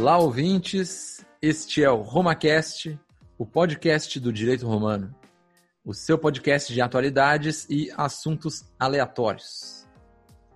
Olá, 0.00 0.16
ouvintes! 0.16 1.22
Este 1.42 1.84
é 1.84 1.90
o 1.90 2.00
RomaCast, 2.00 2.98
o 3.36 3.44
podcast 3.44 4.18
do 4.18 4.32
direito 4.32 4.66
romano. 4.66 5.14
O 5.84 5.92
seu 5.92 6.16
podcast 6.16 6.72
de 6.72 6.80
atualidades 6.80 7.66
e 7.68 7.92
assuntos 7.98 8.64
aleatórios. 8.78 9.86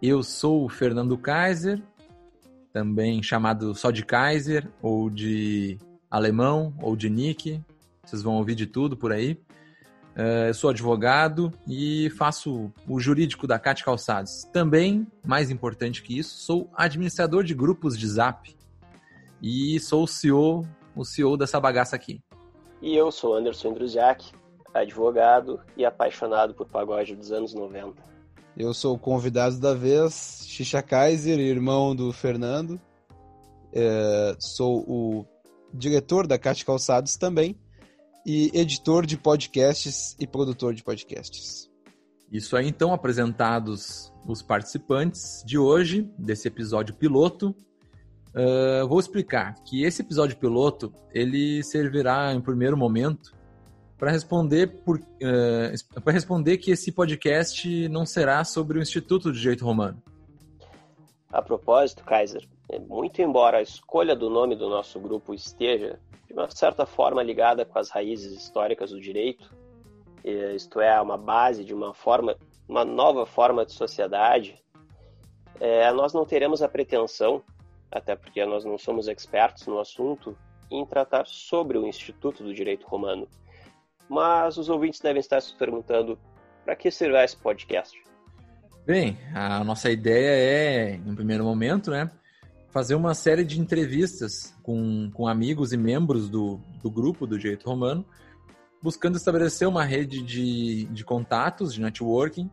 Eu 0.01 0.23
sou 0.23 0.65
o 0.65 0.69
Fernando 0.71 1.19
Kaiser, 1.19 1.79
também 2.73 3.23
chamado 3.23 3.75
só 3.75 3.91
de 3.91 4.03
Kaiser, 4.03 4.67
ou 4.81 5.11
de 5.11 5.79
alemão, 6.11 6.75
ou 6.81 6.97
de 6.97 7.11
Nick. 7.11 7.61
Vocês 8.03 8.23
vão 8.23 8.37
ouvir 8.37 8.55
de 8.55 8.67
tudo 8.67 8.97
por 8.97 9.13
aí. 9.13 9.33
Uh, 10.17 10.49
eu 10.49 10.55
sou 10.55 10.71
advogado 10.71 11.53
e 11.69 12.09
faço 12.17 12.73
o 12.89 12.99
jurídico 12.99 13.47
da 13.47 13.59
CAT 13.59 13.85
Calçados. 13.85 14.45
Também, 14.55 15.07
mais 15.23 15.51
importante 15.51 16.03
que 16.03 16.19
isso, 16.19 16.35
sou 16.35 16.71
administrador 16.75 17.45
de 17.45 17.53
grupos 17.53 17.99
de 17.99 18.09
Zap 18.09 18.57
e 19.47 19.79
sou 19.79 20.05
o 20.05 20.09
CEO, 20.09 20.67
o 20.97 21.05
CEO 21.05 21.37
dessa 21.37 21.61
bagaça 21.61 21.95
aqui. 21.95 22.23
E 22.81 22.97
eu 22.97 23.13
sou 23.13 23.35
Anderson 23.35 23.73
Andruziak, 23.73 24.33
advogado 24.73 25.61
e 25.77 25.85
apaixonado 25.85 26.55
por 26.55 26.67
pagode 26.67 27.15
dos 27.15 27.31
anos 27.31 27.53
90. 27.53 28.03
Eu 28.57 28.73
sou 28.73 28.95
o 28.95 28.99
convidado 28.99 29.61
da 29.61 29.75
vez, 29.75 30.47
Xixa 30.49 30.81
Kaiser, 30.81 31.39
irmão 31.39 31.95
do 31.95 32.11
Fernando. 32.11 32.81
É, 33.71 34.35
sou 34.39 34.79
o 34.89 35.27
diretor 35.75 36.27
da 36.27 36.39
CAT 36.39 36.65
Calçados 36.65 37.17
também 37.17 37.55
e 38.25 38.51
editor 38.55 39.05
de 39.05 39.19
podcasts 39.19 40.17
e 40.19 40.27
produtor 40.27 40.73
de 40.73 40.83
podcasts. 40.83 41.71
Isso 42.33 42.57
aí, 42.57 42.67
então, 42.67 42.95
apresentados 42.95 44.11
os 44.27 44.41
participantes 44.41 45.43
de 45.45 45.59
hoje, 45.59 46.11
desse 46.19 46.49
episódio 46.49 46.95
piloto. 46.95 47.55
Uh, 48.35 48.87
vou 48.89 48.99
explicar 48.99 49.55
que 49.63 49.85
esse 49.85 50.03
episódio 50.03 50.37
piloto, 50.37 50.93
ele 51.13 51.63
servirá 51.63 52.33
em 52.35 52.41
primeiro 52.41 52.77
momento 52.77 53.33
para 53.97 54.11
responder 54.11 54.83
por 54.83 54.99
uh, 54.99 56.03
para 56.03 56.13
responder 56.13 56.59
que 56.59 56.73
esse 56.73 56.91
podcast 56.91 57.89
não 57.89 58.05
será 58.05 58.45
sobre 58.45 58.79
o 58.79 58.83
Instituto 58.83 59.33
de 59.33 59.41
Direito 59.41 59.65
Romano. 59.65 60.03
A 61.31 61.41
propósito, 61.41 62.05
Kaiser, 62.05 62.47
muito 62.89 63.23
embora 63.23 63.59
a 63.59 63.63
escolha 63.63 64.17
do 64.17 64.29
nome 64.29 64.57
do 64.57 64.69
nosso 64.69 64.99
grupo 64.99 65.33
esteja 65.33 66.01
de 66.27 66.33
uma 66.33 66.51
certa 66.51 66.85
forma 66.85 67.23
ligada 67.23 67.65
com 67.65 67.79
as 67.79 67.91
raízes 67.91 68.33
históricas 68.33 68.91
do 68.91 69.01
direito, 69.01 69.55
isto 70.55 70.81
é, 70.81 71.01
uma 71.01 71.19
base 71.19 71.65
de 71.65 71.75
uma 71.75 71.93
forma, 71.93 72.37
uma 72.69 72.85
nova 72.85 73.27
forma 73.27 73.65
de 73.65 73.73
sociedade, 73.73 74.61
é, 75.61 75.93
nós 75.93 76.13
não 76.13 76.25
teremos 76.25 76.63
a 76.63 76.69
pretensão, 76.69 77.43
até 77.95 78.17
porque 78.17 78.45
nós 78.45 78.65
não 78.65 78.77
somos 78.77 79.07
expertos 79.07 79.67
no 79.69 79.79
assunto, 79.79 80.37
em 80.71 80.85
tratar 80.85 81.27
sobre 81.27 81.79
o 81.79 81.87
Instituto 81.87 82.43
do 82.43 82.53
Direito 82.53 82.87
Romano. 82.87 83.29
Mas 84.09 84.59
os 84.59 84.69
ouvintes 84.69 85.01
devem 85.01 85.21
estar 85.21 85.41
se 85.41 85.57
perguntando 85.57 86.19
para 86.65 86.75
que 86.75 86.91
servirá 86.91 87.25
esse 87.25 87.37
podcast? 87.37 87.97
Bem, 88.85 89.17
a 89.35 89.63
nossa 89.63 89.91
ideia 89.91 90.29
é, 90.29 90.95
em 90.95 91.15
primeiro 91.15 91.45
momento, 91.45 91.91
né, 91.91 92.11
fazer 92.71 92.97
uma 92.97 93.15
série 93.15 93.45
de 93.45 93.61
entrevistas 93.61 94.53
com, 94.63 95.11
com 95.15 95.29
amigos 95.29 95.73
e 95.73 95.77
membros 95.77 96.29
do, 96.29 96.61
do 96.83 96.91
grupo 96.91 97.27
do 97.27 97.39
Direito 97.39 97.69
Romano, 97.69 98.05
buscando 98.83 99.17
estabelecer 99.17 99.69
uma 99.69 99.85
rede 99.85 100.21
de, 100.21 100.87
de 100.87 101.05
contatos, 101.05 101.73
de 101.73 101.81
networking, 101.81 102.51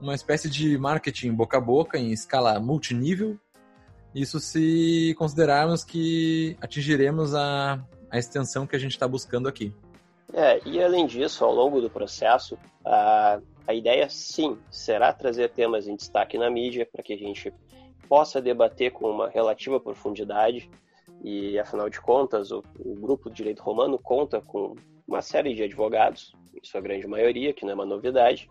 uma 0.00 0.14
espécie 0.14 0.48
de 0.48 0.76
marketing 0.78 1.32
boca 1.32 1.58
a 1.58 1.60
boca 1.60 1.98
em 1.98 2.10
escala 2.12 2.58
multinível. 2.58 3.38
Isso 4.16 4.40
se 4.40 5.14
considerarmos 5.18 5.84
que 5.84 6.56
atingiremos 6.58 7.34
a, 7.34 7.84
a 8.10 8.16
extensão 8.16 8.66
que 8.66 8.74
a 8.74 8.78
gente 8.78 8.92
está 8.92 9.06
buscando 9.06 9.46
aqui. 9.46 9.74
É, 10.32 10.58
e 10.66 10.82
além 10.82 11.06
disso, 11.06 11.44
ao 11.44 11.54
longo 11.54 11.82
do 11.82 11.90
processo, 11.90 12.56
a, 12.82 13.38
a 13.66 13.74
ideia 13.74 14.08
sim 14.08 14.56
será 14.70 15.12
trazer 15.12 15.50
temas 15.50 15.86
em 15.86 15.94
destaque 15.94 16.38
na 16.38 16.48
mídia 16.48 16.88
para 16.90 17.02
que 17.02 17.12
a 17.12 17.18
gente 17.18 17.52
possa 18.08 18.40
debater 18.40 18.90
com 18.90 19.10
uma 19.10 19.28
relativa 19.28 19.78
profundidade, 19.78 20.70
e 21.22 21.58
afinal 21.58 21.90
de 21.90 22.00
contas, 22.00 22.50
o, 22.50 22.64
o 22.78 22.94
grupo 22.94 23.28
de 23.28 23.36
direito 23.36 23.62
romano 23.62 23.98
conta 23.98 24.40
com 24.40 24.76
uma 25.06 25.20
série 25.20 25.54
de 25.54 25.62
advogados, 25.62 26.34
em 26.54 26.64
sua 26.66 26.80
grande 26.80 27.06
maioria, 27.06 27.52
que 27.52 27.66
não 27.66 27.72
é 27.72 27.74
uma 27.74 27.84
novidade, 27.84 28.48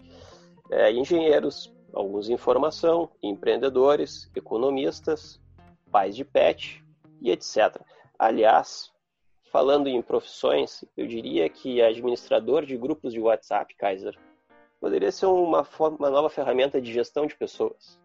é, 0.69 0.91
engenheiros, 0.91 1.73
alguns 1.91 2.29
em 2.29 2.33
informação, 2.33 3.09
empreendedores, 3.23 4.29
economistas, 4.35 5.43
pais 5.95 6.13
de 6.13 6.25
pet 6.25 6.83
e 7.21 7.31
etc. 7.31 7.79
Aliás, 8.19 8.91
falando 9.49 9.87
em 9.87 10.01
profissões, 10.01 10.83
eu 10.97 11.07
diria 11.07 11.47
que 11.47 11.81
administrador 11.81 12.65
de 12.65 12.75
grupos 12.75 13.13
de 13.13 13.19
WhatsApp, 13.21 13.73
Kaiser, 13.77 14.13
poderia 14.81 15.09
ser 15.09 15.27
uma, 15.27 15.65
uma 15.97 16.09
nova 16.09 16.29
ferramenta 16.29 16.81
de 16.81 16.91
gestão 16.91 17.25
de 17.25 17.33
pessoas. 17.33 17.97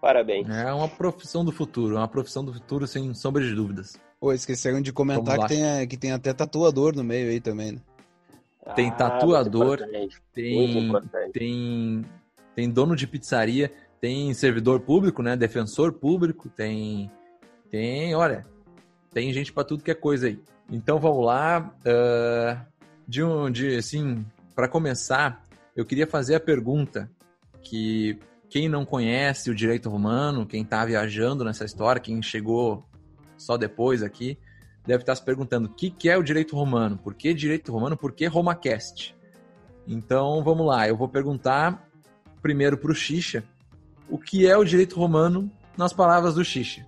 Parabéns. 0.00 0.48
É 0.48 0.72
uma 0.72 0.88
profissão 0.88 1.44
do 1.44 1.52
futuro, 1.52 1.94
uma 1.98 2.08
profissão 2.08 2.44
do 2.44 2.52
futuro 2.52 2.84
sem 2.88 3.14
sombra 3.14 3.44
de 3.44 3.54
dúvidas. 3.54 3.96
Pô, 4.18 4.32
esqueceram 4.32 4.82
de 4.82 4.92
comentar 4.92 5.38
que 5.38 5.46
tem, 5.46 5.86
que 5.86 5.96
tem 5.96 6.10
até 6.10 6.34
tatuador 6.34 6.96
no 6.96 7.04
meio 7.04 7.30
aí 7.30 7.40
também, 7.40 7.72
né? 7.72 7.80
Tem 8.74 8.88
ah, 8.88 8.94
tatuador, 8.94 9.78
tem, 10.34 10.90
tem, 11.32 12.04
tem 12.56 12.70
dono 12.70 12.96
de 12.96 13.06
pizzaria, 13.06 13.72
tem 14.00 14.34
servidor 14.34 14.80
público, 14.80 15.22
né? 15.22 15.36
Defensor 15.36 15.92
público, 15.92 16.48
tem. 16.48 17.08
Tem, 17.70 18.14
olha, 18.14 18.46
tem 19.12 19.32
gente 19.32 19.52
para 19.52 19.64
tudo 19.64 19.82
que 19.82 19.90
é 19.90 19.94
coisa 19.94 20.26
aí. 20.26 20.40
Então 20.70 20.98
vamos 20.98 21.24
lá. 21.24 21.74
Uh, 21.80 22.70
de 23.06 23.24
um, 23.24 23.50
de, 23.50 23.76
assim, 23.76 24.24
para 24.54 24.68
começar, 24.68 25.44
eu 25.74 25.84
queria 25.84 26.06
fazer 26.06 26.36
a 26.36 26.40
pergunta 26.40 27.10
que 27.60 28.18
quem 28.48 28.68
não 28.68 28.84
conhece 28.84 29.50
o 29.50 29.54
direito 29.54 29.90
romano, 29.90 30.46
quem 30.46 30.62
está 30.62 30.84
viajando 30.84 31.44
nessa 31.44 31.64
história, 31.64 32.00
quem 32.00 32.22
chegou 32.22 32.84
só 33.36 33.56
depois 33.56 34.02
aqui, 34.02 34.38
deve 34.86 35.02
estar 35.02 35.12
tá 35.12 35.16
se 35.16 35.24
perguntando 35.24 35.66
o 35.66 35.72
que, 35.72 35.90
que 35.90 36.08
é 36.08 36.16
o 36.16 36.22
direito 36.22 36.54
romano? 36.54 36.98
Por 36.98 37.14
que 37.14 37.34
direito 37.34 37.72
romano? 37.72 37.96
Por 37.96 38.12
que 38.12 38.26
RomaCast? 38.26 39.14
Então 39.86 40.42
vamos 40.44 40.66
lá, 40.66 40.86
eu 40.88 40.96
vou 40.96 41.08
perguntar 41.08 41.88
primeiro 42.40 42.76
para 42.78 42.92
o 42.92 42.94
Xixa 42.94 43.42
o 44.08 44.18
que 44.18 44.46
é 44.46 44.56
o 44.56 44.64
direito 44.64 44.96
romano 44.96 45.50
nas 45.76 45.92
palavras 45.92 46.34
do 46.34 46.44
Xixa. 46.44 46.86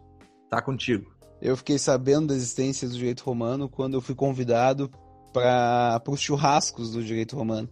Tá 0.52 0.60
contigo. 0.60 1.10
Eu 1.40 1.56
fiquei 1.56 1.78
sabendo 1.78 2.26
da 2.26 2.34
existência 2.34 2.86
do 2.86 2.94
direito 2.94 3.22
romano 3.22 3.70
quando 3.70 3.94
eu 3.94 4.02
fui 4.02 4.14
convidado 4.14 4.90
para 5.32 6.02
os 6.08 6.20
churrascos 6.20 6.92
do 6.92 7.02
direito 7.02 7.34
romano, 7.34 7.70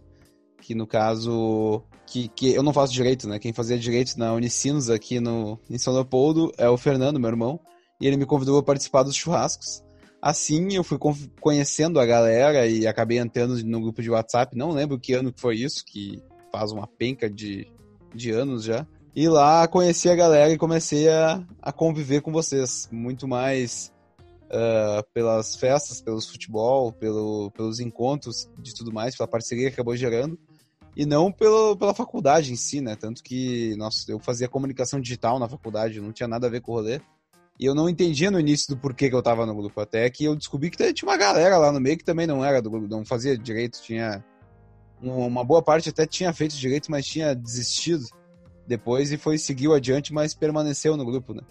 que 0.59 0.73
no 0.73 0.87
caso 0.87 1.83
que, 2.07 2.27
que 2.29 2.51
eu 2.51 2.63
não 2.63 2.73
faço 2.73 2.91
direito, 2.91 3.29
né? 3.29 3.37
Quem 3.37 3.53
fazia 3.53 3.77
direito 3.77 4.17
na 4.17 4.33
Unicinos 4.33 4.89
aqui 4.89 5.19
no, 5.19 5.59
em 5.69 5.77
São 5.77 5.93
Leopoldo 5.93 6.51
é 6.57 6.67
o 6.67 6.75
Fernando, 6.75 7.19
meu 7.19 7.29
irmão, 7.29 7.59
e 8.01 8.07
ele 8.07 8.17
me 8.17 8.25
convidou 8.25 8.57
a 8.57 8.63
participar 8.63 9.03
dos 9.03 9.15
churrascos. 9.15 9.83
Assim, 10.19 10.73
eu 10.73 10.83
fui 10.83 10.97
conhecendo 11.39 11.99
a 11.99 12.05
galera 12.05 12.65
e 12.65 12.87
acabei 12.87 13.19
entrando 13.19 13.63
no 13.63 13.79
grupo 13.79 14.01
de 14.01 14.09
WhatsApp. 14.09 14.57
Não 14.57 14.71
lembro 14.71 14.99
que 14.99 15.13
ano 15.13 15.31
que 15.31 15.39
foi 15.39 15.57
isso, 15.57 15.85
que 15.85 16.19
faz 16.51 16.71
uma 16.71 16.87
penca 16.87 17.29
de, 17.29 17.71
de 18.11 18.31
anos 18.31 18.63
já. 18.63 18.87
E 19.13 19.27
lá 19.27 19.67
conheci 19.67 20.09
a 20.09 20.15
galera 20.15 20.53
e 20.53 20.57
comecei 20.57 21.09
a, 21.09 21.43
a 21.61 21.71
conviver 21.71 22.21
com 22.21 22.31
vocês. 22.31 22.87
Muito 22.91 23.27
mais 23.27 23.91
uh, 24.45 25.03
pelas 25.13 25.55
festas, 25.55 26.01
pelos 26.01 26.29
futebol, 26.29 26.93
pelo, 26.93 27.51
pelos 27.51 27.81
encontros 27.81 28.49
de 28.57 28.73
tudo 28.73 28.93
mais, 28.93 29.15
pela 29.15 29.27
parceria 29.27 29.67
que 29.67 29.73
acabou 29.73 29.97
gerando 29.97 30.39
e 30.95 31.05
não 31.05 31.31
pelo, 31.31 31.75
pela 31.75 31.93
faculdade 31.93 32.53
em 32.53 32.55
si, 32.55 32.79
né? 32.79 32.95
Tanto 32.95 33.21
que, 33.21 33.75
nossa, 33.77 34.09
eu 34.09 34.19
fazia 34.19 34.47
comunicação 34.47 34.99
digital 34.99 35.39
na 35.39 35.47
faculdade, 35.47 36.01
não 36.01 36.13
tinha 36.13 36.27
nada 36.27 36.47
a 36.47 36.49
ver 36.49 36.61
com 36.61 36.71
o 36.71 36.75
rolê. 36.75 37.01
E 37.59 37.65
eu 37.65 37.75
não 37.75 37.89
entendia 37.89 38.31
no 38.31 38.39
início 38.39 38.73
do 38.73 38.79
porquê 38.79 39.09
que 39.09 39.15
eu 39.15 39.21
tava 39.21 39.45
no 39.45 39.53
grupo, 39.53 39.79
até 39.79 40.09
que 40.09 40.23
eu 40.23 40.35
descobri 40.35 40.69
que 40.69 40.93
tinha 40.93 41.07
uma 41.09 41.17
galera 41.17 41.57
lá 41.57 41.71
no 41.71 41.79
meio 41.79 41.97
que 41.97 42.03
também 42.03 42.25
não 42.25 42.43
era 42.43 42.61
do 42.61 42.71
grupo, 42.71 42.87
não 42.87 43.05
fazia 43.05 43.37
direito, 43.37 43.81
tinha 43.81 44.23
uma 45.01 45.43
boa 45.43 45.61
parte 45.61 45.89
até 45.89 46.05
tinha 46.05 46.33
feito 46.33 46.55
direito, 46.55 46.89
mas 46.89 47.05
tinha 47.05 47.35
desistido 47.35 48.05
depois 48.71 49.11
e 49.11 49.17
foi 49.17 49.37
seguiu 49.37 49.73
adiante, 49.73 50.13
mas 50.13 50.33
permaneceu 50.33 50.95
no 50.95 51.05
grupo, 51.05 51.33
né? 51.33 51.41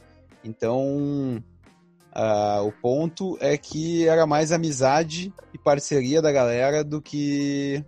Então, 0.43 1.43
uh, 2.17 2.67
o 2.67 2.73
ponto 2.73 3.37
é 3.41 3.59
que 3.59 4.09
era 4.09 4.27
mais 4.27 4.53
amizade 4.53 5.33
e 5.53 5.59
parceria 5.59 6.23
da 6.23 6.33
galera 6.33 6.83
do 6.83 7.01
que 7.03 7.85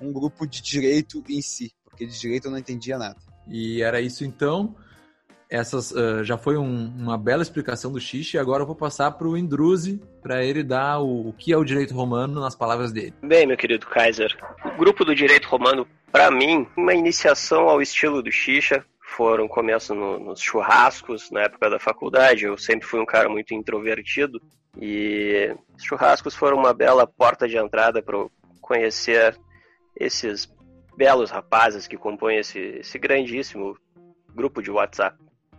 um 0.00 0.12
grupo 0.12 0.46
de 0.46 0.62
direito 0.62 1.22
em 1.28 1.42
si, 1.42 1.72
porque 1.84 2.06
de 2.06 2.18
direito 2.18 2.46
eu 2.46 2.52
não 2.52 2.58
entendia 2.58 2.96
nada. 2.96 3.16
E 3.48 3.82
era 3.82 4.00
isso 4.00 4.24
então. 4.24 4.76
Essas 5.50 5.90
uh, 5.90 6.22
já 6.22 6.38
foi 6.38 6.56
um, 6.56 6.86
uma 6.96 7.18
bela 7.18 7.42
explicação 7.42 7.90
do 7.90 8.00
Xixi. 8.00 8.38
Agora 8.38 8.62
eu 8.62 8.66
vou 8.66 8.76
passar 8.76 9.10
para 9.10 9.26
o 9.26 9.36
Indruzi 9.36 10.00
para 10.22 10.44
ele 10.44 10.62
dar 10.62 11.00
o, 11.00 11.30
o 11.30 11.32
que 11.32 11.52
é 11.52 11.56
o 11.56 11.64
direito 11.64 11.92
romano 11.92 12.40
nas 12.40 12.54
palavras 12.54 12.92
dele. 12.92 13.14
Bem, 13.20 13.48
meu 13.48 13.56
querido 13.56 13.84
Kaiser, 13.86 14.38
o 14.64 14.78
grupo 14.78 15.04
do 15.04 15.12
direito 15.12 15.48
romano, 15.48 15.84
para 16.12 16.30
mim, 16.30 16.66
uma 16.76 16.94
iniciação 16.94 17.68
ao 17.68 17.80
estilo 17.80 18.22
do 18.22 18.30
Xixa 18.30 18.84
foram 19.00 19.48
começo 19.48 19.94
no, 19.94 20.18
nos 20.18 20.40
churrascos 20.40 21.30
na 21.30 21.42
época 21.42 21.68
da 21.68 21.78
faculdade. 21.78 22.44
Eu 22.44 22.56
sempre 22.56 22.86
fui 22.86 23.00
um 23.00 23.06
cara 23.06 23.28
muito 23.28 23.54
introvertido 23.54 24.40
e 24.80 25.54
os 25.76 25.84
churrascos 25.84 26.34
foram 26.34 26.56
uma 26.56 26.72
bela 26.72 27.06
porta 27.06 27.48
de 27.48 27.56
entrada 27.56 28.02
para 28.02 28.26
conhecer 28.60 29.38
esses 29.96 30.48
belos 30.96 31.30
rapazes 31.30 31.86
que 31.86 31.96
compõem 31.96 32.38
esse, 32.38 32.58
esse 32.58 32.98
grandíssimo 32.98 33.76
grupo 34.34 34.62
de 34.62 34.70
WhatsApp. 34.70 35.16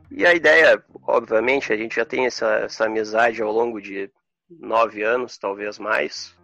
E 0.09 0.25
a 0.25 0.33
ideia, 0.33 0.83
obviamente, 1.07 1.71
a 1.71 1.77
gente 1.77 1.95
já 1.95 2.05
tem 2.05 2.25
essa, 2.25 2.47
essa 2.55 2.85
amizade 2.85 3.41
ao 3.41 3.51
longo 3.51 3.81
de 3.81 4.09
nove 4.49 5.03
anos, 5.03 5.37
talvez 5.37 5.79
mais, 5.79 6.35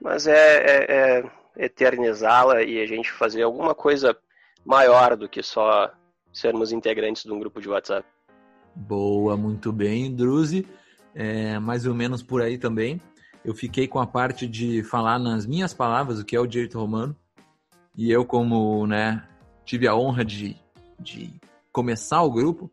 mas 0.00 0.26
é, 0.26 0.58
é, 0.58 0.86
é 0.88 1.24
eternizá-la 1.56 2.62
e 2.62 2.80
a 2.80 2.86
gente 2.86 3.10
fazer 3.12 3.42
alguma 3.42 3.74
coisa 3.74 4.16
maior 4.64 5.16
do 5.16 5.28
que 5.28 5.42
só 5.42 5.90
sermos 6.32 6.72
integrantes 6.72 7.24
de 7.24 7.32
um 7.32 7.38
grupo 7.38 7.60
de 7.60 7.68
WhatsApp. 7.68 8.06
Boa, 8.74 9.36
muito 9.36 9.72
bem, 9.72 10.14
Druzi. 10.14 10.66
É, 11.14 11.58
mais 11.60 11.86
ou 11.86 11.94
menos 11.94 12.22
por 12.22 12.42
aí 12.42 12.58
também. 12.58 13.00
Eu 13.44 13.54
fiquei 13.54 13.86
com 13.86 14.00
a 14.00 14.06
parte 14.06 14.48
de 14.48 14.82
falar 14.82 15.18
nas 15.18 15.46
minhas 15.46 15.72
palavras 15.72 16.18
o 16.18 16.24
que 16.24 16.34
é 16.34 16.40
o 16.40 16.46
direito 16.46 16.78
romano. 16.78 17.14
E 17.96 18.10
eu, 18.10 18.24
como 18.24 18.86
né, 18.86 19.22
tive 19.64 19.86
a 19.86 19.94
honra 19.94 20.24
de, 20.24 20.56
de 20.98 21.30
começar 21.70 22.22
o 22.22 22.30
grupo, 22.30 22.68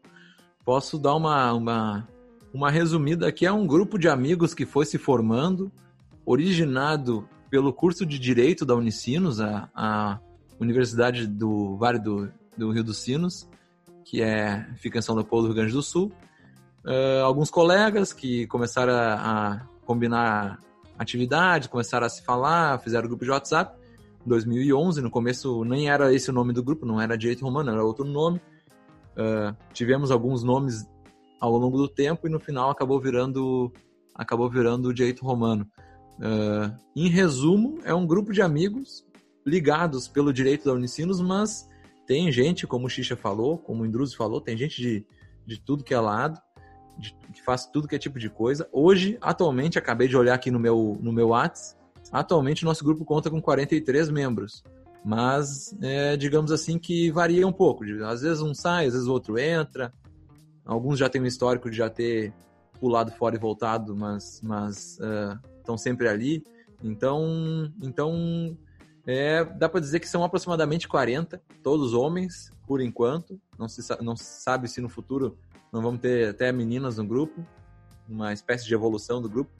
posso 0.66 0.98
dar 0.98 1.14
uma, 1.16 1.54
uma, 1.54 2.08
uma 2.52 2.72
resumida 2.72 3.32
que 3.32 3.46
é 3.46 3.52
um 3.52 3.68
grupo 3.68 4.00
de 4.00 4.08
amigos 4.08 4.54
que 4.54 4.66
foi 4.66 4.86
se 4.86 4.98
formando, 4.98 5.72
originado 6.26 7.28
pelo 7.52 7.74
curso 7.74 8.06
de 8.06 8.18
Direito 8.18 8.66
da 8.66 8.74
Unicinos, 8.74 9.42
a, 9.42 9.70
a 9.76 10.20
Universidade 10.58 11.28
do 11.28 11.76
Vale 11.76 12.00
do, 12.00 12.32
do 12.58 12.72
Rio 12.72 12.82
dos 12.82 13.00
Sinos, 13.00 13.48
que 14.06 14.22
é, 14.22 14.66
fica 14.78 14.98
em 14.98 15.02
São 15.02 15.14
Leopoldo, 15.14 15.48
Rio 15.48 15.56
Grande 15.56 15.74
do 15.74 15.84
Sul. 15.84 16.14
Uh, 16.86 17.24
alguns 17.26 17.52
colegas 17.52 18.14
que 18.14 18.48
começaram 18.48 18.94
a, 18.94 19.16
a, 19.16 19.60
combinar 19.86 20.60
atividades, 20.98 21.68
começaram 21.68 22.08
a 22.08 22.10
se 22.10 22.24
falar, 22.24 22.80
fizeram 22.80 23.10
grupo 23.10 23.26
de 23.26 23.32
WhatsApp. 23.32 23.78
Em 24.26 24.30
2011, 24.30 25.02
no 25.02 25.12
começo 25.12 25.66
nem 25.66 25.90
era 25.90 26.14
esse 26.14 26.30
o 26.30 26.34
nome 26.34 26.54
do 26.54 26.64
grupo, 26.64 26.86
não 26.86 27.02
era 27.02 27.18
Direito 27.18 27.44
Romano, 27.44 27.70
era 27.70 27.84
outro 27.84 28.06
nome. 28.06 28.40
Uh, 29.12 29.54
tivemos 29.74 30.10
alguns 30.10 30.42
nomes 30.42 30.88
ao 31.38 31.58
longo 31.58 31.78
do 31.78 31.90
tempo 31.90 32.28
e 32.28 32.30
no 32.30 32.40
final 32.40 32.70
acabou 32.70 32.98
virando 32.98 33.70
acabou 34.16 34.50
virando 34.50 34.94
Direito 34.94 35.26
Romano. 35.26 35.68
Uh, 36.22 36.72
em 36.96 37.10
resumo, 37.10 37.80
é 37.84 37.94
um 37.94 38.06
grupo 38.06 38.32
de 38.32 38.44
amigos 38.44 39.04
ligados 39.44 40.08
pelo 40.08 40.32
direito 40.32 40.66
da 40.66 40.74
Unicinos, 40.74 41.20
mas 41.20 41.68
tem 42.06 42.32
gente, 42.32 42.68
como 42.68 42.86
o 42.86 42.90
Xixa 42.90 43.16
falou, 43.16 43.58
como 43.58 43.82
o 43.82 43.86
Indruso 43.86 44.16
falou, 44.16 44.40
tem 44.40 44.56
gente 44.56 44.80
de, 44.80 45.06
de 45.48 45.60
tudo 45.60 45.84
que 45.84 45.96
é 45.96 46.00
lado, 46.00 46.40
de, 46.98 47.16
que 47.34 47.42
faz 47.42 47.66
tudo 47.66 47.88
que 47.88 47.96
é 47.96 48.00
tipo 48.00 48.20
de 48.20 48.30
coisa. 48.30 48.70
Hoje, 48.72 49.18
atualmente, 49.20 49.80
acabei 49.80 50.08
de 50.08 50.16
olhar 50.16 50.36
aqui 50.36 50.52
no 50.52 50.60
meu, 50.60 51.00
no 51.02 51.12
meu 51.12 51.30
Whats, 51.30 51.76
atualmente 52.12 52.66
nosso 52.66 52.86
grupo 52.86 53.04
conta 53.04 53.30
com 53.30 53.42
43 53.42 54.12
membros. 54.12 54.64
Mas, 55.04 55.76
é, 55.82 56.16
digamos 56.16 56.52
assim, 56.52 56.78
que 56.78 57.10
varia 57.10 57.48
um 57.48 57.52
pouco. 57.52 57.84
Às 58.06 58.22
vezes 58.22 58.42
um 58.42 58.54
sai, 58.54 58.86
às 58.86 58.94
vezes 58.94 59.08
o 59.08 59.12
outro 59.12 59.40
entra. 59.40 59.92
Alguns 60.64 61.00
já 61.00 61.10
têm 61.10 61.20
um 61.20 61.26
histórico 61.26 61.72
de 61.72 61.78
já 61.78 61.90
ter 61.90 62.32
pulado 62.80 63.12
fora 63.12 63.36
e 63.36 63.40
voltado, 63.40 63.96
mas, 63.96 64.40
mas 64.44 65.00
uh, 65.00 65.40
estão 65.62 65.78
sempre 65.78 66.08
ali. 66.08 66.44
Então, 66.84 67.72
então 67.82 68.58
é, 69.06 69.44
dá 69.44 69.70
para 69.70 69.80
dizer 69.80 70.00
que 70.00 70.08
são 70.08 70.24
aproximadamente 70.24 70.88
40, 70.88 71.42
todos 71.64 71.94
homens, 71.94 72.52
por 72.68 72.82
enquanto. 72.82 73.40
Não 73.58 73.68
se, 73.68 73.82
não 74.02 74.16
se 74.16 74.42
sabe 74.42 74.68
se 74.68 74.82
no 74.82 74.90
futuro 74.90 75.38
não 75.72 75.82
vamos 75.82 76.02
ter 76.02 76.30
até 76.30 76.52
meninas 76.52 76.98
no 76.98 77.06
grupo, 77.06 77.46
uma 78.08 78.34
espécie 78.34 78.66
de 78.66 78.74
evolução 78.74 79.22
do 79.22 79.30
grupo. 79.30 79.52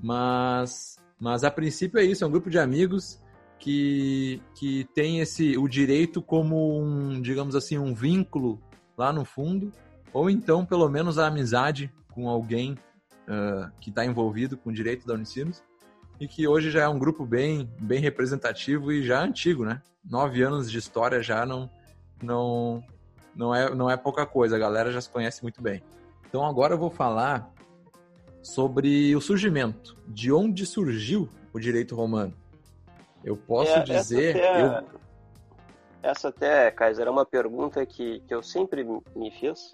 Mas, 0.00 0.98
mas 1.18 1.44
a 1.44 1.50
princípio 1.50 1.98
é 1.98 2.04
isso, 2.04 2.24
é 2.24 2.26
um 2.26 2.30
grupo 2.30 2.50
de 2.50 2.58
amigos 2.58 3.20
que, 3.58 4.40
que 4.54 4.84
tem 4.94 5.20
esse, 5.20 5.56
o 5.56 5.68
direito 5.68 6.22
como 6.22 6.80
um, 6.80 7.20
digamos 7.20 7.54
assim, 7.54 7.78
um 7.78 7.94
vínculo 7.94 8.60
lá 8.96 9.12
no 9.12 9.24
fundo, 9.24 9.72
ou 10.12 10.28
então 10.28 10.64
pelo 10.64 10.88
menos 10.88 11.18
a 11.18 11.26
amizade 11.26 11.92
com 12.12 12.28
alguém 12.28 12.76
uh, 13.30 13.70
que 13.80 13.90
está 13.90 14.04
envolvido 14.04 14.56
com 14.56 14.70
o 14.70 14.72
direito 14.72 15.06
da 15.06 15.14
Unicinos 15.14 15.62
e 16.18 16.26
que 16.28 16.46
hoje 16.46 16.70
já 16.70 16.82
é 16.82 16.88
um 16.88 16.98
grupo 16.98 17.24
bem, 17.24 17.70
bem 17.78 18.00
representativo 18.00 18.92
e 18.92 19.02
já 19.02 19.22
antigo, 19.22 19.64
né? 19.64 19.80
Nove 20.04 20.42
anos 20.42 20.70
de 20.70 20.78
história 20.78 21.22
já 21.22 21.46
não, 21.46 21.70
não, 22.22 22.84
não, 23.34 23.54
é, 23.54 23.74
não 23.74 23.90
é 23.90 23.96
pouca 23.96 24.26
coisa, 24.26 24.56
a 24.56 24.58
galera 24.58 24.92
já 24.92 25.00
se 25.00 25.08
conhece 25.08 25.42
muito 25.42 25.62
bem. 25.62 25.82
Então 26.28 26.44
agora 26.44 26.74
eu 26.74 26.78
vou 26.78 26.90
falar 26.90 27.50
sobre 28.42 29.14
o 29.14 29.20
surgimento, 29.20 29.96
de 30.06 30.32
onde 30.32 30.66
surgiu 30.66 31.28
o 31.52 31.58
direito 31.58 31.94
romano. 31.94 32.34
Eu 33.24 33.36
posso 33.36 33.72
é, 33.72 33.82
dizer. 33.82 34.36
Essa 34.36 34.48
até, 34.48 34.62
eu... 34.62 35.00
essa 36.02 36.28
até, 36.28 36.70
Kaiser, 36.70 37.06
é 37.06 37.10
uma 37.10 37.26
pergunta 37.26 37.84
que, 37.84 38.20
que 38.20 38.34
eu 38.34 38.42
sempre 38.42 38.84
me 39.14 39.30
fiz. 39.30 39.72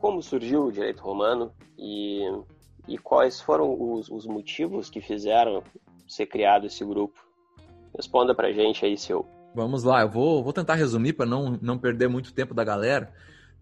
Como 0.00 0.22
surgiu 0.22 0.64
o 0.64 0.72
direito 0.72 1.02
romano 1.02 1.52
e 1.76 2.22
e 2.88 2.96
quais 2.96 3.40
foram 3.40 3.76
os, 3.78 4.08
os 4.08 4.26
motivos 4.26 4.88
que 4.88 5.00
fizeram 5.00 5.62
ser 6.08 6.26
criado 6.26 6.66
esse 6.66 6.82
grupo? 6.84 7.22
Responda 7.94 8.34
pra 8.34 8.50
gente 8.50 8.84
aí, 8.84 8.96
seu. 8.96 9.26
Vamos 9.54 9.84
lá, 9.84 10.00
eu 10.00 10.08
vou, 10.08 10.42
vou 10.42 10.52
tentar 10.52 10.74
resumir 10.74 11.12
para 11.12 11.26
não, 11.26 11.58
não 11.60 11.78
perder 11.78 12.08
muito 12.08 12.32
tempo 12.32 12.54
da 12.54 12.64
galera, 12.64 13.12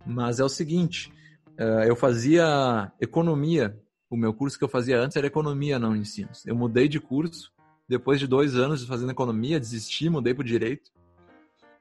mas 0.06 0.38
é 0.38 0.44
o 0.44 0.48
seguinte: 0.48 1.12
uh, 1.58 1.82
eu 1.84 1.96
fazia 1.96 2.92
economia, 3.00 3.76
o 4.08 4.16
meu 4.16 4.32
curso 4.32 4.56
que 4.56 4.64
eu 4.64 4.68
fazia 4.68 5.00
antes 5.00 5.16
era 5.16 5.26
economia, 5.26 5.78
não 5.78 5.96
ensinos. 5.96 6.46
Eu 6.46 6.54
mudei 6.54 6.86
de 6.86 7.00
curso, 7.00 7.52
depois 7.88 8.20
de 8.20 8.26
dois 8.26 8.54
anos 8.54 8.84
fazendo 8.86 9.10
economia, 9.10 9.58
desisti, 9.58 10.08
mudei 10.08 10.34
para 10.34 10.44
direito. 10.44 10.92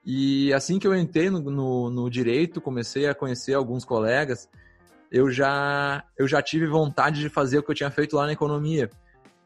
E 0.05 0.53
assim 0.53 0.77
que 0.77 0.85
eu 0.85 0.95
entrei 0.95 1.29
no, 1.29 1.39
no, 1.39 1.89
no 1.89 2.09
direito, 2.09 2.61
comecei 2.61 3.07
a 3.07 3.15
conhecer 3.15 3.53
alguns 3.53 3.83
colegas 3.83 4.47
eu 5.11 5.31
já, 5.31 6.03
eu 6.17 6.27
já 6.27 6.41
tive 6.41 6.67
vontade 6.67 7.21
de 7.21 7.29
fazer 7.29 7.59
o 7.59 7.63
que 7.63 7.71
eu 7.71 7.75
tinha 7.75 7.91
feito 7.91 8.17
lá 8.17 8.25
na 8.25 8.33
economia, 8.33 8.89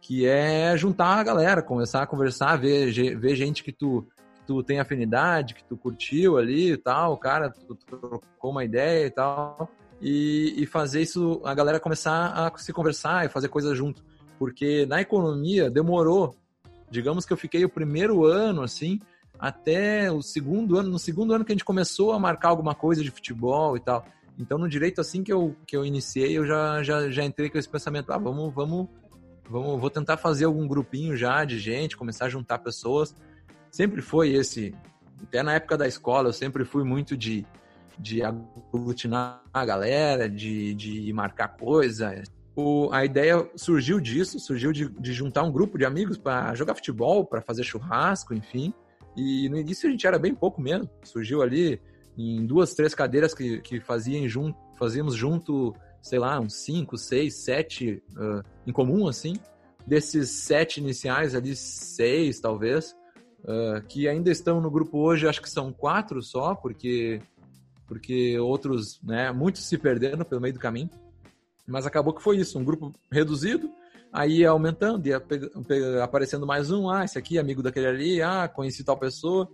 que 0.01 0.25
é 0.25 0.75
juntar 0.77 1.19
a 1.19 1.23
galera, 1.23 1.61
começar 1.61 2.01
a 2.01 2.07
conversar, 2.07 2.57
ver, 2.57 2.91
ver 2.91 3.35
gente 3.35 3.63
que 3.63 3.71
tu, 3.71 4.07
que 4.35 4.47
tu 4.47 4.63
tem 4.63 4.79
afinidade, 4.79 5.53
que 5.53 5.63
tu 5.63 5.77
curtiu 5.77 6.37
ali 6.37 6.71
e 6.71 6.77
tal, 6.77 7.15
cara, 7.17 7.51
tu 7.51 7.75
trocou 7.75 8.49
uma 8.49 8.63
ideia 8.63 9.05
e 9.05 9.11
tal, 9.11 9.69
e, 10.01 10.55
e 10.57 10.65
fazer 10.65 11.01
isso, 11.01 11.41
a 11.43 11.53
galera 11.53 11.79
começar 11.79 12.27
a 12.27 12.57
se 12.57 12.73
conversar 12.73 13.25
e 13.25 13.29
fazer 13.29 13.49
coisas 13.49 13.77
junto. 13.77 14.03
Porque 14.39 14.85
na 14.85 15.01
economia 15.01 15.69
demorou, 15.69 16.35
digamos 16.89 17.25
que 17.25 17.33
eu 17.33 17.37
fiquei 17.37 17.65
o 17.65 17.69
primeiro 17.69 18.25
ano 18.25 18.63
assim, 18.63 18.99
até 19.39 20.11
o 20.11 20.21
segundo 20.21 20.77
ano, 20.77 20.89
no 20.89 20.99
segundo 20.99 21.33
ano 21.33 21.45
que 21.45 21.51
a 21.53 21.55
gente 21.55 21.63
começou 21.63 22.11
a 22.11 22.19
marcar 22.19 22.49
alguma 22.49 22.75
coisa 22.75 23.01
de 23.01 23.09
futebol 23.09 23.77
e 23.77 23.79
tal. 23.79 24.05
Então, 24.37 24.57
no 24.57 24.67
direito, 24.67 24.99
assim 24.99 25.23
que 25.23 25.31
eu, 25.31 25.55
que 25.65 25.75
eu 25.75 25.85
iniciei, 25.85 26.37
eu 26.37 26.45
já, 26.45 26.83
já, 26.83 27.09
já 27.09 27.23
entrei 27.23 27.49
com 27.49 27.57
esse 27.57 27.67
pensamento, 27.67 28.11
ah, 28.11 28.17
vamos, 28.17 28.53
vamos, 28.53 28.87
vamos, 29.49 29.79
vou 29.79 29.89
tentar 29.89 30.17
fazer 30.17 30.45
algum 30.45 30.67
grupinho 30.67 31.15
já 31.15 31.43
de 31.45 31.57
gente, 31.57 31.95
começar 31.95 32.25
a 32.25 32.29
juntar 32.29 32.59
pessoas. 32.59 33.15
Sempre 33.71 34.01
foi 34.01 34.33
esse, 34.33 34.75
até 35.23 35.41
na 35.41 35.53
época 35.53 35.77
da 35.77 35.87
escola, 35.87 36.29
eu 36.29 36.33
sempre 36.33 36.65
fui 36.65 36.83
muito 36.83 37.15
de, 37.15 37.45
de 37.97 38.21
aglutinar 38.23 39.41
a 39.53 39.65
galera, 39.65 40.29
de, 40.29 40.73
de 40.73 41.11
marcar 41.13 41.49
coisa. 41.49 42.23
O, 42.55 42.89
a 42.91 43.05
ideia 43.05 43.49
surgiu 43.55 43.99
disso, 43.99 44.39
surgiu 44.39 44.71
de, 44.71 44.89
de 44.89 45.13
juntar 45.13 45.43
um 45.43 45.51
grupo 45.51 45.77
de 45.77 45.85
amigos 45.85 46.17
para 46.17 46.53
jogar 46.55 46.75
futebol, 46.75 47.25
para 47.25 47.41
fazer 47.41 47.63
churrasco, 47.63 48.33
enfim. 48.33 48.73
E 49.19 49.49
no 49.49 49.57
início 49.57 49.89
a 49.89 49.91
gente 49.91 50.07
era 50.07 50.17
bem 50.17 50.33
pouco 50.33 50.61
mesmo. 50.61 50.89
Surgiu 51.03 51.41
ali 51.41 51.81
em 52.17 52.45
duas, 52.45 52.73
três 52.73 52.95
cadeiras 52.95 53.33
que, 53.33 53.59
que 53.59 53.81
faziam 53.81 54.25
jun, 54.29 54.53
fazíamos 54.77 55.13
junto, 55.13 55.75
sei 56.01 56.19
lá, 56.19 56.39
uns 56.39 56.53
cinco, 56.53 56.97
seis, 56.97 57.35
sete 57.35 58.01
uh, 58.15 58.41
em 58.65 58.71
comum, 58.71 59.09
assim. 59.09 59.33
Desses 59.85 60.29
sete 60.29 60.79
iniciais 60.79 61.35
ali, 61.35 61.53
seis 61.53 62.39
talvez, 62.39 62.95
uh, 63.43 63.85
que 63.89 64.07
ainda 64.07 64.31
estão 64.31 64.61
no 64.61 64.71
grupo 64.71 64.99
hoje, 64.99 65.27
acho 65.27 65.41
que 65.41 65.49
são 65.49 65.73
quatro 65.73 66.21
só, 66.21 66.55
porque, 66.55 67.21
porque 67.85 68.39
outros, 68.39 69.01
né, 69.03 69.33
muitos 69.33 69.63
se 69.65 69.77
perderam 69.77 70.23
pelo 70.23 70.39
meio 70.39 70.53
do 70.53 70.59
caminho. 70.59 70.89
Mas 71.67 71.85
acabou 71.85 72.13
que 72.13 72.23
foi 72.23 72.37
isso, 72.37 72.57
um 72.57 72.63
grupo 72.63 72.93
reduzido, 73.11 73.69
aí 74.11 74.39
ia 74.39 74.49
aumentando, 74.49 75.07
ia 75.07 75.21
aparecendo 76.03 76.45
mais 76.45 76.71
um, 76.71 76.89
ah, 76.89 77.05
esse 77.05 77.17
aqui 77.17 77.37
é 77.37 77.41
amigo 77.41 77.61
daquele 77.61 77.87
ali, 77.87 78.21
ah, 78.21 78.47
conheci 78.47 78.83
tal 78.83 78.97
pessoa, 78.97 79.49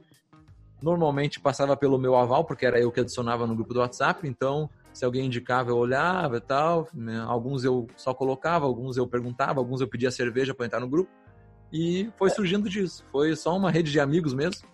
Normalmente 0.82 1.40
passava 1.40 1.76
pelo 1.76 1.98
meu 1.98 2.16
aval, 2.16 2.44
porque 2.44 2.66
era 2.66 2.80
eu 2.80 2.92
que 2.92 3.00
adicionava 3.00 3.48
no 3.48 3.56
grupo 3.56 3.74
do 3.74 3.80
WhatsApp, 3.80 4.28
então 4.28 4.70
se 4.94 5.04
alguém 5.04 5.26
indicava 5.26 5.72
eu 5.72 5.78
olhava 5.78 6.38
e 6.38 6.42
tal. 6.42 6.88
Né? 6.94 7.20
Alguns 7.28 7.64
eu 7.64 7.88
só 7.96 8.14
colocava, 8.14 8.66
alguns 8.66 8.98
eu 8.98 9.08
perguntava, 9.08 9.60
alguns 9.60 9.82
eu 9.82 9.88
pedia 9.88 10.12
cerveja 10.12 10.54
para 10.54 10.66
entrar 10.66 10.80
no 10.80 10.88
grupo. 10.88 11.10
E 11.72 12.10
foi 12.18 12.30
surgindo 12.30 12.70
disso. 12.70 13.04
Foi 13.12 13.36
só 13.36 13.58
uma 13.58 13.72
rede 13.72 13.92
de 13.92 14.00
amigos 14.00 14.34
mesmo. 14.34 14.68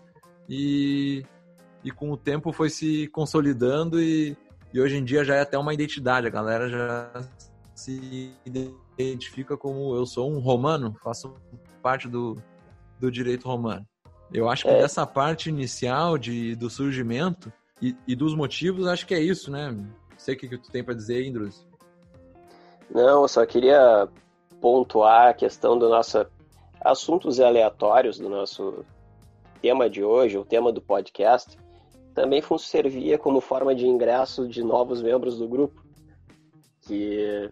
E, 0.49 1.23
e 1.83 1.91
com 1.91 2.11
o 2.11 2.17
tempo 2.17 2.51
foi 2.51 2.69
se 2.69 3.07
consolidando 3.07 4.01
e, 4.01 4.35
e 4.73 4.81
hoje 4.81 4.97
em 4.97 5.03
dia 5.05 5.23
já 5.23 5.35
é 5.35 5.41
até 5.41 5.57
uma 5.57 5.73
identidade. 5.73 6.27
A 6.27 6.31
galera 6.31 6.67
já 6.67 7.11
se 7.73 8.33
identifica 8.45 8.90
como 9.57 9.95
eu 9.95 10.05
sou 10.05 10.31
um 10.31 10.39
romano, 10.39 10.95
faço 11.03 11.33
parte 11.81 12.07
do, 12.07 12.37
do 12.99 13.11
direito 13.11 13.47
romano. 13.47 13.85
Eu 14.33 14.49
acho 14.49 14.63
que 14.63 14.69
é. 14.69 14.79
dessa 14.79 15.05
parte 15.05 15.49
inicial 15.49 16.17
de, 16.17 16.55
do 16.55 16.69
surgimento 16.69 17.51
e, 17.81 17.95
e, 18.07 18.15
dos 18.15 18.33
motivos, 18.35 18.87
acho 18.87 19.05
que 19.05 19.13
é 19.13 19.19
isso, 19.19 19.51
né? 19.51 19.71
Não 19.71 19.87
sei 20.17 20.35
o 20.35 20.37
que, 20.37 20.47
que 20.47 20.57
tu 20.57 20.71
tem 20.71 20.83
para 20.83 20.93
dizer, 20.93 21.25
Indrus. 21.25 21.65
Não, 22.89 23.23
eu 23.23 23.27
só 23.27 23.45
queria 23.45 24.07
pontuar 24.61 25.29
a 25.29 25.33
questão 25.33 25.77
do 25.77 25.89
nosso 25.89 26.25
assuntos 26.79 27.39
aleatórios 27.39 28.17
do 28.17 28.27
nosso 28.27 28.83
tema 29.61 29.89
de 29.89 30.03
hoje, 30.03 30.37
o 30.37 30.45
tema 30.45 30.71
do 30.71 30.81
podcast, 30.81 31.57
também 32.13 32.41
servia 32.57 33.17
como 33.17 33.39
forma 33.39 33.75
de 33.75 33.85
ingresso 33.85 34.47
de 34.47 34.63
novos 34.63 35.01
membros 35.01 35.37
do 35.37 35.47
grupo, 35.47 35.83
que 36.81 37.49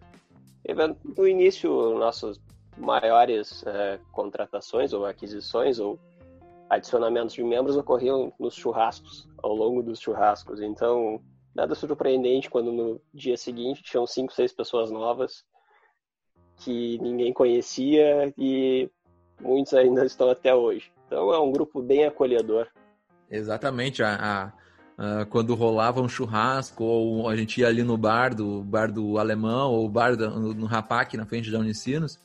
no 1.16 1.26
início 1.26 1.98
nossas 1.98 2.40
maiores 2.76 3.64
é, 3.66 3.98
contratações 4.12 4.92
ou 4.92 5.04
aquisições 5.04 5.78
ou 5.78 5.98
adicionamentos 6.68 7.34
de 7.34 7.42
membros 7.42 7.76
ocorriam 7.76 8.32
nos 8.38 8.54
churrascos, 8.54 9.28
ao 9.42 9.54
longo 9.54 9.82
dos 9.82 9.98
churrascos. 10.00 10.60
Então, 10.60 11.20
nada 11.54 11.74
surpreendente 11.74 12.48
quando 12.48 12.72
no 12.72 13.00
dia 13.12 13.36
seguinte 13.36 13.82
tinham 13.82 14.06
cinco, 14.06 14.32
seis 14.32 14.52
pessoas 14.52 14.90
novas 14.90 15.44
que 16.56 16.98
ninguém 16.98 17.32
conhecia 17.32 18.32
e 18.38 18.88
muitos 19.40 19.74
ainda 19.74 20.04
estão 20.06 20.30
até 20.30 20.54
hoje. 20.54 20.92
Então 21.06 21.32
é 21.32 21.40
um 21.40 21.50
grupo 21.50 21.82
bem 21.82 22.04
acolhedor. 22.04 22.68
Exatamente. 23.28 24.02
A, 24.02 24.14
a, 24.14 24.52
a, 25.00 25.24
quando 25.24 25.54
rolava 25.54 26.02
um 26.02 26.08
churrasco, 26.08 26.84
ou 26.84 27.26
a 27.26 27.34
gente 27.34 27.62
ia 27.62 27.68
ali 27.68 27.82
no 27.82 27.96
bar 27.96 28.34
do 28.34 28.62
bar 28.62 28.92
do 28.92 29.16
alemão, 29.16 29.72
ou 29.72 29.88
bar 29.88 30.14
da, 30.14 30.28
no, 30.28 30.52
no 30.52 30.66
Rapac, 30.66 31.16
na 31.16 31.24
frente 31.24 31.50
da 31.50 31.58
Unicinos, 31.58 32.18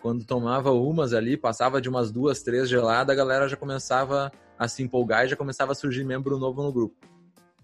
quando 0.00 0.24
tomava 0.24 0.72
umas 0.72 1.12
ali, 1.12 1.36
passava 1.36 1.82
de 1.82 1.88
umas 1.90 2.10
duas, 2.10 2.42
três 2.42 2.66
geladas, 2.66 3.12
a 3.12 3.16
galera 3.16 3.46
já 3.46 3.56
começava 3.56 4.32
a 4.58 4.66
se 4.66 4.82
empolgar 4.82 5.26
e 5.26 5.28
já 5.28 5.36
começava 5.36 5.72
a 5.72 5.74
surgir 5.74 6.02
membro 6.02 6.38
novo 6.38 6.62
no 6.62 6.72
grupo. 6.72 6.96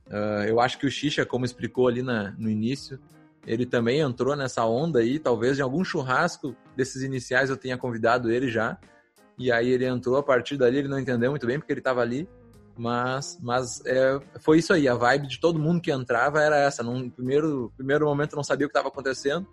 Uh, 0.09 0.45
eu 0.47 0.61
acho 0.61 0.79
que 0.79 0.87
o 0.87 0.91
Xixa, 0.91 1.25
como 1.25 1.47
explicou 1.47 1.89
ali 1.89 2.03
na, 2.03 2.33
no 2.33 2.51
início, 2.51 3.01
ele 3.47 3.65
também 3.65 4.01
entrou 4.01 4.37
nessa 4.37 4.67
onda 4.67 4.99
aí, 4.99 5.19
talvez 5.19 5.59
em 5.59 5.63
algum 5.63 5.83
churrasco 5.83 6.55
desses 6.77 7.03
iniciais 7.03 7.49
eu 7.49 7.57
tenha 7.57 7.79
convidado 7.79 8.31
ele 8.31 8.51
já. 8.51 8.77
E 9.39 9.51
aí 9.51 9.71
ele 9.71 9.87
entrou, 9.87 10.19
a 10.19 10.23
partir 10.23 10.59
dali 10.59 10.79
ele 10.79 10.89
não 10.89 10.99
entendeu 10.99 11.31
muito 11.31 11.47
bem 11.47 11.59
porque 11.59 11.73
ele 11.73 11.81
estava 11.81 12.03
ali. 12.03 12.29
Mas, 12.77 13.39
mas 13.41 13.85
é, 13.87 14.21
foi 14.41 14.59
isso 14.59 14.73
aí, 14.73 14.89
a 14.89 14.95
vibe 14.95 15.29
de 15.29 15.41
todo 15.41 15.59
mundo 15.59 15.81
que 15.81 15.93
entrava 15.93 16.41
era 16.41 16.57
essa. 16.57 16.83
Num 16.83 17.09
primeiro, 17.09 17.73
primeiro 17.77 18.07
momento 18.07 18.35
não 18.35 18.43
sabia 18.43 18.67
o 18.67 18.69
que 18.69 18.73
estava 18.73 18.89
acontecendo, 18.89 19.47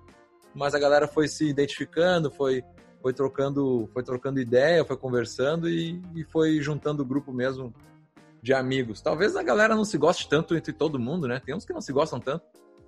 mas 0.55 0.73
a 0.73 0.79
galera 0.79 1.07
foi 1.07 1.27
se 1.27 1.47
identificando, 1.47 2.31
foi, 2.31 2.63
foi 3.01 3.13
trocando 3.13 3.87
foi 3.93 4.03
trocando 4.03 4.39
ideia, 4.39 4.83
foi 4.83 4.97
conversando 4.97 5.69
e, 5.69 6.01
e 6.15 6.23
foi 6.23 6.59
juntando 6.61 7.03
o 7.03 7.05
grupo 7.05 7.31
mesmo 7.31 7.73
de 8.41 8.53
amigos. 8.53 9.01
Talvez 9.01 9.35
a 9.35 9.43
galera 9.43 9.75
não 9.75 9.85
se 9.85 9.97
goste 9.97 10.27
tanto 10.27 10.55
entre 10.55 10.73
todo 10.73 10.99
mundo, 10.99 11.27
né? 11.27 11.39
Tem 11.45 11.53
uns 11.53 11.63
que 11.63 11.73
não 11.73 11.81
se 11.81 11.93
gostam 11.93 12.19
tanto, 12.19 12.43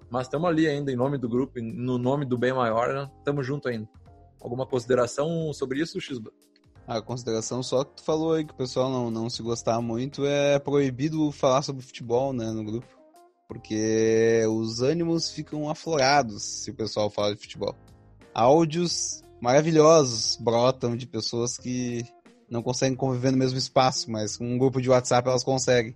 mas 0.10 0.26
estamos 0.26 0.50
ali 0.50 0.68
ainda 0.68 0.92
em 0.92 0.96
nome 0.96 1.18
do 1.18 1.30
grupo, 1.30 1.62
no 1.62 2.00
nome 2.00 2.26
do 2.26 2.38
bem 2.38 2.54
maior, 2.54 3.10
estamos 3.20 3.46
né? 3.46 3.48
junto 3.48 3.68
ainda. 3.68 3.88
Alguma 4.42 4.66
consideração 4.66 5.54
sobre 5.54 5.80
isso, 5.80 6.02
Xba? 6.02 6.32
A 6.86 7.02
consideração 7.02 7.64
só 7.64 7.84
que 7.84 7.96
tu 7.96 8.04
falou 8.04 8.34
aí 8.34 8.44
que 8.44 8.54
o 8.54 8.58
pessoal 8.58 8.90
não, 8.90 9.10
não 9.10 9.30
se 9.30 9.42
gostar 9.42 9.80
muito 9.82 10.26
é 10.26 10.60
proibido 10.60 11.32
falar 11.32 11.62
sobre 11.62 11.82
futebol, 11.82 12.34
né, 12.34 12.52
no 12.52 12.64
grupo. 12.64 12.88
Porque 13.48 14.44
os 14.50 14.82
ânimos 14.82 15.32
ficam 15.32 15.70
aflorados 15.70 16.44
se 16.44 16.72
o 16.72 16.74
pessoal 16.74 17.10
fala 17.10 17.34
de 17.34 17.42
futebol. 17.42 17.76
Áudios 18.34 19.22
maravilhosos 19.42 20.38
brotam 20.38 20.96
de 20.98 21.06
pessoas 21.06 21.58
que 21.58 22.04
não 22.50 22.62
conseguem 22.62 22.96
conviver 22.96 23.32
no 23.32 23.38
mesmo 23.38 23.58
espaço, 23.58 24.12
mas 24.12 24.38
com 24.38 24.46
um 24.46 24.58
grupo 24.58 24.82
de 24.82 24.90
WhatsApp 24.90 25.28
elas 25.28 25.44
conseguem. 25.44 25.96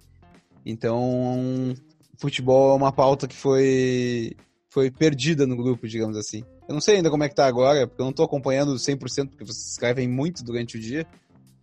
Então, 0.66 1.74
futebol 2.18 2.74
é 2.74 2.76
uma 2.76 2.92
pauta 2.92 3.28
que 3.28 3.36
foi, 3.36 4.36
foi 4.70 4.92
perdida 4.92 5.46
no 5.46 5.56
grupo, 5.56 5.88
digamos 5.88 6.18
assim. 6.18 6.44
Eu 6.68 6.74
não 6.74 6.82
sei 6.82 6.98
ainda 6.98 7.10
como 7.10 7.24
é 7.24 7.30
que 7.30 7.36
tá 7.36 7.46
agora, 7.46 7.88
porque 7.88 8.02
eu 8.02 8.06
não 8.06 8.14
tô 8.14 8.24
acompanhando 8.24 8.74
100%, 8.76 9.30
porque 9.30 9.46
vocês 9.46 9.72
escrevem 9.72 10.08
muito 10.08 10.44
durante 10.44 10.78
o 10.78 10.80
dia, 10.80 11.08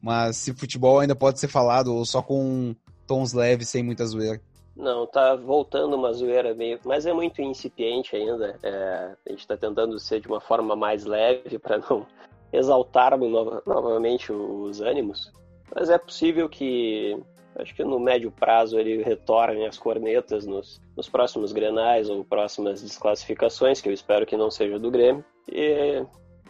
mas 0.00 0.36
se 0.36 0.54
futebol 0.54 0.98
ainda 0.98 1.14
pode 1.14 1.38
ser 1.38 1.48
falado, 1.48 1.94
ou 1.94 2.04
só 2.06 2.22
com 2.22 2.74
tons 3.06 3.32
leves, 3.32 3.68
sem 3.68 3.82
muita 3.82 4.06
zoeira. 4.06 4.40
Não, 4.76 5.06
tá 5.06 5.36
voltando 5.36 5.94
uma 5.94 6.12
zoeira 6.12 6.54
meio, 6.54 6.80
mas 6.84 7.06
é 7.06 7.12
muito 7.12 7.40
incipiente 7.40 8.16
ainda. 8.16 8.58
É, 8.62 9.14
a 9.26 9.30
gente 9.30 9.46
tá 9.46 9.56
tentando 9.56 9.98
ser 10.00 10.20
de 10.20 10.26
uma 10.26 10.40
forma 10.40 10.74
mais 10.74 11.04
leve 11.04 11.58
para 11.58 11.78
não 11.78 12.06
exaltar 12.52 13.16
no, 13.16 13.62
novamente 13.64 14.32
os 14.32 14.80
ânimos. 14.80 15.32
Mas 15.74 15.90
é 15.90 15.98
possível 15.98 16.48
que 16.48 17.16
Acho 17.56 17.74
que 17.74 17.84
no 17.84 18.00
médio 18.00 18.32
prazo 18.32 18.78
ele 18.78 19.02
retorne 19.02 19.64
as 19.64 19.78
cornetas 19.78 20.44
nos, 20.44 20.80
nos 20.96 21.08
próximos 21.08 21.52
grenais 21.52 22.10
ou 22.10 22.24
próximas 22.24 22.82
desclassificações, 22.82 23.80
que 23.80 23.88
eu 23.88 23.92
espero 23.92 24.26
que 24.26 24.36
não 24.36 24.50
seja 24.50 24.78
do 24.78 24.90
Grêmio. 24.90 25.24
E, 25.48 26.04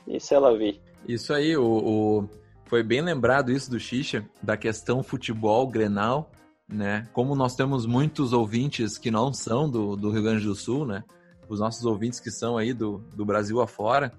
e 0.07 0.19
ela 0.31 0.57
vir. 0.57 0.81
Isso 1.07 1.35
aí, 1.35 1.57
o, 1.57 1.65
o, 1.65 2.29
foi 2.65 2.83
bem 2.83 3.03
lembrado 3.03 3.53
isso 3.53 3.71
do 3.71 3.79
Xixa, 3.79 4.25
da 4.43 4.57
questão 4.57 5.03
futebol, 5.03 5.67
grenal, 5.67 6.31
né? 6.67 7.07
Como 7.13 7.35
nós 7.35 7.55
temos 7.55 7.85
muitos 7.85 8.33
ouvintes 8.33 8.97
que 8.97 9.11
não 9.11 9.33
são 9.33 9.69
do, 9.71 9.97
do 9.97 10.11
Rio 10.11 10.23
Grande 10.23 10.47
do 10.47 10.55
Sul, 10.55 10.87
né? 10.87 11.05
Os 11.49 11.61
nossos 11.61 11.85
ouvintes 11.85 12.19
que 12.19 12.31
são 12.31 12.57
aí 12.57 12.73
do, 12.73 12.99
do 13.15 13.27
Brasil 13.27 13.61
afora, 13.61 14.11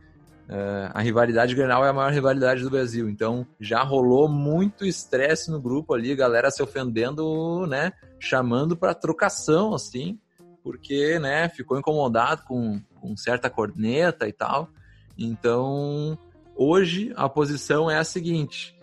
Uh, 0.47 0.91
a 0.93 1.01
rivalidade 1.01 1.55
Grenal 1.55 1.83
é 1.83 1.89
a 1.89 1.93
maior 1.93 2.11
rivalidade 2.11 2.61
do 2.61 2.69
Brasil, 2.69 3.09
então 3.09 3.47
já 3.59 3.81
rolou 3.81 4.29
muito 4.29 4.85
estresse 4.85 5.49
no 5.49 5.59
grupo 5.59 5.93
ali, 5.95 6.15
galera 6.15 6.51
se 6.51 6.61
ofendendo, 6.61 7.65
né, 7.65 7.91
chamando 8.19 8.77
para 8.77 8.93
trocação, 8.93 9.73
assim, 9.73 10.19
porque, 10.63 11.17
né, 11.17 11.49
ficou 11.49 11.79
incomodado 11.79 12.43
com, 12.43 12.79
com 13.01 13.17
certa 13.17 13.49
corneta 13.49 14.27
e 14.27 14.33
tal. 14.33 14.69
Então, 15.17 16.17
hoje 16.55 17.11
a 17.15 17.27
posição 17.27 17.89
é 17.89 17.97
a 17.97 18.03
seguinte: 18.03 18.77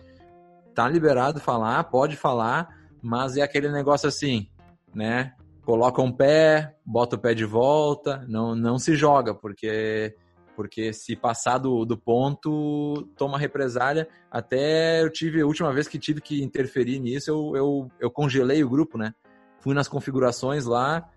tá 0.73 0.87
liberado 0.87 1.39
falar, 1.39 1.83
pode 1.85 2.15
falar, 2.17 2.69
mas 3.01 3.37
é 3.37 3.41
aquele 3.41 3.69
negócio 3.69 4.07
assim, 4.07 4.49
né? 4.93 5.33
Coloca 5.65 6.01
um 6.01 6.11
pé, 6.11 6.75
bota 6.85 7.15
o 7.15 7.19
pé 7.19 7.33
de 7.33 7.45
volta, 7.45 8.25
não, 8.27 8.53
não 8.53 8.77
se 8.77 8.95
joga, 8.95 9.33
porque 9.33 10.13
porque 10.55 10.93
se 10.93 11.15
passar 11.15 11.57
do, 11.57 11.85
do 11.85 11.97
ponto, 11.97 13.07
toma 13.17 13.37
represália. 13.37 14.07
Até 14.29 15.01
eu 15.03 15.09
tive, 15.09 15.41
a 15.41 15.45
última 15.45 15.71
vez 15.73 15.87
que 15.87 15.99
tive 15.99 16.21
que 16.21 16.43
interferir 16.43 16.99
nisso, 16.99 17.29
eu, 17.29 17.55
eu, 17.55 17.91
eu 17.99 18.11
congelei 18.11 18.63
o 18.63 18.69
grupo, 18.69 18.97
né? 18.97 19.13
Fui 19.59 19.73
nas 19.73 19.87
configurações 19.87 20.65
lá, 20.65 21.09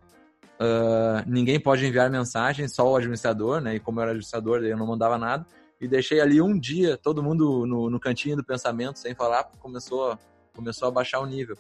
uh, 0.61 1.29
ninguém 1.29 1.61
pode 1.61 1.85
enviar 1.85 2.11
mensagem, 2.11 2.69
só 2.69 2.91
o 2.91 2.97
administrador, 2.97 3.61
né? 3.61 3.77
E 3.77 3.81
como 3.81 3.99
eu 3.99 4.03
era 4.03 4.11
administrador, 4.13 4.65
eu 4.65 4.77
não 4.77 4.87
mandava 4.87 5.19
nada. 5.19 5.47
E 5.81 5.87
deixei 5.87 6.21
ali 6.21 6.41
um 6.41 6.59
dia, 6.59 6.97
todo 6.97 7.23
mundo 7.23 7.67
no, 7.67 7.91
no 7.91 8.01
cantinho 8.01 8.37
do 8.37 8.45
pensamento, 8.45 8.99
sem 8.99 9.15
falar, 9.15 9.45
começou, 9.59 10.19
começou 10.55 10.89
a 10.89 10.91
baixar 10.91 11.21
o 11.21 11.27
nível. 11.27 11.57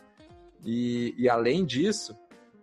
E, 0.64 1.14
e 1.18 1.28
além 1.28 1.64
disso, 1.64 2.16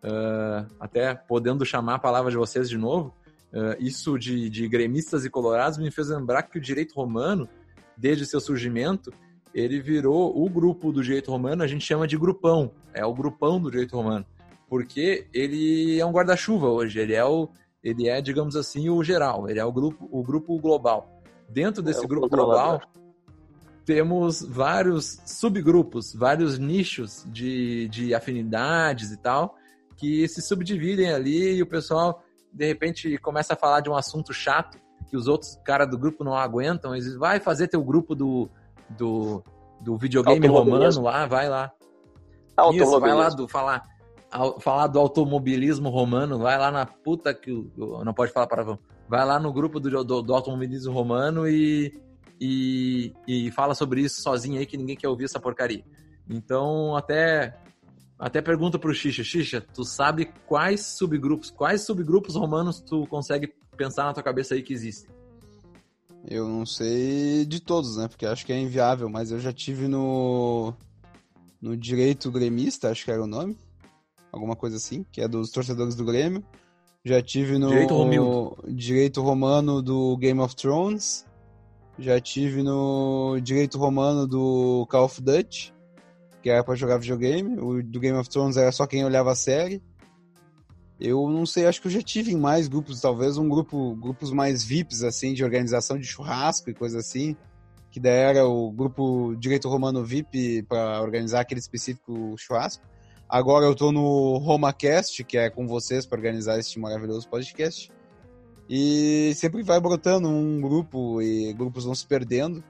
uh, 0.04 0.66
até 0.80 1.14
podendo 1.14 1.66
chamar 1.66 1.96
a 1.96 2.00
palavra 2.00 2.32
de 2.32 2.38
vocês 2.38 2.68
de 2.68 2.78
novo, 2.78 3.14
Uh, 3.54 3.78
isso 3.80 4.18
de, 4.18 4.50
de 4.50 4.68
gremistas 4.68 5.24
e 5.26 5.30
colorados 5.30 5.78
me 5.78 5.92
fez 5.92 6.10
lembrar 6.10 6.42
que 6.44 6.58
o 6.58 6.62
direito 6.62 6.96
romano, 6.96 7.48
desde 7.96 8.26
seu 8.26 8.40
surgimento, 8.40 9.14
ele 9.54 9.80
virou 9.80 10.36
o 10.36 10.50
grupo 10.50 10.92
do 10.92 11.04
direito 11.04 11.32
romano, 11.32 11.62
a 11.62 11.68
gente 11.68 11.86
chama 11.86 12.08
de 12.08 12.18
grupão, 12.18 12.72
é 12.94 13.06
o 13.06 13.14
grupão 13.14 13.62
do 13.62 13.70
direito 13.70 13.96
romano, 13.96 14.26
porque 14.68 15.28
ele 15.32 16.00
é 16.00 16.06
um 16.06 16.12
guarda-chuva 16.12 16.68
hoje, 16.68 17.00
ele 17.00 17.14
é 17.14 17.24
o 17.24 17.48
ele 17.84 18.08
é, 18.08 18.22
digamos 18.22 18.56
assim, 18.56 18.90
o 18.90 19.04
geral, 19.04 19.50
ele 19.50 19.60
é 19.60 19.66
o 19.66 19.72
grupo, 19.72 20.08
o 20.10 20.24
grupo 20.24 20.58
global. 20.58 21.22
Dentro 21.50 21.84
desse 21.84 22.06
é 22.06 22.08
grupo 22.08 22.30
global, 22.30 22.82
temos 23.86 24.42
vários 24.42 25.20
subgrupos, 25.26 26.14
vários 26.14 26.58
nichos 26.58 27.26
de, 27.28 27.90
de 27.90 28.16
afinidades 28.16 29.12
e 29.12 29.18
tal, 29.18 29.58
que 29.98 30.26
se 30.30 30.42
subdividem 30.42 31.12
ali 31.12 31.56
e 31.56 31.62
o 31.62 31.68
pessoal 31.68 32.24
de 32.54 32.66
repente 32.66 33.18
começa 33.18 33.54
a 33.54 33.58
falar 33.58 33.82
de 33.82 33.90
um 33.90 33.96
assunto 33.96 34.34
chato 34.34 34.78
que 35.10 35.18
os 35.18 35.28
outros 35.28 35.60
caras 35.64 35.90
do 35.90 35.98
grupo 35.98 36.24
não 36.24 36.36
aguentam, 36.36 36.96
eles 36.96 37.16
vai 37.16 37.40
fazer 37.40 37.68
teu 37.68 37.84
grupo 37.84 38.16
do, 38.16 38.50
do, 38.90 39.44
do 39.82 39.98
videogame 39.98 40.48
romano 40.48 41.02
lá, 41.02 41.26
vai 41.26 41.50
lá. 41.50 41.72
Isso, 42.72 43.00
vai 43.00 43.14
lá 43.14 43.30
do 43.30 43.48
falar 43.48 43.84
falar 44.60 44.88
do 44.88 45.00
automobilismo 45.00 45.90
romano, 45.90 46.40
vai 46.40 46.58
lá 46.58 46.72
na 46.72 46.86
puta 46.86 47.34
que 47.34 47.52
não 47.78 48.14
pode 48.14 48.32
falar 48.32 48.48
para 48.48 48.64
vai 49.08 49.26
lá 49.26 49.40
no 49.40 49.54
grupo 49.54 49.80
do, 49.80 50.04
do, 50.04 50.22
do 50.22 50.34
automobilismo 50.34 50.92
romano 50.92 51.48
e, 51.48 51.94
e, 52.42 53.14
e 53.28 53.52
fala 53.52 53.76
sobre 53.76 54.02
isso 54.02 54.22
sozinho 54.22 54.60
aí 54.60 54.66
que 54.66 54.78
ninguém 54.78 54.96
quer 54.96 55.08
ouvir 55.08 55.26
essa 55.26 55.40
porcaria. 55.40 55.84
Então 56.28 56.96
até 56.96 57.56
até 58.24 58.42
pergunta 58.42 58.80
pro 58.80 58.94
Xixa, 58.94 59.22
Xixa, 59.22 59.60
tu 59.60 59.84
sabe 59.84 60.32
quais 60.48 60.80
subgrupos, 60.98 61.52
quais 61.52 61.82
subgrupos 61.82 62.36
romanos 62.36 62.80
tu 62.80 63.06
consegue 63.08 63.54
pensar 63.76 64.06
na 64.06 64.14
tua 64.14 64.24
cabeça 64.24 64.56
aí 64.56 64.64
que 64.64 64.72
existem? 64.72 65.14
Eu 66.26 66.48
não 66.48 66.66
sei 66.66 67.46
de 67.46 67.60
todos, 67.60 67.98
né? 67.98 68.08
Porque 68.08 68.26
acho 68.26 68.46
que 68.46 68.54
é 68.54 68.58
inviável, 68.58 69.10
mas 69.10 69.30
eu 69.30 69.40
já 69.40 69.52
tive 69.52 69.90
no 69.90 70.74
no 71.62 71.76
direito 71.76 72.32
gremista, 72.32 72.90
acho 72.90 73.04
que 73.04 73.12
era 73.12 73.22
o 73.22 73.28
nome, 73.28 73.58
alguma 74.32 74.56
coisa 74.56 74.78
assim, 74.78 75.06
que 75.12 75.20
é 75.20 75.28
dos 75.28 75.52
torcedores 75.52 75.94
do 75.94 76.06
Grêmio. 76.06 76.42
Já 77.04 77.22
tive 77.22 77.58
no 77.58 77.68
direito, 77.68 77.94
Romildo. 77.94 78.58
direito 78.70 79.22
romano 79.22 79.82
do 79.82 80.16
Game 80.16 80.40
of 80.40 80.56
Thrones. 80.56 81.26
Já 82.00 82.22
tive 82.22 82.64
no 82.64 83.38
direito 83.42 83.78
romano 83.78 84.26
do 84.26 84.88
Call 84.90 85.04
of 85.04 85.22
Duty, 85.22 85.74
que 86.44 86.50
era 86.50 86.64
para 86.64 86.76
jogar 86.76 86.98
videogame. 86.98 87.58
O 87.58 87.82
do 87.82 88.00
Game 88.02 88.18
of 88.18 88.30
Thrones 88.30 88.58
era 88.58 88.72
só 88.72 88.86
quem 88.86 89.06
olhava 89.06 89.32
a 89.32 89.36
série. 89.36 89.82
Eu 91.00 91.28
não 91.30 91.46
sei, 91.46 91.66
acho 91.66 91.82
que 91.82 91.88
eu 91.88 91.92
já 91.92 92.02
tive 92.02 92.34
em 92.34 92.38
mais 92.38 92.68
grupos, 92.68 93.02
talvez 93.02 93.38
um 93.38 93.48
grupo, 93.50 93.96
grupos 93.96 94.32
mais 94.32 94.64
VIPs, 94.64 95.04
assim, 95.04 95.34
de 95.34 95.44
organização 95.44 95.98
de 95.98 96.06
churrasco 96.06 96.70
e 96.70 96.74
coisa 96.74 97.00
assim, 97.00 97.36
que 97.90 98.00
daí 98.00 98.20
era 98.20 98.46
o 98.46 98.72
grupo 98.72 99.36
Direito 99.38 99.68
Romano 99.68 100.04
VIP 100.06 100.64
para 100.64 101.02
organizar 101.02 101.42
aquele 101.42 101.60
específico 101.60 102.36
churrasco. 102.38 102.86
Agora 103.28 103.66
eu 103.66 103.74
tô 103.74 103.92
no 103.92 104.38
RomaCast, 104.38 105.24
que 105.24 105.38
é 105.38 105.50
com 105.50 105.68
vocês 105.68 106.06
para 106.06 106.18
organizar 106.18 106.60
este 106.60 106.78
maravilhoso 106.80 107.28
podcast. 107.28 107.92
E 108.70 109.34
sempre 109.36 109.64
vai 109.64 109.80
brotando 109.80 110.30
um 110.30 110.62
grupo 110.62 111.22
e 111.22 111.52
grupos 111.54 111.86
vão 111.86 111.96
se 111.96 112.06
perdendo, 112.06 112.64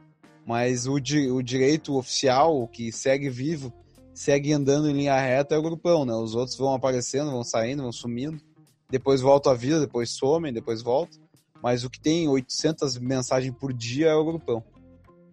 mas 0.46 0.88
o, 0.88 1.00
di 1.00 1.30
o 1.30 1.42
direito 1.42 1.98
oficial, 1.98 2.62
o 2.62 2.68
que 2.68 2.92
segue 2.92 3.30
vivo, 3.30 3.74
segue 4.14 4.54
andando 4.54 4.90
em 4.90 4.94
linha 4.94 5.20
reta 5.20 5.56
é 5.56 5.58
o 5.58 5.62
grupão, 5.62 6.06
né? 6.06 6.14
Os 6.14 6.36
outros 6.36 6.58
vão 6.58 6.74
aparecendo, 6.74 7.32
vão 7.32 7.44
saindo, 7.44 7.84
vão 7.84 7.92
sumindo, 7.92 8.42
depois 8.90 9.22
voltam 9.22 9.52
à 9.52 9.56
vida, 9.56 9.80
depois 9.80 10.12
somem, 10.12 10.54
depois 10.54 10.82
voltam. 10.82 11.22
Mas 11.62 11.84
o 11.84 11.90
que 11.90 12.00
tem 12.00 12.28
800 12.28 12.98
mensagens 13.00 13.56
por 13.58 13.72
dia 13.72 14.10
é 14.10 14.16
o 14.16 14.26
grupão. 14.26 14.64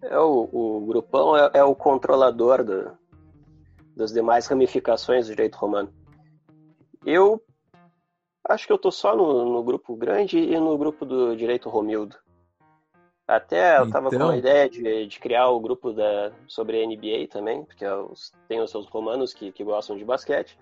É, 0.01 0.17
o, 0.17 0.49
o 0.51 0.85
grupão 0.87 1.35
é, 1.35 1.51
é 1.55 1.63
o 1.63 1.75
controlador 1.75 2.63
do, 2.63 2.91
das 3.95 4.11
demais 4.11 4.47
ramificações 4.47 5.27
do 5.27 5.31
direito 5.31 5.55
romano. 5.55 5.93
Eu 7.05 7.43
acho 8.47 8.65
que 8.65 8.73
eu 8.73 8.77
tô 8.77 8.91
só 8.91 9.15
no, 9.15 9.45
no 9.45 9.63
grupo 9.63 9.95
grande 9.95 10.37
e 10.37 10.59
no 10.59 10.77
grupo 10.77 11.05
do 11.05 11.35
direito 11.35 11.69
romildo. 11.69 12.15
Até 13.31 13.77
eu 13.77 13.85
estava 13.85 14.09
então... 14.09 14.27
com 14.27 14.33
a 14.33 14.37
ideia 14.37 14.69
de, 14.69 15.07
de, 15.07 15.17
criar 15.17 15.47
o 15.47 15.59
grupo 15.61 15.93
da, 15.93 16.33
sobre 16.49 16.85
NBA 16.85 17.29
também, 17.29 17.63
porque 17.63 17.85
tem 18.45 18.59
os 18.59 18.69
seus 18.69 18.85
romanos 18.87 19.33
que, 19.33 19.53
que 19.53 19.63
gostam 19.63 19.97
de 19.97 20.03
basquete. 20.03 20.59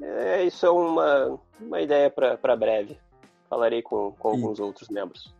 É, 0.00 0.44
isso 0.44 0.64
é 0.64 0.70
uma, 0.70 1.36
uma 1.60 1.80
ideia 1.80 2.08
para 2.08 2.54
breve. 2.54 2.96
Falarei 3.50 3.82
com, 3.82 4.12
com 4.12 4.28
alguns 4.28 4.60
e... 4.60 4.62
outros 4.62 4.88
membros. 4.88 5.34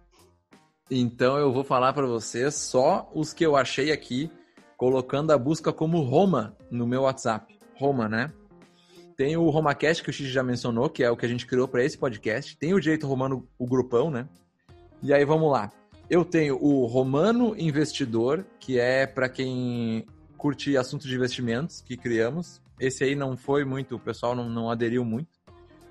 Então 0.90 1.38
eu 1.38 1.52
vou 1.52 1.62
falar 1.62 1.92
para 1.92 2.06
vocês 2.06 2.56
só 2.56 3.08
os 3.14 3.32
que 3.32 3.46
eu 3.46 3.54
achei 3.54 3.92
aqui 3.92 4.28
colocando 4.76 5.30
a 5.30 5.38
busca 5.38 5.72
como 5.72 6.00
Roma 6.00 6.56
no 6.68 6.84
meu 6.84 7.02
WhatsApp. 7.02 7.56
Roma, 7.76 8.08
né? 8.08 8.32
Tem 9.16 9.36
o 9.36 9.48
RomaCast, 9.50 10.02
que 10.02 10.10
o 10.10 10.12
X 10.12 10.26
já 10.26 10.42
mencionou, 10.42 10.90
que 10.90 11.04
é 11.04 11.10
o 11.12 11.16
que 11.16 11.26
a 11.26 11.28
gente 11.28 11.46
criou 11.46 11.68
para 11.68 11.84
esse 11.84 11.96
podcast. 11.96 12.58
Tem 12.58 12.74
o 12.74 12.80
Direito 12.80 13.06
Romano, 13.06 13.48
o 13.56 13.68
grupão, 13.68 14.10
né? 14.10 14.28
E 15.02 15.12
aí 15.12 15.24
vamos 15.24 15.50
lá. 15.50 15.70
Eu 16.08 16.24
tenho 16.24 16.56
o 16.62 16.86
Romano 16.86 17.54
Investidor, 17.58 18.44
que 18.60 18.78
é 18.78 19.06
para 19.06 19.28
quem 19.28 20.06
curte 20.36 20.76
assuntos 20.76 21.06
de 21.06 21.14
investimentos 21.14 21.80
que 21.80 21.96
criamos. 21.96 22.60
Esse 22.78 23.04
aí 23.04 23.14
não 23.14 23.36
foi 23.36 23.64
muito, 23.64 23.96
o 23.96 24.00
pessoal 24.00 24.34
não, 24.34 24.48
não 24.48 24.70
aderiu 24.70 25.04
muito. 25.04 25.28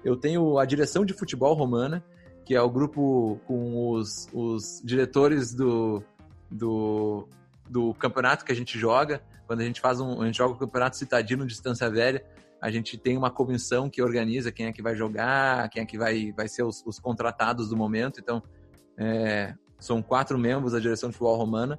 Eu 0.03 0.15
tenho 0.15 0.57
a 0.57 0.65
Direção 0.65 1.03
de 1.03 1.13
Futebol 1.13 1.53
Romana, 1.53 2.03
que 2.45 2.55
é 2.55 2.61
o 2.61 2.69
grupo 2.69 3.39
com 3.47 3.91
os, 3.91 4.27
os 4.33 4.81
diretores 4.85 5.53
do, 5.53 6.03
do 6.49 7.27
do 7.69 7.93
campeonato 7.95 8.45
que 8.45 8.51
a 8.51 8.55
gente 8.55 8.77
joga. 8.77 9.21
Quando 9.47 9.61
a 9.61 9.63
gente 9.63 9.81
faz 9.81 9.99
um, 9.99 10.21
a 10.21 10.25
gente 10.25 10.37
joga 10.37 10.53
o 10.53 10.57
campeonato 10.57 10.97
citadino 10.97 11.45
distância 11.45 11.89
velha, 11.89 12.23
a 12.61 12.71
gente 12.71 12.97
tem 12.97 13.17
uma 13.17 13.29
comissão 13.29 13.89
que 13.89 14.01
organiza 14.01 14.51
quem 14.51 14.67
é 14.67 14.73
que 14.73 14.81
vai 14.81 14.95
jogar, 14.95 15.69
quem 15.69 15.83
é 15.83 15.85
que 15.85 15.97
vai, 15.97 16.31
vai 16.31 16.47
ser 16.47 16.63
os, 16.63 16.83
os 16.85 16.99
contratados 16.99 17.69
do 17.69 17.77
momento. 17.77 18.19
Então, 18.19 18.41
é, 18.97 19.53
são 19.79 20.01
quatro 20.01 20.37
membros 20.37 20.73
da 20.73 20.79
direção 20.79 21.09
de 21.09 21.15
futebol 21.15 21.37
romana. 21.37 21.77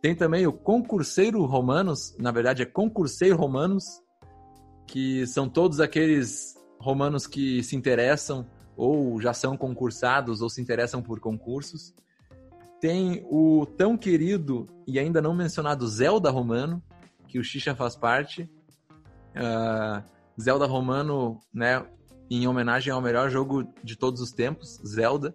Tem 0.00 0.14
também 0.14 0.46
o 0.46 0.52
concurseiro 0.52 1.44
romanos, 1.44 2.14
na 2.18 2.30
verdade 2.30 2.62
é 2.62 2.66
concurseiro 2.66 3.36
romanos, 3.36 3.84
que 4.86 5.26
são 5.26 5.48
todos 5.48 5.80
aqueles 5.80 6.54
romanos 6.78 7.26
que 7.26 7.62
se 7.62 7.74
interessam 7.74 8.46
ou 8.76 9.20
já 9.20 9.32
são 9.32 9.56
concursados 9.56 10.42
ou 10.42 10.50
se 10.50 10.60
interessam 10.60 11.00
por 11.00 11.20
concursos. 11.20 11.94
Tem 12.80 13.26
o 13.30 13.64
tão 13.64 13.96
querido 13.96 14.66
e 14.86 14.98
ainda 14.98 15.22
não 15.22 15.34
mencionado 15.34 15.86
Zelda 15.88 16.30
Romano, 16.30 16.82
que 17.28 17.38
o 17.38 17.44
Xixa 17.44 17.74
faz 17.74 17.96
parte. 17.96 18.42
Uh, 19.34 20.04
Zelda 20.40 20.66
Romano, 20.66 21.40
né, 21.52 21.84
em 22.30 22.46
homenagem 22.46 22.92
ao 22.92 23.00
melhor 23.00 23.30
jogo 23.30 23.64
de 23.82 23.96
todos 23.96 24.20
os 24.20 24.32
tempos, 24.32 24.80
Zelda. 24.86 25.34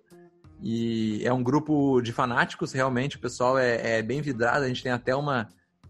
E 0.61 1.21
é 1.25 1.31
um 1.31 1.41
grupo 1.41 2.01
de 2.01 2.11
fanáticos, 2.11 2.73
realmente, 2.73 3.15
o 3.15 3.19
pessoal 3.19 3.57
é, 3.57 3.99
é 3.99 4.01
bem 4.01 4.21
vidrado. 4.21 4.65
A 4.65 4.67
gente 4.67 4.83
tem 4.83 4.91
até 4.91 5.15
uma 5.15 5.47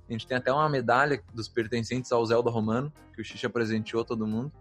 a 0.09 0.11
gente 0.11 0.25
tem 0.25 0.35
até 0.35 0.51
uma 0.51 0.67
medalha 0.67 1.21
dos 1.33 1.47
pertencentes 1.47 2.11
ao 2.11 2.25
Zelda 2.25 2.49
Romano, 2.49 2.91
que 3.13 3.21
o 3.21 3.23
Xixa 3.23 3.47
presenteou 3.47 4.03
todo 4.03 4.25
mundo. 4.25 4.51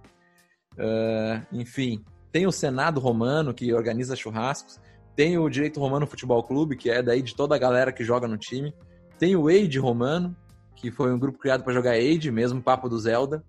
Uh, 0.74 1.42
enfim, 1.50 2.04
tem 2.30 2.46
o 2.46 2.52
Senado 2.52 3.00
Romano, 3.00 3.54
que 3.54 3.72
organiza 3.72 4.14
churrascos. 4.14 4.78
Tem 5.16 5.38
o 5.38 5.48
Direito 5.48 5.80
Romano 5.80 6.06
Futebol 6.06 6.42
Clube, 6.42 6.76
que 6.76 6.90
é 6.90 7.02
daí 7.02 7.22
de 7.22 7.34
toda 7.34 7.54
a 7.54 7.58
galera 7.58 7.90
que 7.90 8.04
joga 8.04 8.28
no 8.28 8.36
time. 8.36 8.74
Tem 9.18 9.34
o 9.34 9.48
Age 9.48 9.78
Romano, 9.78 10.36
que 10.76 10.90
foi 10.90 11.12
um 11.12 11.18
grupo 11.18 11.38
criado 11.38 11.64
para 11.64 11.72
jogar 11.72 11.92
Age, 11.92 12.30
mesmo 12.30 12.62
papo 12.62 12.88
do 12.88 12.98
Zelda. 12.98 13.42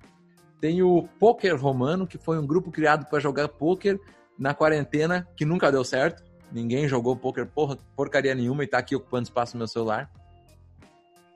Tem 0.61 0.81
o 0.81 1.07
Poker 1.19 1.61
Romano, 1.61 2.07
que 2.07 2.17
foi 2.17 2.39
um 2.39 2.47
grupo 2.47 2.71
criado 2.71 3.05
para 3.09 3.19
jogar 3.19 3.49
poker 3.49 3.99
na 4.37 4.53
quarentena, 4.53 5.27
que 5.35 5.43
nunca 5.43 5.71
deu 5.71 5.83
certo. 5.83 6.23
Ninguém 6.51 6.87
jogou 6.87 7.15
poker 7.15 7.45
porra, 7.45 7.77
porcaria 7.95 8.33
nenhuma 8.33 8.63
e 8.63 8.67
tá 8.67 8.79
aqui 8.79 8.95
ocupando 8.95 9.23
espaço 9.23 9.55
no 9.55 9.59
meu 9.59 9.67
celular. 9.67 10.09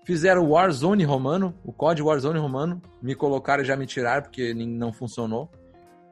Fizeram 0.04 0.43
o 0.43 0.49
Warzone 0.49 1.04
Romano, 1.04 1.54
o 1.63 1.71
código 1.71 2.10
Warzone 2.10 2.39
Romano. 2.39 2.82
Me 3.02 3.15
colocaram 3.15 3.63
e 3.63 3.65
já 3.65 3.76
me 3.78 3.86
tiraram 3.86 4.23
porque 4.23 4.54
não 4.54 4.91
funcionou. 4.91 5.49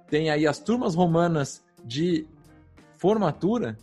Tem 0.09 0.29
aí 0.29 0.47
as 0.47 0.59
turmas 0.59 0.95
romanas 0.95 1.63
de 1.83 2.27
formatura, 2.97 3.77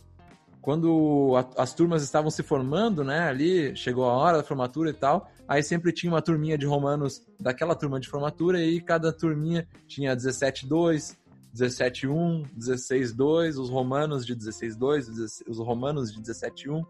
quando 0.61 1.35
a, 1.35 1.63
as 1.63 1.73
turmas 1.73 2.03
estavam 2.03 2.29
se 2.29 2.41
formando, 2.41 3.03
né, 3.03 3.21
ali, 3.21 3.75
chegou 3.75 4.05
a 4.05 4.13
hora 4.13 4.37
da 4.37 4.43
formatura 4.43 4.89
e 4.89 4.93
tal, 4.93 5.29
aí 5.47 5.61
sempre 5.61 5.91
tinha 5.91 6.11
uma 6.11 6.21
turminha 6.21 6.57
de 6.57 6.65
romanos 6.65 7.21
daquela 7.39 7.75
turma 7.75 7.99
de 7.99 8.07
formatura, 8.07 8.61
e 8.61 8.79
cada 8.79 9.11
turminha 9.11 9.67
tinha 9.87 10.15
17-2, 10.15 11.17
17-1, 11.55 12.45
16-2, 12.57 13.59
os 13.59 13.69
romanos 13.69 14.25
de 14.25 14.35
16-2, 14.35 15.43
os 15.47 15.57
romanos 15.59 16.13
de 16.13 16.21
17-1. 16.21 16.85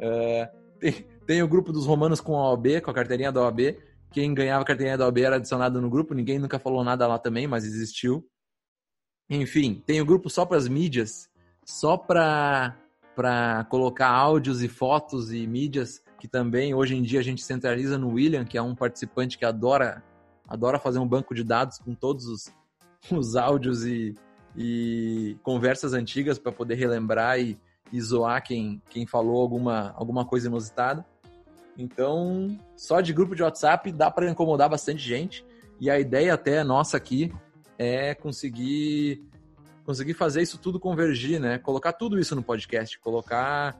É, 0.00 0.50
tem, 0.78 1.06
tem 1.26 1.42
o 1.42 1.48
grupo 1.48 1.72
dos 1.72 1.86
romanos 1.86 2.20
com 2.20 2.36
a 2.36 2.50
OAB, 2.50 2.80
com 2.82 2.90
a 2.90 2.94
carteirinha 2.94 3.32
da 3.32 3.42
OAB, 3.42 3.76
quem 4.10 4.32
ganhava 4.32 4.62
a 4.62 4.66
carteirinha 4.66 4.96
da 4.96 5.06
OAB 5.06 5.18
era 5.18 5.36
adicionado 5.36 5.80
no 5.80 5.90
grupo, 5.90 6.14
ninguém 6.14 6.38
nunca 6.38 6.58
falou 6.58 6.84
nada 6.84 7.06
lá 7.06 7.18
também, 7.18 7.46
mas 7.46 7.64
existiu. 7.64 8.24
Enfim, 9.28 9.82
tem 9.86 10.00
o 10.00 10.06
grupo 10.06 10.30
só 10.30 10.44
para 10.46 10.56
as 10.56 10.68
mídias, 10.68 11.28
só 11.64 11.96
para 11.96 12.76
para 13.14 13.64
colocar 13.70 14.08
áudios 14.08 14.60
e 14.60 14.66
fotos 14.66 15.32
e 15.32 15.46
mídias 15.46 16.02
que 16.18 16.26
também 16.26 16.74
hoje 16.74 16.96
em 16.96 17.02
dia 17.02 17.20
a 17.20 17.22
gente 17.22 17.44
centraliza 17.44 17.96
no 17.96 18.14
William, 18.14 18.44
que 18.44 18.58
é 18.58 18.62
um 18.62 18.74
participante 18.74 19.38
que 19.38 19.44
adora 19.44 20.02
adora 20.48 20.80
fazer 20.80 20.98
um 20.98 21.06
banco 21.06 21.34
de 21.34 21.44
dados 21.44 21.78
com 21.78 21.94
todos 21.94 22.26
os, 22.26 22.52
os 23.10 23.36
áudios 23.36 23.84
e, 23.84 24.14
e 24.56 25.36
conversas 25.42 25.92
antigas 25.92 26.38
para 26.38 26.52
poder 26.52 26.74
relembrar 26.74 27.40
e, 27.40 27.58
e 27.92 28.00
zoar 28.00 28.42
quem, 28.42 28.80
quem 28.88 29.06
falou 29.06 29.40
alguma, 29.40 29.92
alguma 29.96 30.24
coisa 30.24 30.48
inusitada. 30.48 31.04
Então, 31.76 32.56
só 32.76 33.00
de 33.00 33.12
grupo 33.12 33.34
de 33.34 33.42
WhatsApp 33.42 33.90
dá 33.92 34.10
para 34.10 34.30
incomodar 34.30 34.68
bastante 34.68 35.02
gente. 35.02 35.44
E 35.80 35.90
a 35.90 35.98
ideia 35.98 36.34
até 36.34 36.62
nossa 36.62 36.96
aqui 36.96 37.32
é 37.78 38.14
conseguir 38.14 39.22
conseguir 39.84 40.14
fazer 40.14 40.40
isso 40.40 40.56
tudo 40.56 40.80
convergir, 40.80 41.38
né? 41.38 41.58
Colocar 41.58 41.92
tudo 41.92 42.18
isso 42.18 42.34
no 42.34 42.42
podcast, 42.42 42.98
colocar 43.00 43.78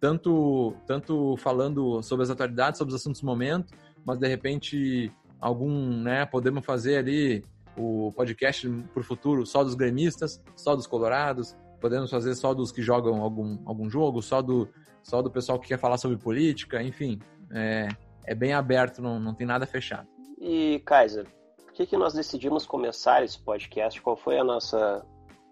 tanto 0.00 0.74
tanto 0.86 1.36
falando 1.38 2.02
sobre 2.02 2.24
as 2.24 2.30
atualidades, 2.30 2.76
sobre 2.76 2.92
os 2.92 3.00
assuntos 3.00 3.20
do 3.20 3.26
momento, 3.26 3.72
mas 4.04 4.18
de 4.18 4.28
repente 4.28 5.12
algum, 5.40 6.02
né, 6.02 6.26
podemos 6.26 6.64
fazer 6.64 6.96
ali 6.96 7.44
o 7.78 8.12
podcast 8.12 8.68
para 8.92 9.00
o 9.00 9.04
futuro 9.04 9.46
só 9.46 9.62
dos 9.62 9.74
gremistas, 9.74 10.42
só 10.56 10.74
dos 10.74 10.86
colorados, 10.86 11.56
podemos 11.80 12.10
fazer 12.10 12.34
só 12.34 12.52
dos 12.52 12.72
que 12.72 12.82
jogam 12.82 13.22
algum, 13.22 13.58
algum 13.64 13.88
jogo, 13.88 14.20
só 14.20 14.42
do, 14.42 14.68
só 15.02 15.22
do 15.22 15.30
pessoal 15.30 15.58
que 15.58 15.68
quer 15.68 15.78
falar 15.78 15.96
sobre 15.96 16.18
política, 16.18 16.82
enfim, 16.82 17.18
é, 17.52 17.88
é 18.26 18.34
bem 18.34 18.52
aberto, 18.52 19.00
não, 19.00 19.18
não 19.18 19.34
tem 19.34 19.46
nada 19.46 19.66
fechado. 19.66 20.08
E, 20.40 20.82
Kaiser, 20.84 21.26
por 21.56 21.72
que, 21.72 21.86
que 21.86 21.96
nós 21.96 22.12
decidimos 22.12 22.66
começar 22.66 23.24
esse 23.24 23.38
podcast? 23.38 24.00
Qual 24.02 24.16
foi 24.16 24.38
a 24.38 24.44
nossa 24.44 25.04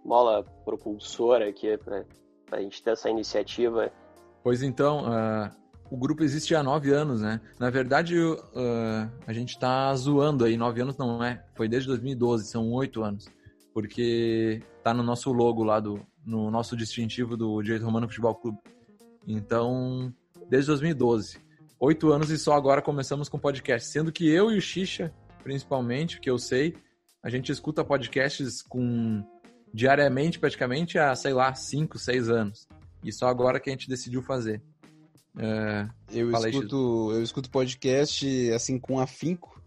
mola 0.05 0.45
propulsora 0.65 1.49
aqui 1.49 1.77
para 1.79 2.05
a 2.53 2.61
gente 2.61 2.83
ter 2.83 2.91
essa 2.91 3.09
iniciativa? 3.09 3.91
Pois 4.43 4.62
então, 4.62 5.05
uh, 5.05 5.51
o 5.90 5.96
grupo 5.96 6.25
existe 6.25 6.55
há 6.55 6.62
nove 6.62 6.90
anos, 6.92 7.20
né? 7.20 7.40
Na 7.59 7.70
verdade, 7.70 8.18
uh, 8.18 9.11
a 9.27 9.33
gente 9.33 9.51
está 9.51 9.94
zoando 9.94 10.44
aí, 10.44 10.57
nove 10.57 10.81
anos 10.81 10.96
não 10.96 11.22
é, 11.22 11.44
foi 11.55 11.68
desde 11.68 11.88
2012, 11.88 12.46
são 12.46 12.70
oito 12.72 13.03
anos, 13.03 13.29
porque 13.72 14.62
tá 14.83 14.92
no 14.92 15.03
nosso 15.03 15.33
logo 15.33 15.62
lá, 15.62 15.81
do, 15.81 16.01
no 16.25 16.51
nosso 16.51 16.77
distintivo 16.77 17.37
do 17.37 17.62
Direito 17.62 17.85
Romano 17.85 18.09
Futebol 18.09 18.35
Clube. 18.35 18.59
Então, 19.27 20.12
desde 20.49 20.68
2012. 20.68 21.38
Oito 21.79 22.11
anos 22.11 22.31
e 22.31 22.38
só 22.38 22.55
agora 22.55 22.81
começamos 22.81 23.29
com 23.29 23.38
podcast, 23.38 23.88
sendo 23.88 24.11
que 24.11 24.29
eu 24.29 24.51
e 24.51 24.57
o 24.57 24.62
Xixa, 24.62 25.12
principalmente, 25.42 26.18
que 26.20 26.31
eu 26.31 26.38
sei, 26.38 26.75
a 27.22 27.29
gente 27.29 27.53
escuta 27.53 27.85
podcasts 27.85 28.62
com 28.62 29.22
diariamente 29.75 30.38
praticamente 30.38 30.99
há, 30.99 31.14
sei 31.14 31.35
lá, 31.35 31.53
cinco, 31.55 31.99
seis 31.99 32.31
anos. 32.31 32.66
E 33.05 33.12
só 33.12 33.29
agora 33.29 33.61
que 33.61 33.68
a 33.68 33.72
gente 33.72 33.88
decidiu 33.88 34.22
fazer. 34.22 34.62
É, 35.38 35.88
eu, 36.11 36.31
escuto, 36.31 37.12
eu 37.12 37.22
escuto 37.22 37.51
podcast 37.51 38.53
assim 38.53 38.79
com 38.79 38.99
afinco, 38.99 39.61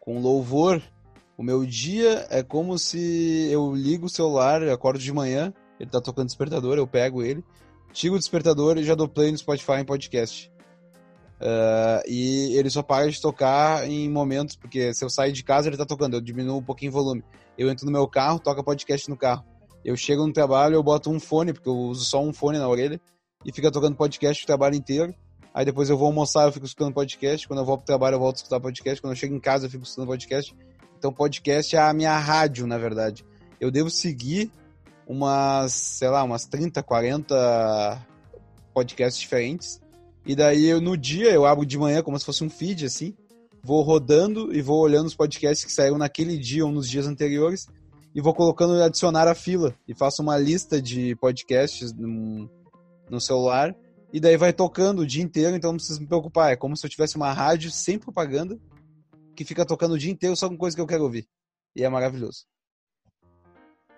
com 0.00 0.20
louvor. 0.20 0.82
O 1.36 1.42
meu 1.42 1.66
dia 1.66 2.26
é 2.30 2.42
como 2.44 2.78
se 2.78 3.48
eu 3.50 3.74
ligo 3.74 4.06
o 4.06 4.10
celular, 4.10 4.62
acordo 4.68 5.00
de 5.00 5.12
manhã, 5.12 5.52
ele 5.80 5.90
tá 5.90 6.00
tocando 6.00 6.26
despertador, 6.26 6.78
eu 6.78 6.86
pego 6.86 7.24
ele, 7.24 7.42
tiro 7.92 8.14
o 8.14 8.18
despertador 8.18 8.78
e 8.78 8.84
já 8.84 8.94
dou 8.94 9.08
play 9.08 9.32
no 9.32 9.38
Spotify 9.38 9.80
em 9.80 9.84
podcast. 9.84 10.52
Uh, 11.40 12.00
e 12.08 12.56
ele 12.56 12.70
só 12.70 12.82
para 12.82 13.10
de 13.10 13.20
tocar 13.20 13.88
em 13.88 14.08
momentos, 14.08 14.54
porque 14.54 14.94
se 14.94 15.04
eu 15.04 15.10
sair 15.10 15.32
de 15.32 15.42
casa 15.42 15.68
ele 15.68 15.76
tá 15.76 15.84
tocando, 15.84 16.14
eu 16.14 16.20
diminuo 16.20 16.58
um 16.58 16.62
pouquinho 16.62 16.92
o 16.92 16.94
volume. 16.94 17.24
Eu 17.58 17.68
entro 17.68 17.84
no 17.84 17.92
meu 17.92 18.06
carro, 18.06 18.38
toca 18.38 18.62
podcast 18.62 19.10
no 19.10 19.16
carro. 19.16 19.44
Eu 19.84 19.96
chego 19.96 20.26
no 20.26 20.32
trabalho, 20.32 20.74
eu 20.74 20.82
boto 20.82 21.10
um 21.10 21.18
fone, 21.18 21.52
porque 21.52 21.68
eu 21.68 21.76
uso 21.76 22.04
só 22.04 22.22
um 22.22 22.32
fone 22.32 22.58
na 22.58 22.68
orelha, 22.68 23.00
e 23.44 23.52
fica 23.52 23.70
tocando 23.70 23.96
podcast 23.96 24.42
o 24.42 24.46
trabalho 24.46 24.74
inteiro. 24.74 25.14
Aí 25.54 25.64
depois 25.64 25.88
eu 25.88 25.96
vou 25.96 26.08
almoçar, 26.08 26.46
eu 26.46 26.52
fico 26.52 26.66
escutando 26.66 26.92
podcast. 26.92 27.46
Quando 27.46 27.60
eu 27.60 27.64
volto 27.64 27.80
pro 27.80 27.86
trabalho, 27.86 28.14
eu 28.14 28.18
volto 28.18 28.36
a 28.36 28.38
escutar 28.38 28.58
podcast. 28.58 29.00
Quando 29.00 29.12
eu 29.12 29.16
chego 29.16 29.36
em 29.36 29.40
casa, 29.40 29.66
eu 29.66 29.70
fico 29.70 29.84
escutando 29.84 30.08
podcast. 30.08 30.52
Então, 30.98 31.12
podcast 31.12 31.76
é 31.76 31.78
a 31.78 31.92
minha 31.92 32.18
rádio, 32.18 32.66
na 32.66 32.76
verdade. 32.76 33.24
Eu 33.60 33.70
devo 33.70 33.88
seguir 33.88 34.50
umas, 35.06 35.72
sei 35.72 36.08
lá, 36.08 36.24
umas 36.24 36.44
30, 36.46 36.82
40 36.82 38.06
podcasts 38.72 39.20
diferentes. 39.20 39.80
E 40.26 40.34
daí, 40.34 40.64
eu, 40.64 40.80
no 40.80 40.96
dia, 40.96 41.30
eu 41.30 41.44
abro 41.44 41.64
de 41.64 41.78
manhã 41.78 42.02
como 42.02 42.18
se 42.18 42.24
fosse 42.24 42.42
um 42.42 42.50
feed, 42.50 42.86
assim. 42.86 43.14
Vou 43.62 43.82
rodando 43.82 44.52
e 44.52 44.60
vou 44.60 44.80
olhando 44.80 45.06
os 45.06 45.14
podcasts 45.14 45.64
que 45.64 45.70
saíram 45.70 45.98
naquele 45.98 46.36
dia 46.36 46.66
ou 46.66 46.72
nos 46.72 46.88
dias 46.88 47.06
anteriores. 47.06 47.68
E 48.12 48.20
vou 48.20 48.34
colocando 48.34 48.82
adicionar 48.82 49.28
a 49.28 49.34
fila. 49.36 49.74
E 49.86 49.94
faço 49.94 50.20
uma 50.20 50.36
lista 50.36 50.82
de 50.82 51.14
podcasts 51.16 51.92
no, 51.92 52.50
no 53.08 53.20
celular. 53.20 53.74
E 54.12 54.20
daí 54.20 54.36
vai 54.36 54.52
tocando 54.52 55.00
o 55.02 55.06
dia 55.06 55.22
inteiro, 55.22 55.56
então 55.56 55.72
não 55.72 55.76
precisa 55.76 56.00
me 56.00 56.06
preocupar. 56.06 56.52
É 56.52 56.56
como 56.56 56.76
se 56.76 56.86
eu 56.86 56.90
tivesse 56.90 57.16
uma 57.16 57.32
rádio 57.32 57.70
sem 57.70 57.98
propaganda 57.98 58.58
que 59.34 59.44
fica 59.44 59.66
tocando 59.66 59.94
o 59.94 59.98
dia 59.98 60.12
inteiro 60.12 60.36
só 60.36 60.48
com 60.48 60.56
coisa 60.56 60.76
que 60.76 60.80
eu 60.80 60.86
quero 60.86 61.02
ouvir. 61.02 61.28
E 61.74 61.82
é 61.82 61.88
maravilhoso. 61.88 62.46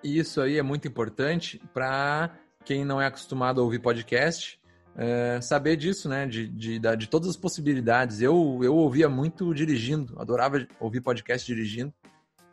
Isso 0.03 0.40
aí 0.40 0.59
é 0.59 0.62
muito 0.62 0.88
importante 0.88 1.61
para 1.75 2.38
quem 2.64 2.85
não 2.85 3.01
é 3.01 3.07
acostumado 3.07 3.61
a 3.61 3.64
ouvir 3.64 3.79
podcast, 3.79 4.61
é, 4.97 5.40
saber 5.40 5.77
disso, 5.77 6.09
né? 6.09 6.27
De, 6.27 6.49
de, 6.49 6.79
de, 6.79 7.07
todas 7.07 7.29
as 7.29 7.37
possibilidades. 7.37 8.23
Eu, 8.23 8.61
eu 8.62 8.75
ouvia 8.75 9.09
muito 9.09 9.53
dirigindo, 9.55 10.19
adorava 10.19 10.66
ouvir 10.81 11.01
podcast 11.01 11.47
dirigindo. 11.47 11.92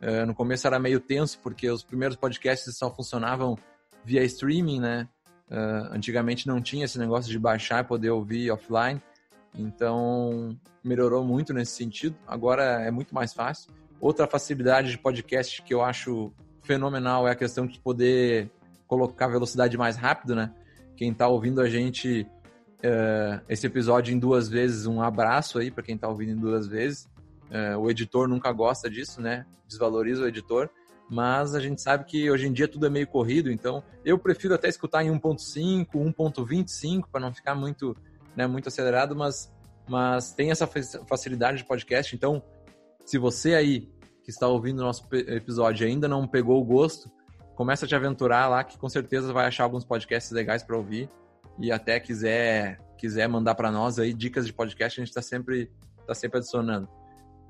É, 0.00 0.26
no 0.26 0.34
começo 0.34 0.66
era 0.66 0.78
meio 0.78 1.00
tenso, 1.00 1.38
porque 1.40 1.70
os 1.70 1.82
primeiros 1.82 2.16
podcasts 2.16 2.76
só 2.76 2.94
funcionavam 2.94 3.56
via 4.04 4.22
streaming, 4.24 4.80
né? 4.80 5.08
Uh, 5.50 5.92
antigamente 5.92 6.46
não 6.46 6.60
tinha 6.60 6.86
esse 6.86 6.98
negócio 6.98 7.30
de 7.30 7.38
baixar 7.38 7.84
e 7.84 7.86
poder 7.86 8.10
ouvir 8.10 8.50
offline, 8.50 9.00
então 9.54 10.58
melhorou 10.82 11.24
muito 11.24 11.52
nesse 11.52 11.72
sentido. 11.72 12.16
Agora 12.26 12.62
é 12.82 12.90
muito 12.90 13.14
mais 13.14 13.32
fácil. 13.32 13.70
Outra 14.00 14.26
facilidade 14.26 14.90
de 14.90 14.98
podcast 14.98 15.62
que 15.62 15.72
eu 15.72 15.82
acho 15.82 16.32
fenomenal 16.62 17.28
é 17.28 17.32
a 17.32 17.36
questão 17.36 17.66
de 17.66 17.78
poder 17.78 18.50
colocar 18.86 19.28
velocidade 19.28 19.76
mais 19.76 19.96
rápido, 19.96 20.34
né? 20.34 20.52
Quem 20.96 21.10
está 21.10 21.28
ouvindo 21.28 21.60
a 21.60 21.68
gente 21.68 22.26
uh, 22.84 23.40
esse 23.48 23.66
episódio 23.66 24.14
em 24.14 24.18
duas 24.18 24.48
vezes, 24.48 24.86
um 24.86 25.02
abraço 25.02 25.58
aí 25.58 25.70
para 25.70 25.82
quem 25.82 25.94
está 25.94 26.08
ouvindo 26.08 26.32
em 26.32 26.36
duas 26.36 26.66
vezes. 26.66 27.08
Uh, 27.50 27.78
o 27.78 27.90
editor 27.90 28.28
nunca 28.28 28.50
gosta 28.52 28.90
disso, 28.90 29.20
né? 29.20 29.46
Desvaloriza 29.68 30.24
o 30.24 30.26
editor 30.26 30.70
mas 31.10 31.54
a 31.54 31.60
gente 31.60 31.80
sabe 31.82 32.04
que 32.04 32.30
hoje 32.30 32.46
em 32.46 32.52
dia 32.52 32.66
tudo 32.66 32.86
é 32.86 32.90
meio 32.90 33.06
corrido, 33.06 33.50
então 33.50 33.82
eu 34.04 34.18
prefiro 34.18 34.54
até 34.54 34.68
escutar 34.68 35.04
em 35.04 35.10
1.5, 35.10 35.86
1.25 35.92 37.04
para 37.10 37.20
não 37.20 37.32
ficar 37.32 37.54
muito, 37.54 37.96
né, 38.36 38.46
muito 38.46 38.68
acelerado, 38.68 39.14
mas 39.14 39.52
mas 39.86 40.32
tem 40.32 40.50
essa 40.50 40.66
facilidade 40.66 41.58
de 41.58 41.64
podcast, 41.64 42.16
então 42.16 42.42
se 43.04 43.18
você 43.18 43.54
aí 43.54 43.92
que 44.22 44.30
está 44.30 44.48
ouvindo 44.48 44.78
o 44.78 44.82
nosso 44.82 45.06
episódio 45.12 45.86
ainda 45.86 46.08
não 46.08 46.26
pegou 46.26 46.58
o 46.58 46.64
gosto, 46.64 47.10
começa 47.54 47.84
a 47.84 47.88
te 47.88 47.94
aventurar 47.94 48.48
lá 48.48 48.64
que 48.64 48.78
com 48.78 48.88
certeza 48.88 49.30
vai 49.30 49.46
achar 49.46 49.64
alguns 49.64 49.84
podcasts 49.84 50.32
legais 50.32 50.62
para 50.62 50.76
ouvir 50.76 51.10
e 51.58 51.70
até 51.70 52.00
quiser 52.00 52.80
quiser 52.96 53.28
mandar 53.28 53.54
para 53.54 53.70
nós 53.70 53.98
aí 53.98 54.14
dicas 54.14 54.46
de 54.46 54.52
podcast, 54.54 54.98
a 54.98 55.04
gente 55.04 55.10
está 55.10 55.20
sempre 55.20 55.70
tá 56.06 56.14
sempre 56.14 56.38
adicionando. 56.38 56.88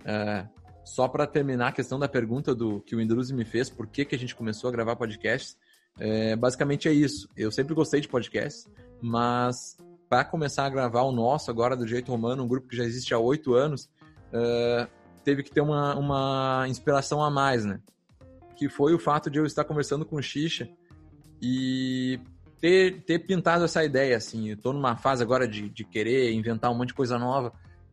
Uh, 0.00 0.63
só 0.84 1.08
para 1.08 1.26
terminar 1.26 1.68
a 1.68 1.72
questão 1.72 1.98
da 1.98 2.08
pergunta 2.08 2.54
do 2.54 2.80
que 2.80 2.94
o 2.94 3.00
Indruzi 3.00 3.34
me 3.34 3.44
fez, 3.44 3.70
por 3.70 3.86
que, 3.86 4.04
que 4.04 4.14
a 4.14 4.18
gente 4.18 4.34
começou 4.34 4.68
a 4.68 4.72
gravar 4.72 4.96
podcasts, 4.96 5.56
é, 5.98 6.36
basicamente 6.36 6.88
é 6.88 6.92
isso. 6.92 7.28
Eu 7.36 7.50
sempre 7.50 7.74
gostei 7.74 8.00
de 8.00 8.08
podcasts, 8.08 8.68
mas 9.00 9.76
para 10.08 10.24
começar 10.24 10.66
a 10.66 10.70
gravar 10.70 11.02
o 11.02 11.12
nosso 11.12 11.50
agora 11.50 11.76
do 11.76 11.86
Jeito 11.86 12.10
Romano, 12.10 12.44
um 12.44 12.48
grupo 12.48 12.68
que 12.68 12.76
já 12.76 12.84
existe 12.84 13.14
há 13.14 13.18
oito 13.18 13.54
anos, 13.54 13.90
é, 14.32 14.88
teve 15.24 15.42
que 15.42 15.50
ter 15.50 15.60
uma, 15.60 15.96
uma 15.96 16.66
inspiração 16.68 17.22
a 17.22 17.30
mais, 17.30 17.64
né? 17.64 17.80
Que 18.56 18.68
foi 18.68 18.94
o 18.94 18.98
fato 18.98 19.30
de 19.30 19.38
eu 19.38 19.46
estar 19.46 19.64
conversando 19.64 20.04
com 20.04 20.16
o 20.16 20.22
Xixa 20.22 20.68
e 21.40 22.20
ter, 22.60 23.02
ter 23.04 23.20
pintado 23.20 23.64
essa 23.64 23.84
ideia, 23.84 24.16
assim. 24.16 24.50
Eu 24.50 24.56
tô 24.56 24.72
numa 24.72 24.96
fase 24.96 25.22
agora 25.22 25.48
de, 25.48 25.68
de 25.68 25.84
querer 25.84 26.32
inventar 26.32 26.70
um 26.70 26.74
monte 26.74 26.88
de 26.88 26.94
coisa 26.94 27.18
nova 27.18 27.52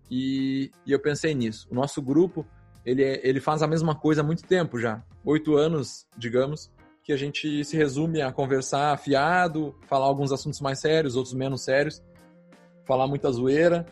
e, 0.10 0.72
e 0.86 0.92
eu 0.92 1.00
pensei 1.00 1.34
nisso. 1.34 1.68
O 1.72 1.76
nosso 1.76 2.02
grupo 2.02 2.46
ele, 2.86 3.04
é, 3.04 3.28
ele 3.28 3.40
faz 3.40 3.62
a 3.62 3.68
mesma 3.68 3.96
coisa 3.96 4.22
há 4.22 4.24
muito 4.24 4.44
tempo 4.44 4.80
já. 4.80 5.04
Oito 5.24 5.56
anos, 5.56 6.08
digamos, 6.18 6.72
que 7.04 7.14
a 7.14 7.18
gente 7.18 7.64
se 7.64 7.76
resume 7.76 8.22
a 8.22 8.32
conversar 8.32 8.94
afiado, 8.94 9.76
falar 9.88 10.06
alguns 10.06 10.32
assuntos 10.32 10.62
mais 10.62 10.80
sérios, 10.80 11.16
outros 11.16 11.34
menos 11.34 11.64
sérios, 11.64 12.02
falar 12.86 13.08
muita 13.08 13.32
zoeira, 13.32 13.86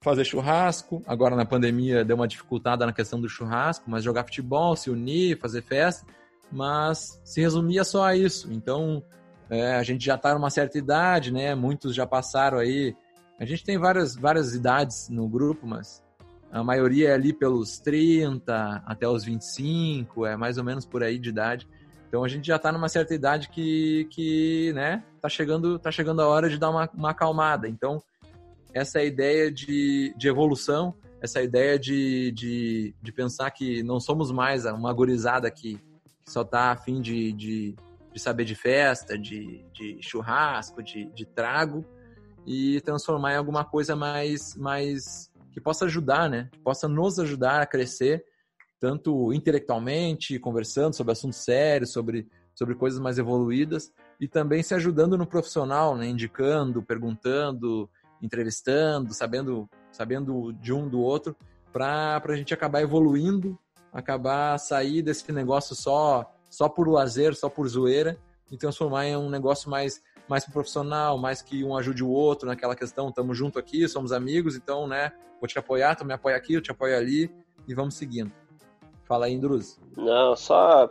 fazer 0.00 0.24
churrasco. 0.24 1.02
Agora 1.06 1.36
na 1.36 1.44
pandemia 1.44 2.04
deu 2.04 2.16
uma 2.16 2.28
dificultada 2.28 2.86
na 2.86 2.92
questão 2.92 3.20
do 3.20 3.28
churrasco, 3.28 3.90
mas 3.90 4.04
jogar 4.04 4.24
futebol, 4.24 4.76
se 4.76 4.90
unir, 4.90 5.38
fazer 5.38 5.62
festa, 5.62 6.06
mas 6.50 7.20
se 7.24 7.40
resumia 7.40 7.84
só 7.84 8.04
a 8.04 8.16
isso. 8.16 8.52
Então 8.52 9.02
é, 9.50 9.74
a 9.76 9.82
gente 9.82 10.04
já 10.04 10.14
está 10.14 10.34
numa 10.34 10.50
certa 10.50 10.78
idade, 10.78 11.32
né? 11.32 11.54
Muitos 11.54 11.94
já 11.94 12.06
passaram 12.06 12.58
aí. 12.58 12.94
A 13.38 13.44
gente 13.44 13.64
tem 13.64 13.78
várias, 13.78 14.16
várias 14.16 14.54
idades 14.54 15.08
no 15.08 15.28
grupo, 15.28 15.66
mas 15.66 16.02
a 16.50 16.64
maioria 16.64 17.10
é 17.10 17.14
ali 17.14 17.32
pelos 17.32 17.78
30 17.78 18.82
até 18.86 19.06
os 19.06 19.24
25, 19.24 20.26
é 20.26 20.36
mais 20.36 20.56
ou 20.56 20.64
menos 20.64 20.86
por 20.86 21.02
aí 21.02 21.18
de 21.18 21.28
idade. 21.28 21.68
Então 22.08 22.24
a 22.24 22.28
gente 22.28 22.46
já 22.46 22.56
está 22.56 22.72
numa 22.72 22.88
certa 22.88 23.14
idade 23.14 23.50
que, 23.50 24.08
que 24.10 24.72
né, 24.72 25.04
tá 25.20 25.28
chegando, 25.28 25.78
tá 25.78 25.90
chegando 25.90 26.22
a 26.22 26.26
hora 26.26 26.48
de 26.48 26.58
dar 26.58 26.70
uma, 26.70 26.88
uma 26.94 27.10
acalmada. 27.10 27.68
Então, 27.68 28.02
essa 28.72 29.02
ideia 29.02 29.52
de, 29.52 30.14
de 30.16 30.28
evolução, 30.28 30.94
essa 31.20 31.42
ideia 31.42 31.78
de, 31.78 32.32
de, 32.32 32.94
de 33.02 33.12
pensar 33.12 33.50
que 33.50 33.82
não 33.82 34.00
somos 34.00 34.30
mais 34.30 34.64
uma 34.64 34.92
gorizada 34.92 35.50
que, 35.50 35.74
que 35.74 36.30
só 36.30 36.42
está 36.42 36.70
afim 36.70 37.02
de, 37.02 37.32
de, 37.32 37.76
de 38.12 38.20
saber 38.20 38.44
de 38.44 38.54
festa, 38.54 39.18
de, 39.18 39.62
de 39.74 39.98
churrasco, 40.00 40.82
de, 40.82 41.04
de 41.12 41.26
trago, 41.26 41.84
e 42.46 42.80
transformar 42.80 43.34
em 43.34 43.36
alguma 43.36 43.66
coisa 43.66 43.94
mais, 43.94 44.56
mais 44.56 45.27
que 45.58 45.64
possa 45.64 45.84
ajudar, 45.86 46.30
né? 46.30 46.48
Que 46.52 46.58
possa 46.60 46.88
nos 46.88 47.18
ajudar 47.18 47.60
a 47.60 47.66
crescer, 47.66 48.24
tanto 48.80 49.32
intelectualmente, 49.32 50.38
conversando 50.38 50.94
sobre 50.94 51.12
assuntos 51.12 51.38
sérios, 51.38 51.92
sobre, 51.92 52.28
sobre 52.54 52.74
coisas 52.74 53.00
mais 53.00 53.18
evoluídas, 53.18 53.92
e 54.20 54.28
também 54.28 54.62
se 54.62 54.74
ajudando 54.74 55.18
no 55.18 55.26
profissional, 55.26 55.96
né? 55.96 56.06
Indicando, 56.06 56.82
perguntando, 56.82 57.90
entrevistando, 58.22 59.12
sabendo, 59.12 59.68
sabendo 59.92 60.52
de 60.54 60.72
um 60.72 60.88
do 60.88 61.00
outro, 61.00 61.36
para 61.72 62.22
a 62.24 62.36
gente 62.36 62.54
acabar 62.54 62.80
evoluindo, 62.80 63.58
acabar 63.92 64.58
sair 64.58 65.02
desse 65.02 65.30
negócio 65.32 65.74
só 65.74 66.34
só 66.50 66.66
por 66.66 66.88
lazer, 66.88 67.34
só 67.34 67.50
por 67.50 67.68
zoeira, 67.68 68.18
e 68.50 68.56
transformar 68.56 69.06
em 69.06 69.16
um 69.16 69.28
negócio 69.28 69.68
mais 69.68 70.00
mais 70.28 70.44
profissional, 70.44 71.16
mais 71.16 71.40
que 71.40 71.64
um 71.64 71.74
ajude 71.74 72.04
o 72.04 72.10
outro 72.10 72.46
naquela 72.46 72.76
questão, 72.76 73.08
estamos 73.08 73.36
junto 73.36 73.58
aqui, 73.58 73.88
somos 73.88 74.12
amigos, 74.12 74.56
então, 74.56 74.86
né, 74.86 75.10
vou 75.40 75.48
te 75.48 75.58
apoiar, 75.58 75.94
tu 75.94 76.04
me 76.04 76.12
apoia 76.12 76.36
aqui, 76.36 76.54
eu 76.54 76.62
te 76.62 76.70
apoio 76.70 76.96
ali, 76.96 77.30
e 77.66 77.74
vamos 77.74 77.94
seguindo. 77.94 78.32
Fala 79.04 79.26
aí, 79.26 79.32
Indruz. 79.32 79.80
Não, 79.96 80.36
só 80.36 80.90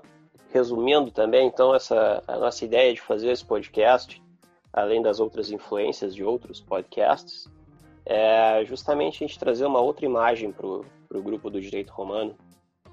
resumindo 0.52 1.12
também, 1.12 1.48
então, 1.48 1.76
essa 1.76 2.24
a 2.28 2.38
nossa 2.38 2.66
ideia 2.66 2.94
de 2.94 3.02
fazer 3.02 3.30
esse 3.30 3.46
podcast, 3.46 4.22
além 4.74 5.02
das 5.02 5.20
outras 5.20 5.52
influências 5.52 6.16
de 6.16 6.24
outros 6.24 6.62
podcasts, 6.62 7.48
é 8.06 8.64
justamente 8.66 9.24
a 9.24 9.28
gente 9.28 9.38
trazer 9.38 9.66
uma 9.66 9.82
outra 9.82 10.06
imagem 10.06 10.52
para 10.52 10.66
o 10.66 11.22
grupo 11.22 11.50
do 11.50 11.60
direito 11.60 11.92
romano, 11.92 12.36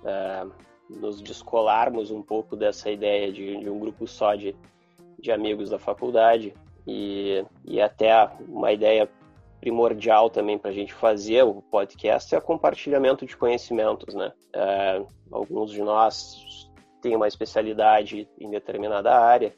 é, 0.05 0.47
nos 0.91 1.21
descolarmos 1.23 2.11
um 2.11 2.23
pouco 2.23 2.57
dessa 2.57 2.91
ideia 2.91 3.33
de, 3.33 3.59
de 3.59 3.71
um 3.71 3.79
grupo 3.79 4.07
só 4.07 4.35
de, 4.35 4.55
de 5.19 5.31
amigos 5.33 5.71
da 5.71 5.79
faculdade 5.79 6.53
e, 6.87 7.45
e 7.65 7.81
até 7.81 8.29
uma 8.49 8.73
ideia 8.73 9.09
primordial 9.65 10.29
também 10.29 10.59
para 10.59 10.71
a 10.71 10.75
gente 10.75 10.93
fazer 10.93 11.43
o 11.43 11.63
podcast 11.63 12.35
é 12.35 12.39
o 12.39 12.43
compartilhamento 12.43 13.25
de 13.25 13.35
conhecimentos, 13.35 14.15
né? 14.15 14.31
É, 14.55 15.03
alguns 15.33 15.71
de 15.71 15.81
nós 15.81 16.71
têm 17.01 17.17
uma 17.17 17.27
especialidade 17.27 18.29
em 18.39 18.51
determinada 18.51 19.19
área, 19.19 19.57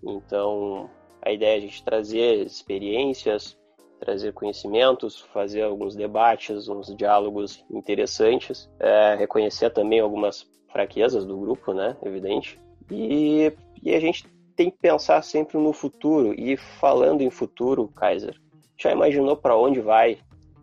então 0.00 0.88
a 1.20 1.32
ideia 1.32 1.54
é 1.54 1.56
a 1.56 1.60
gente 1.60 1.82
trazer 1.82 2.46
experiências, 2.46 3.58
trazer 3.98 4.32
conhecimentos, 4.32 5.22
fazer 5.32 5.62
alguns 5.62 5.96
debates, 5.96 6.68
uns 6.68 6.94
diálogos 6.94 7.64
interessantes, 7.68 8.70
é, 8.78 9.16
reconhecer 9.16 9.70
também 9.70 9.98
algumas 9.98 10.48
fraquezas 10.70 11.26
do 11.26 11.36
grupo, 11.36 11.72
né? 11.72 11.96
Evidente. 12.04 12.60
E, 12.92 13.52
e 13.82 13.92
a 13.92 13.98
gente 13.98 14.24
tem 14.54 14.70
que 14.70 14.78
pensar 14.78 15.20
sempre 15.22 15.58
no 15.58 15.72
futuro. 15.72 16.32
E 16.38 16.56
falando 16.56 17.22
em 17.22 17.30
futuro, 17.30 17.88
Kaiser, 17.88 18.40
já 18.78 18.92
imaginou 18.92 19.36
para 19.36 19.56
onde 19.56 19.80
vai, 19.80 20.18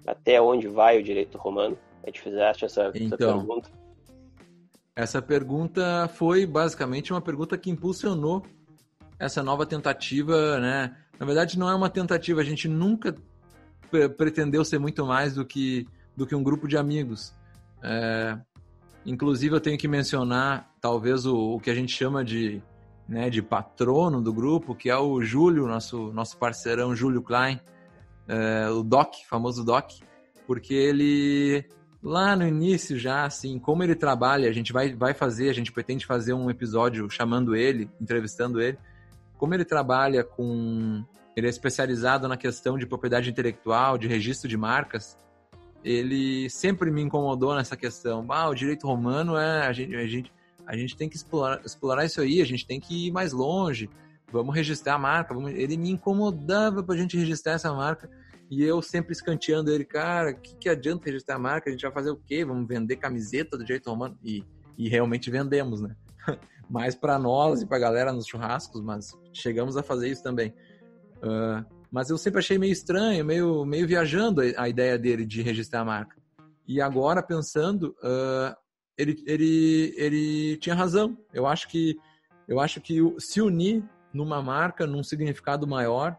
até 0.08 0.41
onde 0.41 0.67
vai 0.67 0.99
o 0.99 1.04
direito 1.04 1.38
romano? 1.38 1.78
A 2.01 2.08
gente 2.08 2.21
fizeste 2.21 2.65
essa, 2.65 2.91
então, 2.95 3.30
essa 3.30 3.38
pergunta. 3.38 3.69
Essa 4.95 5.21
pergunta 5.21 6.10
foi 6.13 6.45
basicamente 6.45 7.12
uma 7.12 7.21
pergunta 7.21 7.58
que 7.58 7.69
impulsionou 7.69 8.43
essa 9.19 9.43
nova 9.43 9.65
tentativa, 9.65 10.60
né? 10.60 10.95
Na 11.19 11.25
verdade, 11.25 11.60
não 11.60 11.69
é 11.69 11.75
uma 11.75 11.89
tentativa, 11.89 12.41
a 12.41 12.43
gente 12.43 12.67
nunca 12.67 13.15
pretendeu 14.17 14.63
ser 14.63 14.80
muito 14.80 15.06
mais 15.06 15.36
do 15.36 15.45
que, 15.45 15.88
do 16.15 16.25
que 16.25 16.36
um 16.36 16.43
grupo 16.43 16.67
de 16.67 16.78
amigos. 16.78 17.34
É, 17.82 18.38
inclusive, 19.06 19.56
eu 19.56 19.62
tenho 19.62 19.78
que 19.78 19.88
mencionar, 19.88 20.69
talvez, 20.80 21.25
o, 21.25 21.56
o 21.56 21.60
que 21.60 21.69
a 21.69 21.75
gente 21.75 21.93
chama 21.93 22.23
de, 22.23 22.62
né, 23.08 23.30
de 23.30 23.41
patrono 23.41 24.21
do 24.21 24.34
grupo, 24.34 24.75
que 24.75 24.89
é 24.89 24.97
o 24.97 25.21
Júlio, 25.21 25.67
nosso, 25.67 26.12
nosso 26.12 26.38
parceirão 26.38 26.95
Júlio 26.95 27.21
Klein, 27.21 27.60
é, 28.28 28.70
o 28.70 28.84
Doc, 28.84 29.14
famoso 29.30 29.64
Doc, 29.64 29.92
porque 30.48 30.74
ele 30.74 31.66
lá 32.06 32.36
no 32.36 32.48
início 32.48 33.00
já, 33.00 33.26
assim, 33.26 33.58
como 33.58 33.84
ele 33.84 33.96
trabalha, 33.96 34.48
a 34.48 34.54
gente 34.54 34.72
vai, 34.72 34.94
vai 34.94 35.14
fazer, 35.14 35.50
a 35.50 35.54
gente 35.54 35.72
pretende 35.72 36.06
fazer 36.06 36.34
um 36.34 36.52
episódio 36.52 37.10
chamando 37.10 37.56
ele, 37.56 37.90
entrevistando 38.00 38.62
ele, 38.62 38.78
como 39.38 39.54
ele 39.54 39.66
trabalha 39.66 40.24
com. 40.24 41.04
Ele 41.36 41.48
é 41.48 41.50
especializado 41.50 42.28
na 42.30 42.38
questão 42.38 42.78
de 42.78 42.86
propriedade 42.86 43.30
intelectual, 43.30 43.98
de 43.98 44.08
registro 44.08 44.48
de 44.48 44.56
marcas. 44.56 45.18
Ele 45.84 46.50
sempre 46.50 46.90
me 46.90 47.02
incomodou 47.02 47.54
nessa 47.54 47.76
questão. 47.76 48.26
Ah, 48.30 48.48
o 48.48 48.56
direito 48.56 48.88
romano 48.88 49.36
é. 49.36 49.68
A 49.68 49.74
gente, 49.74 49.96
a 49.96 50.08
gente, 50.08 50.32
a 50.66 50.78
gente 50.78 50.96
tem 50.96 51.10
que 51.10 51.18
explorar, 51.18 51.62
explorar 51.66 52.06
isso 52.06 52.22
aí, 52.22 52.42
a 52.42 52.46
gente 52.46 52.66
tem 52.66 52.80
que 52.80 53.08
ir 53.08 53.12
mais 53.12 53.34
longe 53.34 53.90
vamos 54.36 54.56
registrar 54.56 54.95
a 54.95 55.00
marca. 55.00 55.34
Vamos... 55.34 55.52
Ele 55.52 55.78
me 55.78 55.89
incomodava 55.89 56.84
pra 56.84 56.95
gente 56.95 57.17
registrar 57.17 57.54
essa 57.54 57.74
marca. 57.74 58.10
E 58.50 58.63
eu 58.63 58.82
sempre 58.82 59.13
escanteando 59.13 59.71
ele, 59.71 59.84
cara, 59.84 60.32
o 60.32 60.36
que, 60.36 60.56
que 60.56 60.69
adianta 60.69 61.06
registrar 61.06 61.36
a 61.36 61.39
marca? 61.39 61.69
A 61.69 61.71
gente 61.71 61.82
vai 61.82 61.91
fazer 61.91 62.12
o 62.12 62.17
quê? 62.17 62.45
Vamos 62.45 62.67
vender 62.67 62.98
camiseta 62.98 63.58
do 63.58 63.65
jeito 63.65 63.89
romano? 63.89 64.17
E, 64.24 64.43
e 64.78 64.88
realmente 64.88 65.32
vendemos, 65.32 65.82
né? 65.82 65.95
Mais 66.69 66.95
para 66.95 67.17
nós 67.17 67.62
e 67.62 67.65
pra 67.65 67.80
galera 67.80 68.12
nos 68.12 68.28
churrascos, 68.28 68.82
mas 68.82 69.12
chegamos 69.32 69.78
a 69.78 69.84
fazer 69.84 70.10
isso 70.10 70.24
também. 70.24 70.54
Uh, 71.17 71.63
mas 71.91 72.10
eu 72.10 72.17
sempre 72.17 72.39
achei 72.39 72.58
meio 72.58 72.74
estranho, 72.74 73.24
meio, 73.24 73.65
meio 73.65 73.88
viajando 73.88 74.41
a 74.58 74.67
ideia 74.67 74.98
dele 74.98 75.26
de 75.26 75.41
registrar 75.41 75.82
a 75.82 75.86
marca. 75.86 76.17
E 76.67 76.82
agora, 76.82 77.21
pensando, 77.21 77.95
uh, 78.04 78.56
ele, 78.98 79.24
ele, 79.28 79.93
ele 79.95 80.58
tinha 80.58 80.76
razão. 80.76 81.17
Eu 81.34 81.45
acho 81.45 81.67
que, 81.67 81.95
eu 82.48 82.60
acho 82.60 82.82
que 82.82 83.00
se 83.19 83.41
unir 83.41 83.84
numa 84.15 84.41
marca, 84.41 84.88
num 84.88 85.04
significado 85.04 85.67
maior, 85.67 86.17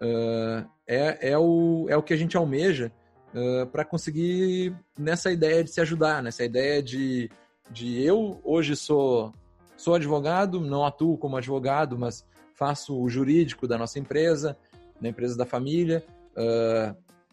uh, 0.00 0.66
é, 0.86 1.30
é, 1.30 1.38
o, 1.38 1.86
é 1.88 1.96
o 1.96 2.02
que 2.02 2.14
a 2.14 2.16
gente 2.16 2.36
almeja 2.36 2.90
uh, 3.34 3.66
para 3.66 3.84
conseguir 3.84 4.74
nessa 4.98 5.30
ideia 5.30 5.62
de 5.62 5.70
se 5.70 5.80
ajudar, 5.80 6.22
nessa 6.22 6.44
ideia 6.44 6.82
de, 6.82 7.30
de 7.70 8.02
eu 8.02 8.40
hoje 8.42 8.74
sou, 8.74 9.34
sou 9.76 9.94
advogado, 9.94 10.60
não 10.60 10.84
atuo 10.84 11.18
como 11.18 11.36
advogado, 11.36 11.98
mas 11.98 12.24
faço 12.54 12.98
o 12.98 13.08
jurídico 13.08 13.68
da 13.68 13.76
nossa 13.76 13.98
empresa, 13.98 14.56
da 14.98 15.08
empresa 15.08 15.36
da 15.36 15.44
família, 15.44 16.02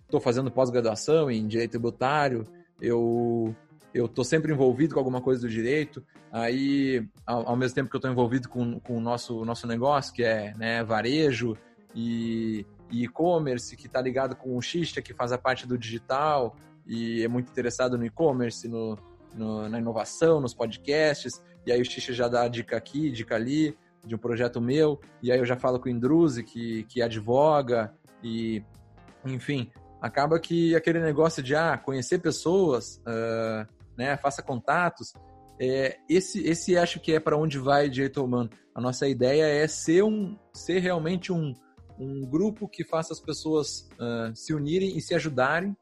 estou 0.05 0.19
uh, 0.19 0.23
fazendo 0.23 0.51
pós-graduação 0.51 1.31
em 1.31 1.47
direito 1.47 1.71
tributário, 1.71 2.45
eu 2.81 3.55
eu 3.93 4.05
estou 4.05 4.23
sempre 4.23 4.51
envolvido 4.51 4.95
com 4.95 4.99
alguma 4.99 5.21
coisa 5.21 5.41
do 5.41 5.49
direito, 5.49 6.03
aí 6.31 7.07
ao, 7.25 7.49
ao 7.49 7.55
mesmo 7.55 7.75
tempo 7.75 7.89
que 7.89 7.95
eu 7.95 7.99
estou 7.99 8.11
envolvido 8.11 8.49
com, 8.49 8.79
com 8.79 8.97
o 8.97 9.01
nosso, 9.01 9.45
nosso 9.45 9.67
negócio, 9.67 10.13
que 10.13 10.23
é 10.23 10.53
né, 10.57 10.83
varejo 10.83 11.55
e 11.95 12.65
e-commerce, 12.89 13.75
que 13.75 13.87
está 13.87 14.01
ligado 14.01 14.35
com 14.35 14.57
o 14.57 14.61
Xista, 14.61 15.01
que 15.01 15.13
faz 15.13 15.31
a 15.31 15.37
parte 15.37 15.67
do 15.67 15.77
digital 15.77 16.55
e 16.85 17.23
é 17.23 17.27
muito 17.27 17.49
interessado 17.49 17.97
no 17.97 18.05
e-commerce, 18.05 18.67
no, 18.67 18.97
no, 19.33 19.69
na 19.69 19.79
inovação, 19.79 20.39
nos 20.39 20.53
podcasts, 20.53 21.41
e 21.65 21.71
aí 21.71 21.81
o 21.81 21.85
Xista 21.85 22.13
já 22.13 22.27
dá 22.27 22.47
dica 22.47 22.75
aqui, 22.75 23.09
dica 23.09 23.35
ali, 23.35 23.77
de 24.05 24.15
um 24.15 24.17
projeto 24.17 24.59
meu, 24.59 24.99
e 25.21 25.31
aí 25.31 25.39
eu 25.39 25.45
já 25.45 25.55
falo 25.55 25.79
com 25.79 25.87
o 25.87 25.91
Indruzi, 25.91 26.43
que, 26.43 26.83
que 26.83 27.01
advoga, 27.01 27.93
e 28.21 28.63
enfim, 29.25 29.71
acaba 30.01 30.39
que 30.39 30.75
aquele 30.75 30.99
negócio 30.99 31.41
de 31.41 31.55
ah, 31.55 31.77
conhecer 31.77 32.19
pessoas, 32.19 33.01
uh, 33.07 33.65
né? 33.97 34.17
Faça 34.17 34.41
contatos. 34.41 35.13
É, 35.59 35.97
esse, 36.09 36.45
esse 36.45 36.77
acho 36.77 36.99
que 36.99 37.13
é 37.13 37.19
para 37.19 37.37
onde 37.37 37.57
vai 37.57 37.89
direito 37.89 38.23
humano. 38.23 38.49
A 38.73 38.81
nossa 38.81 39.07
ideia 39.07 39.45
é 39.45 39.67
ser, 39.67 40.03
um, 40.03 40.37
ser 40.53 40.79
realmente 40.79 41.31
um, 41.31 41.53
um 41.99 42.21
grupo 42.21 42.67
que 42.67 42.83
faça 42.83 43.13
as 43.13 43.19
pessoas 43.19 43.87
uh, 43.93 44.35
se 44.35 44.53
unirem 44.53 44.97
e 44.97 45.01
se 45.01 45.13
ajudarem, 45.13 45.75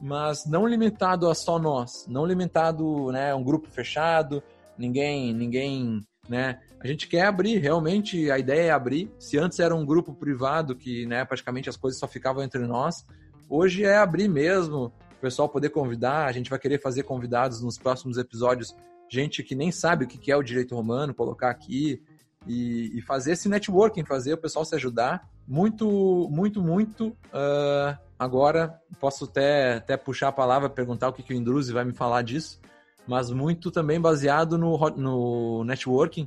mas 0.00 0.46
não 0.46 0.66
limitado 0.66 1.28
a 1.28 1.34
só 1.34 1.58
nós, 1.58 2.06
não 2.08 2.24
limitado 2.24 3.12
né, 3.12 3.34
um 3.34 3.44
grupo 3.44 3.68
fechado, 3.68 4.42
ninguém, 4.78 5.34
ninguém, 5.34 6.00
né? 6.28 6.58
A 6.82 6.86
gente 6.86 7.06
quer 7.06 7.26
abrir, 7.26 7.58
realmente 7.58 8.30
a 8.30 8.38
ideia 8.38 8.68
é 8.68 8.70
abrir. 8.70 9.12
Se 9.18 9.36
antes 9.36 9.58
era 9.58 9.74
um 9.74 9.84
grupo 9.84 10.14
privado 10.14 10.74
que, 10.74 11.04
né, 11.04 11.22
praticamente 11.26 11.68
as 11.68 11.76
coisas 11.76 12.00
só 12.00 12.08
ficavam 12.08 12.42
entre 12.42 12.66
nós, 12.66 13.04
hoje 13.50 13.84
é 13.84 13.98
abrir 13.98 14.28
mesmo, 14.28 14.90
o 15.20 15.28
pessoal 15.28 15.48
poder 15.48 15.68
convidar. 15.68 16.26
A 16.26 16.32
gente 16.32 16.48
vai 16.48 16.58
querer 16.58 16.80
fazer 16.80 17.02
convidados 17.02 17.60
nos 17.60 17.78
próximos 17.78 18.16
episódios, 18.16 18.74
gente 19.08 19.42
que 19.42 19.54
nem 19.54 19.70
sabe 19.70 20.06
o 20.06 20.08
que 20.08 20.32
é 20.32 20.36
o 20.36 20.42
direito 20.42 20.74
romano, 20.74 21.14
colocar 21.14 21.50
aqui 21.50 22.02
e, 22.46 22.98
e 22.98 23.02
fazer 23.02 23.32
esse 23.32 23.48
networking, 23.48 24.04
fazer 24.04 24.32
o 24.32 24.38
pessoal 24.38 24.64
se 24.64 24.74
ajudar. 24.74 25.28
Muito, 25.46 26.28
muito, 26.30 26.62
muito. 26.62 27.08
Uh, 27.08 27.98
agora 28.18 28.80
posso 28.98 29.24
até, 29.24 29.74
até 29.74 29.96
puxar 29.96 30.28
a 30.28 30.32
palavra, 30.32 30.70
perguntar 30.70 31.08
o 31.08 31.12
que, 31.12 31.22
que 31.22 31.34
o 31.34 31.36
Indruzi 31.36 31.72
vai 31.72 31.84
me 31.84 31.92
falar 31.92 32.22
disso, 32.22 32.58
mas 33.06 33.30
muito 33.30 33.70
também 33.70 34.00
baseado 34.00 34.56
no, 34.56 34.78
no 34.96 35.64
networking, 35.64 36.26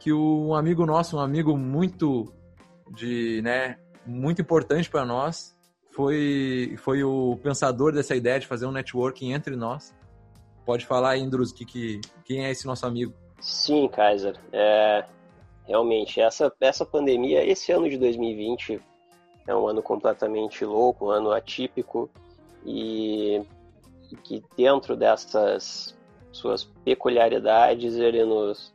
que 0.00 0.12
um 0.12 0.54
amigo 0.54 0.84
nosso, 0.84 1.16
um 1.16 1.20
amigo 1.20 1.56
muito 1.56 2.32
de, 2.92 3.40
né, 3.42 3.76
muito 4.04 4.42
importante 4.42 4.90
para 4.90 5.04
nós, 5.04 5.54
foi, 5.92 6.74
foi 6.78 7.04
o 7.04 7.38
pensador 7.42 7.92
dessa 7.92 8.16
ideia 8.16 8.40
de 8.40 8.46
fazer 8.46 8.66
um 8.66 8.72
networking 8.72 9.32
entre 9.32 9.54
nós. 9.54 9.94
Pode 10.64 10.86
falar 10.86 11.10
aí, 11.10 11.30
que, 11.54 11.64
que, 11.64 12.00
quem 12.24 12.44
é 12.44 12.50
esse 12.50 12.66
nosso 12.66 12.86
amigo? 12.86 13.12
Sim, 13.40 13.88
Kaiser. 13.88 14.36
É, 14.52 15.04
realmente, 15.66 16.20
essa, 16.20 16.52
essa 16.60 16.86
pandemia, 16.86 17.44
esse 17.44 17.72
ano 17.72 17.90
de 17.90 17.98
2020 17.98 18.80
é 19.46 19.54
um 19.54 19.66
ano 19.66 19.82
completamente 19.82 20.64
louco, 20.64 21.06
um 21.06 21.10
ano 21.10 21.30
atípico 21.30 22.08
e, 22.64 23.42
e 24.10 24.16
que 24.16 24.42
dentro 24.56 24.96
dessas 24.96 25.96
suas 26.30 26.64
peculiaridades 26.84 27.96
ele 27.96 28.24
nos, 28.24 28.72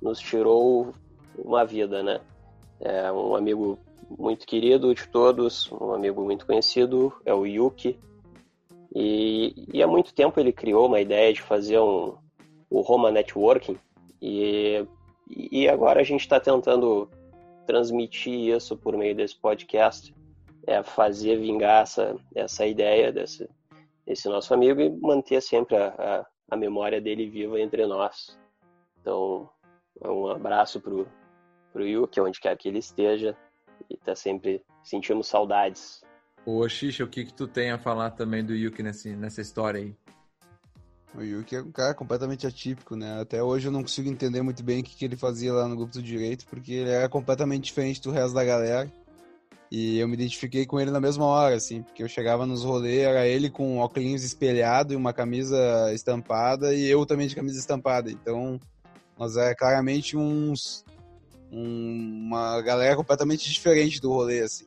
nos 0.00 0.20
tirou 0.20 0.94
uma 1.36 1.64
vida, 1.64 2.02
né? 2.02 2.20
É 2.78 3.10
um 3.10 3.34
amigo 3.34 3.78
muito 4.18 4.46
querido 4.46 4.94
de 4.94 5.06
todos, 5.08 5.70
um 5.72 5.92
amigo 5.92 6.22
muito 6.22 6.46
conhecido, 6.46 7.12
é 7.24 7.34
o 7.34 7.46
Yuki. 7.46 7.98
E, 8.94 9.68
e 9.72 9.82
há 9.82 9.86
muito 9.86 10.14
tempo 10.14 10.38
ele 10.38 10.52
criou 10.52 10.86
uma 10.86 11.00
ideia 11.00 11.32
de 11.32 11.40
fazer 11.40 11.78
um, 11.78 12.14
o 12.68 12.80
Roma 12.80 13.10
Networking. 13.10 13.78
E, 14.20 14.86
e 15.28 15.68
agora 15.68 16.00
a 16.00 16.04
gente 16.04 16.20
está 16.20 16.38
tentando 16.38 17.08
transmitir 17.66 18.54
isso 18.54 18.76
por 18.76 18.96
meio 18.96 19.14
desse 19.14 19.36
podcast, 19.36 20.14
é 20.66 20.82
fazer 20.82 21.36
vingar 21.36 21.82
essa, 21.82 22.16
essa 22.34 22.66
ideia 22.66 23.12
desse, 23.12 23.48
desse 24.06 24.28
nosso 24.28 24.52
amigo 24.52 24.80
e 24.80 24.90
manter 24.90 25.40
sempre 25.40 25.76
a, 25.76 25.88
a, 25.88 26.26
a 26.50 26.56
memória 26.56 27.00
dele 27.00 27.28
viva 27.28 27.60
entre 27.60 27.86
nós. 27.86 28.38
Então, 29.00 29.48
um 30.04 30.28
abraço 30.28 30.80
pro, 30.80 31.06
pro 31.72 31.86
Yuki, 31.86 32.20
onde 32.20 32.40
quer 32.40 32.56
que 32.56 32.68
ele 32.68 32.78
esteja, 32.78 33.36
e 33.88 33.96
tá 33.96 34.14
sempre 34.14 34.62
sentindo 34.82 35.22
saudades. 35.22 36.02
Ô, 36.44 36.68
Xixa, 36.68 37.04
o 37.04 37.08
que 37.08 37.24
que 37.24 37.34
tu 37.34 37.46
tem 37.46 37.70
a 37.70 37.78
falar 37.78 38.10
também 38.10 38.44
do 38.44 38.54
Yuki 38.54 38.82
nesse, 38.82 39.14
nessa 39.14 39.40
história 39.40 39.80
aí? 39.80 39.94
O 41.14 41.22
Yuki 41.22 41.56
é 41.56 41.62
um 41.62 41.70
cara 41.70 41.94
completamente 41.94 42.46
atípico, 42.46 42.96
né? 42.96 43.20
Até 43.20 43.42
hoje 43.42 43.68
eu 43.68 43.72
não 43.72 43.82
consigo 43.82 44.08
entender 44.08 44.40
muito 44.40 44.62
bem 44.62 44.80
o 44.80 44.82
que, 44.82 44.96
que 44.96 45.04
ele 45.04 45.16
fazia 45.16 45.52
lá 45.52 45.68
no 45.68 45.76
grupo 45.76 45.92
do 45.92 46.02
direito, 46.02 46.46
porque 46.46 46.72
ele 46.72 46.90
era 46.90 47.08
completamente 47.08 47.64
diferente 47.64 48.00
do 48.00 48.10
resto 48.10 48.34
da 48.34 48.44
galera. 48.44 48.90
E 49.70 49.98
eu 49.98 50.08
me 50.08 50.14
identifiquei 50.14 50.66
com 50.66 50.80
ele 50.80 50.90
na 50.90 51.00
mesma 51.00 51.24
hora, 51.24 51.54
assim, 51.54 51.82
porque 51.82 52.02
eu 52.02 52.08
chegava 52.08 52.44
nos 52.44 52.62
rolês, 52.62 53.04
era 53.04 53.26
ele 53.26 53.48
com 53.48 53.78
óculos 53.78 54.22
espelhado 54.22 54.92
e 54.92 54.96
uma 54.96 55.14
camisa 55.14 55.90
estampada, 55.94 56.74
e 56.74 56.86
eu 56.86 57.06
também 57.06 57.26
de 57.26 57.34
camisa 57.34 57.58
estampada. 57.58 58.10
Então, 58.10 58.60
nós 59.18 59.36
é 59.36 59.54
claramente 59.54 60.16
uns. 60.16 60.84
Um, 61.52 62.26
uma 62.26 62.60
galera 62.62 62.96
completamente 62.96 63.52
diferente 63.52 64.00
do 64.00 64.10
rolê, 64.10 64.40
assim. 64.40 64.66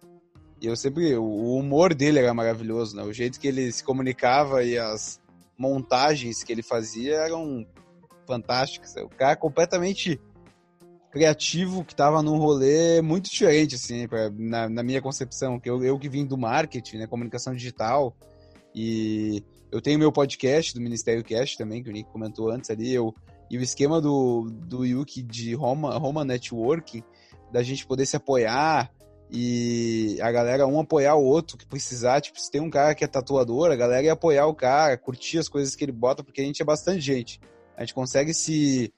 E 0.62 0.68
eu 0.68 0.76
sempre. 0.76 1.16
O 1.16 1.58
humor 1.58 1.94
dele 1.94 2.20
era 2.20 2.34
maravilhoso, 2.34 2.96
né? 2.96 3.04
O 3.04 3.12
jeito 3.12 3.40
que 3.40 3.48
ele 3.48 3.72
se 3.72 3.84
comunicava 3.84 4.64
e 4.64 4.78
as 4.78 5.20
montagens 5.58 6.44
que 6.44 6.52
ele 6.52 6.62
fazia 6.62 7.16
eram 7.16 7.66
fantásticas. 8.28 8.96
O 8.98 9.10
cara 9.10 9.36
completamente 9.36 10.20
criativo 11.12 11.84
que 11.86 11.94
estava 11.94 12.22
num 12.22 12.38
rolê 12.38 13.02
muito 13.02 13.30
diferente, 13.30 13.76
assim, 13.76 14.06
pra, 14.08 14.30
na, 14.30 14.68
na, 14.68 14.84
minha 14.84 15.02
concepção. 15.02 15.60
Que 15.60 15.70
eu, 15.70 15.84
eu 15.84 15.98
que 15.98 16.10
vim 16.10 16.26
do 16.26 16.38
marketing, 16.38 16.98
né, 16.98 17.08
comunicação 17.08 17.54
digital, 17.54 18.14
e 18.74 19.42
eu 19.72 19.82
tenho 19.82 19.98
meu 19.98 20.12
podcast 20.12 20.74
do 20.74 20.82
Ministério 20.82 21.24
Cast 21.24 21.58
também, 21.58 21.82
que 21.82 21.90
o 21.90 21.94
Nick 21.94 22.12
comentou 22.12 22.50
antes 22.50 22.70
ali, 22.70 22.94
eu, 22.94 23.16
e 23.50 23.58
o 23.58 23.62
esquema 23.62 24.02
do, 24.02 24.50
do 24.50 24.86
Yuki 24.86 25.22
de 25.22 25.54
Roma, 25.54 25.98
Roma 25.98 26.26
Networking, 26.26 27.04
da 27.52 27.62
gente 27.64 27.86
poder 27.86 28.06
se 28.06 28.16
apoiar, 28.16 28.92
e 29.32 30.20
a 30.22 30.32
galera 30.32 30.68
um 30.68 30.80
apoiar 30.80 31.16
o 31.16 31.24
outro 31.24 31.58
que 31.58 31.66
precisar, 31.66 32.22
tipo, 32.22 32.40
se 32.40 32.50
tem 32.52 32.62
um 32.62 32.70
cara 32.70 32.94
que 32.94 33.04
é 33.04 33.08
tatuador, 33.08 33.72
a 33.72 33.76
galera 33.76 34.04
ia 34.04 34.14
apoiar 34.14 34.46
o 34.46 34.56
cara, 34.56 34.98
curtir 34.98 35.40
as 35.40 35.50
coisas 35.50 35.76
que 35.76 35.84
ele 35.84 35.92
bota, 35.92 36.24
porque 36.24 36.42
a 36.42 36.44
gente 36.44 36.62
é 36.62 36.66
bastante 36.66 37.02
gente. 37.02 37.40
A 37.76 37.82
gente 37.82 37.94
consegue 37.94 38.34
se, 38.34 38.94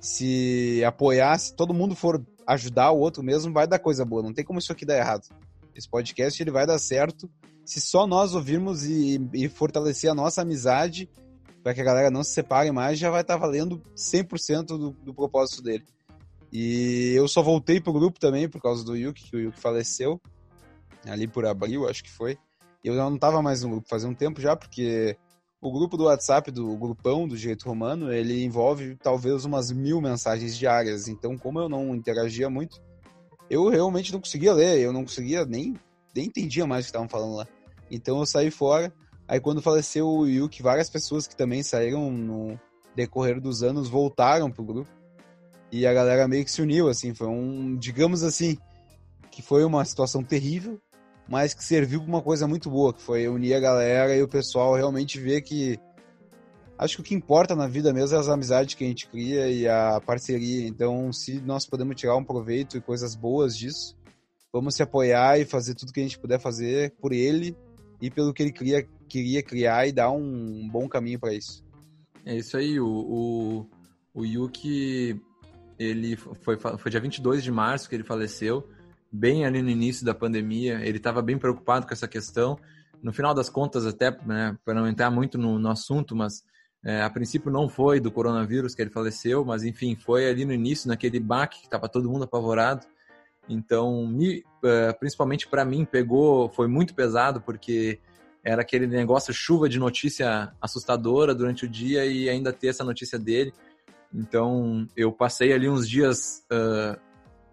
se 0.00 0.82
apoiar, 0.84 1.36
se 1.38 1.54
todo 1.54 1.74
mundo 1.74 1.94
for 1.94 2.24
ajudar 2.46 2.92
o 2.92 2.98
outro 2.98 3.22
mesmo, 3.22 3.52
vai 3.52 3.66
dar 3.66 3.78
coisa 3.78 4.04
boa. 4.04 4.22
Não 4.22 4.32
tem 4.32 4.44
como 4.44 4.58
isso 4.58 4.72
aqui 4.72 4.86
dar 4.86 4.96
errado. 4.96 5.28
Esse 5.74 5.88
podcast 5.88 6.42
ele 6.42 6.50
vai 6.50 6.66
dar 6.66 6.78
certo 6.78 7.30
se 7.64 7.80
só 7.80 8.06
nós 8.06 8.34
ouvirmos 8.34 8.84
e, 8.84 9.20
e 9.32 9.48
fortalecer 9.48 10.10
a 10.10 10.14
nossa 10.14 10.42
amizade 10.42 11.08
para 11.62 11.74
que 11.74 11.80
a 11.80 11.84
galera 11.84 12.10
não 12.10 12.24
se 12.24 12.32
separe 12.32 12.70
mais, 12.72 12.98
já 12.98 13.10
vai 13.10 13.20
estar 13.20 13.34
tá 13.34 13.40
valendo 13.40 13.82
100% 13.96 14.66
do, 14.66 14.90
do 14.90 15.14
propósito 15.14 15.62
dele. 15.62 15.84
E 16.52 17.12
eu 17.14 17.26
só 17.28 17.42
voltei 17.42 17.80
pro 17.80 17.92
grupo 17.92 18.20
também 18.20 18.48
por 18.48 18.60
causa 18.60 18.84
do 18.84 18.96
Yuki, 18.96 19.30
que 19.30 19.36
o 19.36 19.40
Yuki 19.40 19.60
faleceu. 19.60 20.20
Ali 21.06 21.26
por 21.26 21.46
abril, 21.46 21.88
acho 21.88 22.04
que 22.04 22.10
foi. 22.10 22.36
Eu 22.84 22.94
não 22.94 23.16
tava 23.16 23.40
mais 23.40 23.62
no 23.62 23.70
grupo 23.70 23.88
fazia 23.88 24.08
um 24.08 24.14
tempo 24.14 24.40
já, 24.40 24.54
porque 24.54 25.16
o 25.60 25.72
grupo 25.72 25.96
do 25.96 26.04
WhatsApp, 26.04 26.50
do 26.50 26.76
grupão 26.76 27.26
do 27.26 27.36
Direito 27.36 27.68
Romano, 27.68 28.12
ele 28.12 28.44
envolve 28.44 28.96
talvez 28.96 29.44
umas 29.44 29.70
mil 29.70 30.00
mensagens 30.00 30.56
diárias. 30.56 31.08
Então, 31.08 31.38
como 31.38 31.60
eu 31.60 31.68
não 31.68 31.94
interagia 31.94 32.50
muito, 32.50 32.80
eu 33.48 33.68
realmente 33.68 34.12
não 34.12 34.20
conseguia 34.20 34.52
ler, 34.52 34.80
eu 34.80 34.92
não 34.92 35.02
conseguia 35.02 35.44
nem, 35.44 35.74
nem 36.14 36.26
entendia 36.26 36.66
mais 36.66 36.84
o 36.84 36.86
que 36.86 36.90
estavam 36.90 37.08
falando 37.08 37.36
lá. 37.36 37.46
Então 37.90 38.18
eu 38.18 38.26
saí 38.26 38.50
fora. 38.50 38.92
Aí 39.32 39.40
quando 39.40 39.62
faleceu 39.62 40.06
o 40.06 40.26
Yuki, 40.26 40.62
várias 40.62 40.90
pessoas 40.90 41.26
que 41.26 41.34
também 41.34 41.62
saíram 41.62 42.10
no 42.10 42.60
decorrer 42.94 43.40
dos 43.40 43.62
anos 43.62 43.88
voltaram 43.88 44.50
pro 44.50 44.62
grupo. 44.62 44.90
E 45.70 45.86
a 45.86 45.94
galera 45.94 46.28
meio 46.28 46.44
que 46.44 46.50
se 46.50 46.60
uniu, 46.60 46.86
assim, 46.86 47.14
foi 47.14 47.28
um, 47.28 47.74
digamos 47.74 48.22
assim, 48.22 48.58
que 49.30 49.40
foi 49.40 49.64
uma 49.64 49.86
situação 49.86 50.22
terrível, 50.22 50.78
mas 51.26 51.54
que 51.54 51.64
serviu 51.64 52.00
para 52.00 52.10
uma 52.10 52.20
coisa 52.20 52.46
muito 52.46 52.68
boa, 52.68 52.92
que 52.92 53.00
foi 53.00 53.26
unir 53.26 53.54
a 53.54 53.60
galera 53.60 54.14
e 54.14 54.22
o 54.22 54.28
pessoal 54.28 54.74
realmente 54.74 55.18
ver 55.18 55.40
que 55.40 55.80
acho 56.76 56.96
que 56.96 57.00
o 57.00 57.04
que 57.04 57.14
importa 57.14 57.56
na 57.56 57.66
vida 57.66 57.90
mesmo 57.90 58.14
é 58.14 58.20
as 58.20 58.28
amizades 58.28 58.74
que 58.74 58.84
a 58.84 58.86
gente 58.86 59.08
cria 59.08 59.50
e 59.50 59.66
a 59.66 59.98
parceria. 60.04 60.68
Então, 60.68 61.10
se 61.10 61.40
nós 61.40 61.64
podemos 61.64 61.96
tirar 61.96 62.16
um 62.16 62.24
proveito 62.24 62.76
e 62.76 62.82
coisas 62.82 63.14
boas 63.14 63.56
disso, 63.56 63.96
vamos 64.52 64.74
se 64.74 64.82
apoiar 64.82 65.40
e 65.40 65.46
fazer 65.46 65.74
tudo 65.74 65.90
que 65.90 66.00
a 66.00 66.02
gente 66.02 66.18
puder 66.18 66.38
fazer 66.38 66.90
por 67.00 67.14
ele 67.14 67.56
e 68.02 68.10
pelo 68.10 68.34
que 68.34 68.42
ele 68.42 68.52
queria, 68.52 68.86
queria 69.08 69.42
criar 69.44 69.86
e 69.86 69.92
dar 69.92 70.10
um 70.10 70.68
bom 70.68 70.88
caminho 70.88 71.20
para 71.20 71.32
isso. 71.32 71.64
É 72.26 72.36
isso 72.36 72.56
aí, 72.56 72.80
o, 72.80 72.86
o, 72.86 73.70
o 74.12 74.24
Yuki 74.26 75.20
ele 75.78 76.16
foi, 76.16 76.56
foi 76.56 76.90
dia 76.90 77.00
22 77.00 77.44
de 77.44 77.52
março 77.52 77.88
que 77.88 77.94
ele 77.94 78.02
faleceu, 78.02 78.68
bem 79.10 79.46
ali 79.46 79.62
no 79.62 79.70
início 79.70 80.04
da 80.04 80.14
pandemia. 80.14 80.80
Ele 80.84 80.98
estava 80.98 81.22
bem 81.22 81.38
preocupado 81.38 81.86
com 81.86 81.92
essa 81.92 82.08
questão. 82.08 82.58
No 83.00 83.12
final 83.12 83.34
das 83.34 83.48
contas, 83.48 83.86
até 83.86 84.10
né, 84.24 84.56
para 84.64 84.74
não 84.74 84.88
entrar 84.88 85.10
muito 85.10 85.38
no, 85.38 85.58
no 85.58 85.70
assunto, 85.70 86.14
mas 86.16 86.44
é, 86.84 87.02
a 87.02 87.10
princípio 87.10 87.52
não 87.52 87.68
foi 87.68 88.00
do 88.00 88.10
coronavírus 88.10 88.74
que 88.74 88.82
ele 88.82 88.90
faleceu, 88.90 89.44
mas 89.44 89.62
enfim, 89.62 89.94
foi 89.94 90.28
ali 90.28 90.44
no 90.44 90.52
início, 90.52 90.88
naquele 90.88 91.20
baque 91.20 91.60
que 91.60 91.66
estava 91.66 91.88
todo 91.88 92.10
mundo 92.10 92.24
apavorado. 92.24 92.84
Então, 93.48 94.06
me, 94.06 94.44
é, 94.64 94.92
principalmente 94.92 95.48
para 95.48 95.64
mim, 95.64 95.84
pegou, 95.84 96.48
foi 96.50 96.68
muito 96.68 96.94
pesado, 96.94 97.40
porque 97.40 97.98
era 98.44 98.62
aquele 98.62 98.86
negócio 98.86 99.32
chuva 99.32 99.68
de 99.68 99.78
notícia 99.78 100.52
assustadora 100.60 101.34
durante 101.34 101.64
o 101.64 101.68
dia 101.68 102.04
e 102.04 102.28
ainda 102.28 102.52
ter 102.52 102.68
essa 102.68 102.84
notícia 102.84 103.18
dele. 103.18 103.52
Então, 104.12 104.86
eu 104.96 105.12
passei 105.12 105.52
ali 105.52 105.68
uns 105.68 105.88
dias 105.88 106.44
uh, 106.52 106.98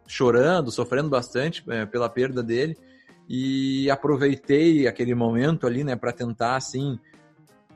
chorando, 0.08 0.72
sofrendo 0.72 1.10
bastante 1.10 1.62
uh, 1.62 1.88
pela 1.88 2.10
perda 2.10 2.44
dele 2.44 2.76
e 3.28 3.90
aproveitei 3.92 4.88
aquele 4.88 5.14
momento 5.14 5.68
ali, 5.68 5.84
né, 5.84 5.96
para 5.96 6.12
tentar 6.12 6.56
assim 6.56 7.00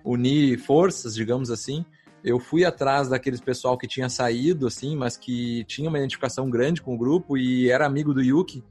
unir 0.03 0.57
forças, 0.57 1.13
digamos 1.13 1.51
assim. 1.51 1.85
Eu 2.23 2.39
fui 2.39 2.63
atrás 2.63 3.09
daqueles 3.09 3.41
pessoal 3.41 3.77
que 3.77 3.87
tinha 3.87 4.07
saído, 4.07 4.67
assim, 4.67 4.95
mas 4.95 5.17
que 5.17 5.63
tinha 5.65 5.89
uma 5.89 5.97
identificação 5.97 6.49
grande 6.49 6.81
com 6.81 6.95
o 6.95 6.97
grupo 6.97 7.37
e 7.37 7.69
era 7.69 7.85
amigo 7.85 8.13
do 8.13 8.21
Yuki. 8.21 8.63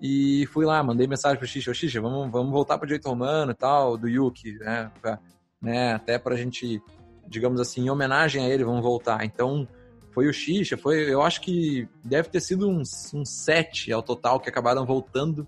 E 0.00 0.46
fui 0.52 0.64
lá, 0.64 0.82
mandei 0.82 1.06
mensagem 1.06 1.38
pro 1.38 1.46
Xixa, 1.46 1.74
Xixa, 1.74 2.00
vamos, 2.00 2.30
vamos 2.30 2.52
voltar 2.52 2.78
pro 2.78 2.86
direito 2.86 3.08
romano 3.08 3.52
e 3.52 3.54
tal, 3.54 3.96
do 3.96 4.08
Yuki, 4.08 4.52
né, 4.58 4.90
pra, 5.00 5.18
né 5.60 5.94
até 5.94 6.18
pra 6.18 6.36
gente 6.36 6.80
digamos 7.28 7.60
assim, 7.60 7.82
em 7.82 7.90
homenagem 7.90 8.44
a 8.44 8.48
ele, 8.48 8.64
vamos 8.64 8.82
voltar. 8.82 9.24
Então, 9.24 9.68
foi 10.12 10.26
o 10.26 10.32
Xixa, 10.32 10.76
foi, 10.76 11.12
eu 11.12 11.22
acho 11.22 11.40
que 11.40 11.86
deve 12.02 12.28
ter 12.28 12.40
sido 12.40 12.68
uns, 12.68 13.12
uns 13.14 13.28
sete 13.28 13.92
ao 13.92 14.02
total 14.02 14.40
que 14.40 14.48
acabaram 14.48 14.84
voltando, 14.86 15.46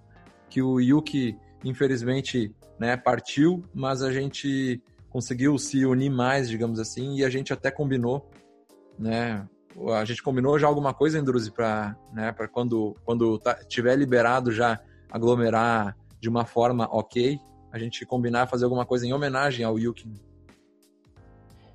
que 0.49 0.61
o 0.63 0.79
Yuki, 0.79 1.37
infelizmente, 1.65 2.55
né, 2.79 2.97
partiu, 2.97 3.65
mas 3.75 4.03
a 4.03 4.13
gente 4.13 4.81
conseguiu 5.11 5.59
se 5.59 5.85
unir 5.85 6.11
mais, 6.11 6.49
digamos 6.49 6.79
assim, 6.79 7.17
e 7.17 7.25
a 7.25 7.29
gente 7.29 7.53
até 7.53 7.71
combinou, 7.71 8.31
né, 8.99 9.47
a 9.95 10.05
gente 10.05 10.23
combinou 10.23 10.59
já 10.59 10.67
alguma 10.67 10.95
coisa, 10.95 11.19
Endruzi, 11.19 11.51
para 11.51 11.97
né, 12.13 12.33
pra 12.33 12.49
quando, 12.49 12.97
quando 13.05 13.39
tá, 13.39 13.55
tiver 13.55 13.97
liberado 13.97 14.51
já 14.51 14.81
aglomerar 15.11 15.97
de 16.21 16.29
uma 16.29 16.45
forma 16.45 16.89
ok, 16.91 17.39
a 17.73 17.79
gente 17.79 18.05
combinar 18.05 18.47
fazer 18.47 18.65
alguma 18.65 18.85
coisa 18.85 19.07
em 19.07 19.13
homenagem 19.13 19.65
ao 19.65 19.79
Yuki. 19.79 20.09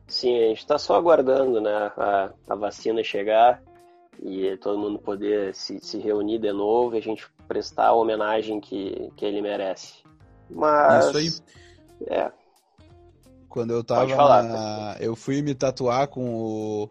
Sim, 0.08 0.36
a 0.36 0.48
gente 0.50 0.60
está 0.60 0.78
só 0.78 0.96
aguardando 0.96 1.60
né, 1.60 1.74
a, 1.98 2.32
a, 2.48 2.56
vacina 2.56 3.04
chegar 3.04 3.62
e 4.22 4.56
todo 4.58 4.78
mundo 4.78 5.00
poder 5.00 5.56
se, 5.56 5.80
se 5.80 5.98
reunir 5.98 6.38
de 6.38 6.52
novo 6.54 6.96
e 6.96 7.00
a 7.00 7.02
gente 7.02 7.28
prestar 7.48 7.88
a 7.88 7.94
homenagem 7.94 8.60
que, 8.60 9.12
que 9.16 9.26
ele 9.26 9.42
merece. 9.42 10.04
Mas. 10.50 11.08
Isso 11.08 11.18
aí. 11.18 11.30
É. 12.08 12.32
Quando 13.56 13.72
eu 13.72 13.84
tava. 13.84 14.08
Falar, 14.16 14.44
na... 14.44 14.98
Eu 15.00 15.16
fui 15.16 15.42
me 15.42 15.56
tatuar 15.56 16.08
com 16.08 16.36
o 16.36 16.90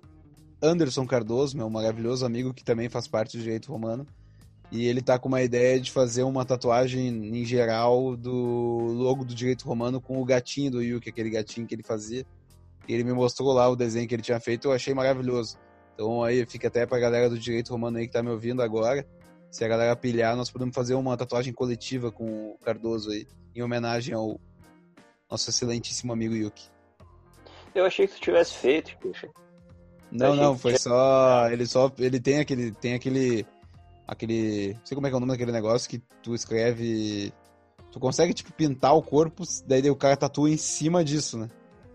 Anderson 0.62 1.06
Cardoso, 1.06 1.56
meu 1.56 1.70
maravilhoso 1.70 2.26
amigo 2.26 2.52
que 2.52 2.64
também 2.64 2.88
faz 2.88 3.06
parte 3.06 3.36
do 3.36 3.42
direito 3.42 3.70
romano. 3.70 4.06
E 4.72 4.86
ele 4.86 5.00
tá 5.00 5.18
com 5.18 5.28
uma 5.28 5.42
ideia 5.42 5.78
de 5.78 5.92
fazer 5.92 6.22
uma 6.22 6.44
tatuagem 6.44 7.06
em 7.06 7.44
geral 7.44 8.16
do 8.16 8.32
logo 8.32 9.24
do 9.24 9.34
direito 9.34 9.68
romano 9.68 10.00
com 10.00 10.20
o 10.20 10.24
gatinho 10.24 10.70
do 10.70 10.82
Yuki, 10.82 11.10
aquele 11.10 11.30
gatinho 11.30 11.66
que 11.66 11.74
ele 11.74 11.82
fazia 11.82 12.26
ele 12.88 13.04
me 13.04 13.12
mostrou 13.12 13.52
lá 13.52 13.68
o 13.68 13.76
desenho 13.76 14.06
que 14.06 14.14
ele 14.14 14.22
tinha 14.22 14.38
feito, 14.38 14.68
eu 14.68 14.72
achei 14.72 14.92
maravilhoso. 14.92 15.56
Então 15.94 16.22
aí 16.22 16.44
fica 16.44 16.68
até 16.68 16.84
pra 16.84 16.98
galera 16.98 17.30
do 17.30 17.38
direito 17.38 17.70
romano 17.70 17.98
aí 17.98 18.06
que 18.06 18.12
tá 18.12 18.22
me 18.22 18.30
ouvindo 18.30 18.62
agora. 18.62 19.06
Se 19.50 19.64
a 19.64 19.68
galera 19.68 19.94
pilhar, 19.94 20.36
nós 20.36 20.50
podemos 20.50 20.74
fazer 20.74 20.94
uma 20.94 21.16
tatuagem 21.16 21.52
coletiva 21.52 22.10
com 22.10 22.50
o 22.50 22.58
Cardoso 22.64 23.10
aí, 23.10 23.26
em 23.54 23.62
homenagem 23.62 24.12
ao 24.12 24.40
nosso 25.35 25.51
excelentíssimo 25.51 26.12
amigo 26.12 26.35
Yuki. 26.35 26.68
Eu 27.74 27.85
achei 27.85 28.07
que 28.07 28.14
tu 28.14 28.20
tivesse 28.20 28.55
feito, 28.55 28.97
puxa. 28.99 29.28
Não, 30.11 30.37
não, 30.37 30.57
foi 30.57 30.78
só. 30.78 31.49
Ele 31.51 31.66
só. 31.66 31.91
Ele 31.99 32.20
tem 32.20 32.39
aquele. 32.39 32.70
Tem 32.70 32.95
aquele. 32.95 33.45
Aquele. 34.07 34.74
Não 34.74 34.87
sei 34.87 34.95
como 34.95 35.07
é 35.07 35.11
que 35.11 35.14
é 35.14 35.16
o 35.16 35.20
nome 35.20 35.32
daquele 35.32 35.51
negócio 35.51 35.91
que 35.91 36.01
tu 36.22 36.35
escreve. 36.35 37.32
Tu 37.91 37.99
consegue, 37.99 38.32
tipo, 38.32 38.53
pintar 38.53 38.95
o 38.95 39.03
corpo, 39.03 39.45
daí 39.66 39.89
o 39.91 39.97
cara 39.97 40.16
tatua 40.16 40.51
em 40.51 40.57
cima 40.57 41.05
disso, 41.05 41.39
né? 41.39 41.49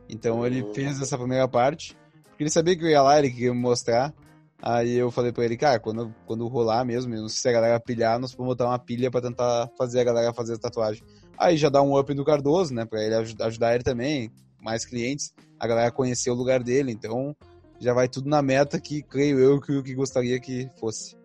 Então 0.08 0.46
ele 0.46 0.62
uhum. 0.64 0.74
fez 0.74 1.02
essa 1.02 1.18
primeira 1.18 1.48
parte, 1.48 1.96
porque 2.24 2.44
ele 2.44 2.50
sabia 2.50 2.76
que 2.76 2.84
eu 2.84 2.90
ia 2.90 3.02
lá, 3.02 3.20
ele 3.20 3.30
queria 3.30 3.54
me 3.54 3.60
mostrar. 3.60 4.14
Aí 4.62 4.96
eu 4.96 5.12
falei 5.12 5.32
pra 5.32 5.46
ele, 5.46 5.56
cara, 5.56 5.80
quando, 5.80 6.14
quando 6.26 6.48
rolar 6.48 6.84
mesmo, 6.84 7.14
não 7.16 7.30
sei 7.30 7.42
se 7.42 7.50
a 7.50 7.52
galera 7.52 7.80
pilhar, 7.80 8.20
nós 8.20 8.34
vamos 8.34 8.54
botar 8.54 8.68
uma 8.68 8.80
pilha 8.80 9.12
pra 9.12 9.22
tentar 9.22 9.70
fazer 9.78 10.02
a 10.02 10.04
galera 10.04 10.34
fazer 10.34 10.56
a 10.56 10.58
tatuagem. 10.58 11.04
Aí 11.40 11.56
já 11.56 11.70
dá 11.70 11.82
um 11.82 11.98
up 11.98 12.14
no 12.14 12.26
Cardoso, 12.26 12.74
né, 12.74 12.86
pra 12.86 13.02
ele 13.02 13.16
ajudar, 13.16 13.46
ajudar 13.46 13.74
ele 13.74 13.84
também, 13.84 14.30
mais 14.62 14.86
clientes, 14.86 15.34
a 15.58 15.66
galera 15.66 15.90
conhecer 15.90 16.30
o 16.30 16.36
lugar 16.36 16.62
dele, 16.62 16.92
então 16.92 17.34
já 17.80 17.94
vai 17.94 18.10
tudo 18.10 18.28
na 18.28 18.42
meta 18.42 18.78
que 18.78 19.02
creio 19.02 19.40
eu 19.40 19.62
que 19.62 19.82
que 19.82 19.96
gostaria 19.96 20.38
que 20.38 20.70
fosse. 20.78 21.16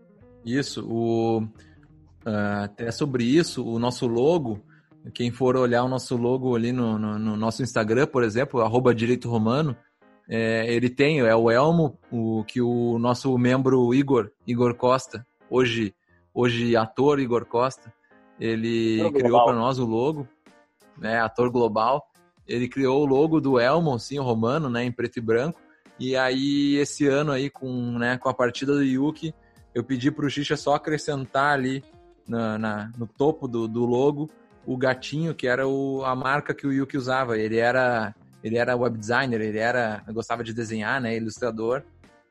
Isso, 0.45 0.87
o, 0.89 1.41
uh, 1.41 2.63
até 2.63 2.93
sobre 2.93 3.25
isso, 3.25 3.67
o 3.67 3.77
nosso 3.79 4.07
logo, 4.07 4.63
quem 5.13 5.33
for 5.33 5.57
olhar 5.57 5.83
o 5.83 5.89
nosso 5.89 6.17
logo 6.17 6.55
ali 6.55 6.71
no, 6.71 6.97
no, 6.97 7.19
no 7.19 7.37
nosso 7.37 7.63
Instagram, 7.63 8.07
por 8.07 8.23
exemplo, 8.23 8.61
arroba 8.61 8.95
Direito 8.95 9.29
Romano, 9.29 9.77
é, 10.29 10.73
ele 10.73 10.89
tem, 10.89 11.21
é 11.21 11.35
o 11.35 11.51
elmo 11.51 11.99
o, 12.11 12.45
que 12.45 12.61
o 12.61 12.99
nosso 12.99 13.37
membro 13.37 13.93
Igor, 13.93 14.31
Igor 14.47 14.75
Costa, 14.75 15.27
hoje, 15.51 15.95
hoje 16.33 16.77
ator 16.77 17.19
Igor 17.19 17.45
Costa, 17.45 17.93
ele 18.39 19.11
criou 19.13 19.45
para 19.45 19.55
nós 19.55 19.79
o 19.79 19.85
logo, 19.85 20.27
né, 20.99 21.21
ator 21.21 21.51
global, 21.51 22.07
ele 22.47 22.69
criou 22.69 23.03
o 23.03 23.07
logo 23.07 23.41
do 23.41 23.59
elmo, 23.59 23.99
sim, 23.99 24.19
romano, 24.19 24.69
né, 24.69 24.85
em 24.85 24.93
preto 24.93 25.19
e 25.19 25.23
branco, 25.23 25.61
e 25.99 26.17
aí 26.17 26.77
esse 26.77 27.07
ano 27.07 27.33
aí 27.33 27.49
com, 27.49 27.99
né, 27.99 28.19
com 28.19 28.29
a 28.29 28.35
partida 28.35 28.75
do 28.75 28.83
Yuki, 28.83 29.35
eu 29.75 29.83
pedi 29.83 30.11
para 30.11 30.27
o 30.27 30.31
Xixa 30.31 30.57
só 30.57 30.75
acrescentar 30.75 31.53
ali 31.53 31.83
na, 32.29 32.59
na, 32.59 32.93
no 32.97 33.07
topo 33.07 33.49
do, 33.49 33.67
do 33.67 33.85
logo 33.85 34.31
o 34.67 34.77
gatinho, 34.77 35.35
que 35.35 35.47
era 35.47 35.67
o, 35.67 36.05
a 36.05 36.15
marca 36.15 36.55
que 36.55 36.67
o 36.67 36.73
Yuki 36.73 36.97
usava. 36.97 37.39
Ele 37.39 37.59
era 37.59 38.15
ele 38.43 38.59
era 38.59 38.77
web 38.77 38.99
designer, 38.99 39.41
ele 39.41 39.59
era 39.59 40.03
gostava 40.09 40.45
de 40.45 40.53
desenhar, 40.53 41.01
né, 41.01 41.17
ilustrador. 41.17 41.83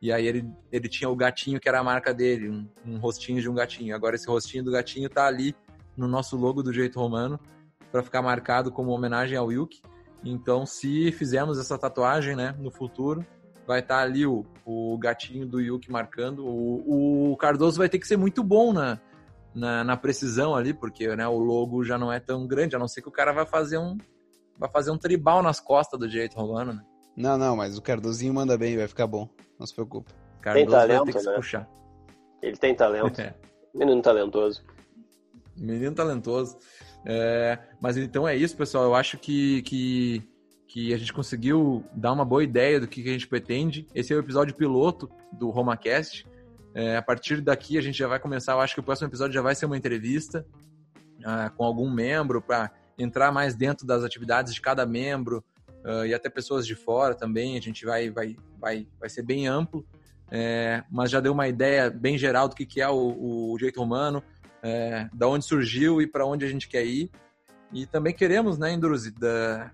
E 0.02 0.12
aí 0.12 0.28
ele, 0.28 0.46
ele 0.72 0.90
tinha 0.90 1.10
o 1.10 1.16
gatinho 1.16 1.60
que 1.60 1.70
era 1.70 1.80
a 1.80 1.84
marca 1.84 2.14
dele, 2.14 2.50
um, 2.50 2.68
um 2.86 2.98
rostinho 2.98 3.42
de 3.42 3.50
um 3.50 3.54
gatinho. 3.54 3.96
Agora 3.96 4.16
esse 4.16 4.28
rostinho 4.28 4.64
do 4.64 4.72
gatinho 4.72 5.10
tá 5.10 5.26
ali 5.26 5.56
no 5.96 6.08
nosso 6.08 6.36
logo 6.36 6.64
do 6.64 6.74
jeito 6.74 7.00
romano 7.00 7.40
para 7.92 8.04
ficar 8.04 8.22
marcado 8.22 8.72
como 8.72 8.92
homenagem 8.92 9.38
ao 9.38 9.52
Yuki. 9.52 9.82
Então, 10.24 10.66
se 10.66 11.12
fizermos 11.12 11.60
essa 11.60 11.78
tatuagem, 11.78 12.36
né, 12.36 12.56
no 12.58 12.72
futuro, 12.72 13.26
vai 13.68 13.80
estar 13.80 13.98
tá 13.98 14.02
ali 14.02 14.26
o, 14.26 14.46
o 14.66 14.98
gatinho 14.98 15.46
do 15.46 15.60
Yuki 15.60 15.92
marcando. 15.92 16.46
O, 16.46 17.32
o 17.32 17.38
Cardoso 17.38 17.78
vai 17.78 17.90
ter 17.90 18.00
que 18.00 18.08
ser 18.08 18.18
muito 18.18 18.44
bom 18.44 18.74
na, 18.74 19.00
na, 19.54 19.84
na, 19.84 19.98
precisão 19.98 20.56
ali, 20.56 20.74
porque 20.74 21.14
né, 21.16 21.28
o 21.28 21.38
logo 21.38 21.84
já 21.84 21.98
não 21.98 22.12
é 22.12 22.20
tão 22.20 22.48
grande, 22.48 22.76
a 22.76 22.80
não 22.80 22.88
ser 22.88 23.02
que 23.02 23.10
o 23.10 23.12
cara 23.12 23.32
vai 23.32 23.46
fazer 23.46 23.78
um, 23.78 23.98
vai 24.58 24.70
fazer 24.70 24.92
um 24.92 24.98
tribal 24.98 25.44
nas 25.44 25.60
costas 25.60 26.00
do 26.00 26.08
direito 26.08 26.36
rolando, 26.36 26.74
né? 26.74 26.84
Não, 27.16 27.38
não, 27.38 27.56
mas 27.56 27.78
o 27.78 27.82
Cardozinho 27.82 28.34
manda 28.34 28.58
bem, 28.58 28.76
vai 28.76 28.88
ficar 28.88 29.06
bom. 29.06 29.30
Não 29.60 29.68
se 29.68 29.76
preocupe. 29.76 30.12
Cardoso 30.42 30.66
tem 30.66 30.76
talento, 30.76 31.06
vai 31.06 31.06
ter 31.06 31.20
que 31.20 31.26
né? 31.26 31.32
se 31.32 31.36
puxar. 31.36 31.70
Ele 32.42 32.58
tem 32.58 32.76
talento. 32.76 33.22
É. 33.22 33.34
Menino 33.74 34.02
talentoso. 34.04 34.64
Menino 35.58 35.94
talentoso. 35.94 36.58
É, 37.06 37.60
mas 37.80 37.98
então 37.98 38.28
é 38.28 38.36
isso, 38.36 38.56
pessoal. 38.56 38.86
Eu 38.86 38.96
acho 38.96 39.18
que, 39.18 39.62
que, 39.64 40.24
que 40.68 40.94
a 40.94 40.98
gente 40.98 41.14
conseguiu 41.14 41.84
dar 41.94 42.12
uma 42.12 42.26
boa 42.26 42.44
ideia 42.44 42.80
do 42.80 42.88
que, 42.88 43.04
que 43.04 43.10
a 43.10 43.14
gente 43.14 43.28
pretende. 43.28 43.88
Esse 43.94 44.14
é 44.14 44.16
o 44.16 44.20
episódio 44.20 44.56
piloto 44.56 45.10
do 45.32 45.50
RomaCast. 45.50 46.26
É, 46.74 46.98
a 46.98 47.02
partir 47.02 47.42
daqui 47.42 47.78
a 47.78 47.82
gente 47.82 47.98
já 47.98 48.08
vai 48.08 48.20
começar. 48.20 48.54
Eu 48.54 48.62
acho 48.62 48.74
que 48.74 48.80
o 48.80 48.84
próximo 48.84 49.08
episódio 49.08 49.34
já 49.34 49.42
vai 49.42 49.54
ser 49.54 49.66
uma 49.66 49.78
entrevista 49.78 50.46
uh, 51.20 51.56
com 51.56 51.64
algum 51.64 51.90
membro 51.90 52.42
para 52.42 52.72
entrar 52.98 53.32
mais 53.32 53.56
dentro 53.56 53.86
das 53.86 54.04
atividades 54.04 54.54
de 54.54 54.62
cada 54.62 54.86
membro 54.86 55.44
uh, 55.86 56.06
e 56.06 56.14
até 56.14 56.30
pessoas 56.30 56.66
de 56.66 56.76
fora 56.76 57.14
também. 57.14 57.58
A 57.58 57.62
gente 57.62 57.86
vai, 57.86 58.10
vai, 58.10 58.36
vai, 58.60 58.88
vai 59.00 59.10
ser 59.10 59.24
bem 59.24 59.48
amplo, 59.48 59.86
é, 60.32 60.84
mas 60.90 61.12
já 61.12 61.20
deu 61.20 61.34
uma 61.34 61.48
ideia 61.48 61.90
bem 61.90 62.18
geral 62.18 62.48
do 62.48 62.56
que, 62.56 62.66
que 62.66 62.82
é 62.82 62.90
o, 62.90 63.52
o 63.52 63.58
direito 63.58 63.80
romano, 63.80 64.24
é, 64.64 65.10
da 65.14 65.28
onde 65.28 65.46
surgiu 65.46 66.02
e 66.02 66.08
para 66.08 66.26
onde 66.26 66.46
a 66.46 66.50
gente 66.50 66.68
quer 66.68 66.86
ir. 66.86 67.12
E 67.72 67.86
também 67.86 68.14
queremos, 68.14 68.58
né, 68.58 68.72
Indruzi, 68.72 69.12
da, 69.12 69.72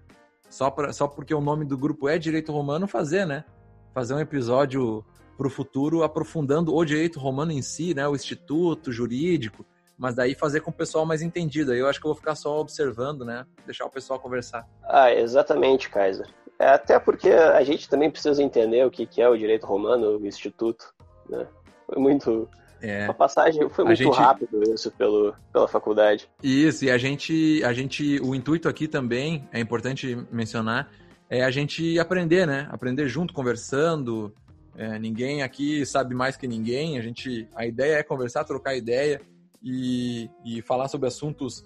só, 0.49 0.71
pra, 0.71 0.91
só 0.91 1.07
porque 1.07 1.33
o 1.33 1.41
nome 1.41 1.63
do 1.63 1.77
grupo 1.77 2.09
é 2.09 2.17
Direito 2.17 2.51
Romano, 2.51 2.87
fazer, 2.87 3.25
né? 3.25 3.45
Fazer 3.93 4.15
um 4.15 4.19
episódio 4.19 5.05
para 5.37 5.47
o 5.47 5.49
futuro 5.49 6.03
aprofundando 6.03 6.75
o 6.75 6.83
direito 6.83 7.19
romano 7.19 7.51
em 7.51 7.61
si, 7.61 7.93
né? 7.93 8.07
O 8.07 8.15
instituto 8.15 8.91
jurídico, 8.91 9.65
mas 9.97 10.15
daí 10.15 10.33
fazer 10.33 10.61
com 10.61 10.71
o 10.71 10.73
pessoal 10.73 11.05
mais 11.05 11.21
entendido. 11.21 11.71
Aí 11.71 11.79
eu 11.79 11.87
acho 11.87 11.99
que 11.99 12.05
eu 12.05 12.09
vou 12.09 12.17
ficar 12.17 12.35
só 12.35 12.59
observando, 12.59 13.23
né? 13.23 13.45
Deixar 13.65 13.85
o 13.85 13.89
pessoal 13.89 14.19
conversar. 14.19 14.67
Ah, 14.83 15.13
exatamente, 15.13 15.89
Kaiser. 15.89 16.27
É, 16.57 16.69
até 16.69 16.99
porque 16.99 17.29
a 17.29 17.63
gente 17.63 17.87
também 17.87 18.11
precisa 18.11 18.43
entender 18.43 18.85
o 18.85 18.91
que, 18.91 19.05
que 19.05 19.21
é 19.21 19.29
o 19.29 19.37
direito 19.37 19.65
romano, 19.65 20.17
o 20.17 20.27
instituto, 20.27 20.93
né? 21.29 21.47
Foi 21.85 22.01
muito... 22.01 22.49
É, 22.81 23.05
a 23.05 23.13
passagem 23.13 23.67
foi 23.69 23.83
muito 23.83 23.97
gente... 23.97 24.15
rápido 24.15 24.63
isso 24.73 24.91
pelo, 24.91 25.35
pela 25.51 25.67
faculdade. 25.67 26.29
Isso, 26.41 26.85
e 26.85 26.91
a 26.91 26.97
gente, 26.97 27.61
a 27.63 27.73
gente, 27.73 28.19
o 28.21 28.33
intuito 28.33 28.69
aqui 28.69 28.87
também, 28.87 29.47
é 29.51 29.59
importante 29.59 30.17
mencionar, 30.31 30.89
é 31.29 31.43
a 31.43 31.51
gente 31.51 31.99
aprender, 31.99 32.47
né? 32.47 32.67
Aprender 32.71 33.07
junto, 33.07 33.33
conversando. 33.33 34.33
É, 34.75 34.97
ninguém 34.97 35.43
aqui 35.43 35.85
sabe 35.85 36.15
mais 36.15 36.37
que 36.37 36.47
ninguém. 36.47 36.97
A 36.97 37.01
gente, 37.01 37.47
a 37.55 37.65
ideia 37.65 37.97
é 37.97 38.03
conversar, 38.03 38.43
trocar 38.45 38.75
ideia 38.75 39.21
e, 39.61 40.29
e 40.45 40.61
falar 40.61 40.87
sobre 40.87 41.07
assuntos 41.07 41.63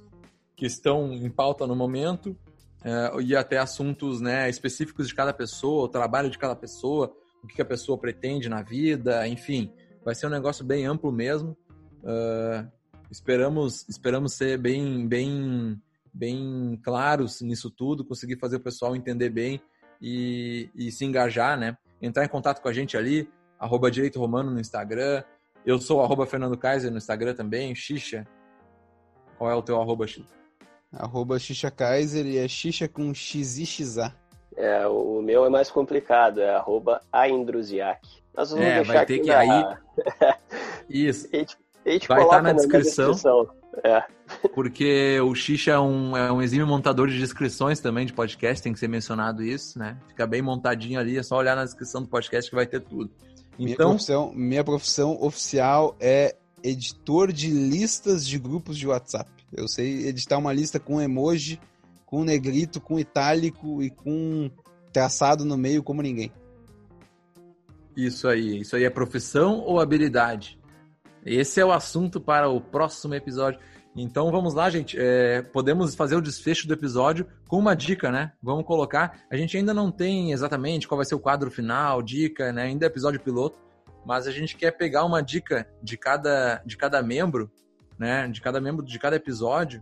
que 0.55 0.65
estão 0.65 1.13
em 1.13 1.29
pauta 1.29 1.65
no 1.65 1.75
momento 1.75 2.35
uh, 2.83 3.21
e 3.21 3.35
até 3.35 3.57
assuntos 3.57 4.19
né, 4.19 4.49
específicos 4.49 5.07
de 5.07 5.15
cada 5.15 5.33
pessoa, 5.33 5.85
o 5.85 5.87
trabalho 5.87 6.29
de 6.29 6.37
cada 6.37 6.55
pessoa, 6.55 7.11
o 7.43 7.47
que 7.47 7.61
a 7.61 7.65
pessoa 7.65 7.97
pretende 7.97 8.49
na 8.49 8.61
vida, 8.61 9.27
enfim. 9.27 9.71
Vai 10.03 10.15
ser 10.15 10.27
um 10.27 10.31
negócio 10.31 10.65
bem 10.65 10.85
amplo 10.85 11.11
mesmo. 11.11 11.57
Uh, 12.03 12.69
esperamos, 13.09 13.87
esperamos 13.87 14.33
ser 14.33 14.57
bem, 14.57 15.07
bem, 15.07 15.81
bem 16.13 16.79
claros 16.83 17.41
nisso 17.41 17.71
tudo, 17.71 18.05
conseguir 18.05 18.37
fazer 18.37 18.57
o 18.57 18.61
pessoal 18.61 18.95
entender 18.95 19.29
bem 19.29 19.61
e, 20.01 20.69
e 20.75 20.91
se 20.91 21.05
engajar, 21.05 21.57
né? 21.57 21.77
Entrar 22.01 22.25
em 22.25 22.29
contato 22.29 22.61
com 22.61 22.67
a 22.67 22.73
gente 22.73 22.97
ali, 22.97 23.29
arroba 23.57 23.89
Direito 23.89 24.19
Romano 24.19 24.51
no 24.51 24.59
Instagram, 24.59 25.23
eu 25.65 25.79
sou 25.79 26.01
arroba 26.01 26.25
Fernando 26.25 26.57
Kaiser 26.57 26.91
no 26.91 26.97
Instagram 26.97 27.33
também, 27.33 27.73
Xixa. 27.73 28.27
Qual 29.37 29.49
é 29.49 29.55
o 29.55 29.61
teu 29.61 29.79
arroba, 29.79 30.05
Xixa? 30.05 30.33
Arroba 30.91 31.39
Xixa 31.39 31.71
Kaiser 31.71 32.25
e 32.25 32.37
é 32.37 32.47
Xixa 32.47 32.89
com 32.89 33.13
X 33.13 33.57
e 33.57 33.65
XA. 33.65 34.13
É, 34.57 34.85
o 34.85 35.21
meu 35.21 35.45
é 35.45 35.49
mais 35.49 35.71
complicado, 35.71 36.41
é 36.41 36.53
arroba 36.53 37.01
Aindruziak. 37.11 38.22
Mas 38.35 38.49
vamos 38.49 38.65
é, 38.65 38.83
vai 38.83 39.05
ter 39.05 39.19
que 39.19 39.27
na... 39.27 39.39
aí... 39.39 39.77
Isso. 40.89 41.27
A 41.31 41.37
gente, 41.37 41.57
a 41.85 41.89
gente 41.89 42.07
vai 42.07 42.23
estar 42.23 42.35
tá 42.35 42.41
na, 42.41 42.49
na 42.49 42.53
descrição. 42.53 43.11
descrição. 43.11 43.49
É. 43.83 44.03
Porque 44.53 45.19
o 45.21 45.33
Xixa 45.33 45.71
é 45.71 45.79
um, 45.79 46.15
é 46.15 46.31
um 46.31 46.41
exímio 46.41 46.67
montador 46.67 47.07
de 47.07 47.17
descrições 47.17 47.79
também 47.79 48.05
de 48.05 48.13
podcast, 48.13 48.61
tem 48.61 48.73
que 48.73 48.79
ser 48.79 48.87
mencionado 48.87 49.43
isso, 49.43 49.79
né? 49.79 49.97
Fica 50.07 50.27
bem 50.27 50.41
montadinho 50.41 50.99
ali, 50.99 51.17
é 51.17 51.23
só 51.23 51.37
olhar 51.37 51.55
na 51.55 51.63
descrição 51.63 52.01
do 52.01 52.07
podcast 52.07 52.49
que 52.49 52.55
vai 52.55 52.67
ter 52.67 52.81
tudo. 52.81 53.11
Então, 53.57 53.59
minha 53.59 53.75
profissão, 53.77 54.31
minha 54.33 54.63
profissão 54.63 55.17
oficial 55.21 55.95
é 55.99 56.35
editor 56.63 57.31
de 57.31 57.49
listas 57.49 58.25
de 58.25 58.37
grupos 58.39 58.77
de 58.77 58.87
WhatsApp. 58.87 59.29
Eu 59.51 59.67
sei 59.67 60.07
editar 60.07 60.37
uma 60.37 60.53
lista 60.53 60.79
com 60.79 61.01
emoji, 61.01 61.59
com 62.05 62.23
negrito, 62.23 62.79
com 62.79 62.99
itálico 62.99 63.83
e 63.83 63.89
com 63.89 64.49
traçado 64.91 65.43
no 65.43 65.57
meio 65.57 65.83
como 65.83 66.01
ninguém. 66.01 66.31
Isso 67.95 68.27
aí. 68.27 68.61
Isso 68.61 68.75
aí 68.75 68.83
é 68.83 68.89
profissão 68.89 69.59
ou 69.59 69.79
habilidade? 69.79 70.59
Esse 71.25 71.61
é 71.61 71.65
o 71.65 71.71
assunto 71.71 72.19
para 72.19 72.49
o 72.49 72.59
próximo 72.59 73.13
episódio. 73.15 73.59
Então 73.95 74.31
vamos 74.31 74.53
lá, 74.53 74.69
gente. 74.69 74.97
É, 74.99 75.41
podemos 75.41 75.93
fazer 75.95 76.15
o 76.15 76.21
desfecho 76.21 76.67
do 76.67 76.73
episódio 76.73 77.27
com 77.47 77.57
uma 77.59 77.75
dica, 77.75 78.11
né? 78.11 78.33
Vamos 78.41 78.65
colocar. 78.65 79.21
A 79.29 79.37
gente 79.37 79.55
ainda 79.55 79.73
não 79.73 79.91
tem 79.91 80.31
exatamente 80.31 80.87
qual 80.87 80.97
vai 80.97 81.05
ser 81.05 81.15
o 81.15 81.19
quadro 81.19 81.51
final, 81.51 82.01
dica, 82.01 82.51
né? 82.51 82.63
Ainda 82.63 82.85
é 82.85 82.87
episódio 82.87 83.19
piloto, 83.19 83.59
mas 84.05 84.27
a 84.27 84.31
gente 84.31 84.57
quer 84.57 84.71
pegar 84.71 85.05
uma 85.05 85.21
dica 85.21 85.67
de 85.81 85.95
cada, 85.95 86.61
de 86.65 86.75
cada 86.75 87.01
membro, 87.03 87.51
né? 87.97 88.27
De 88.27 88.41
cada 88.41 88.59
membro 88.59 88.83
de 88.83 88.97
cada 88.97 89.15
episódio. 89.15 89.81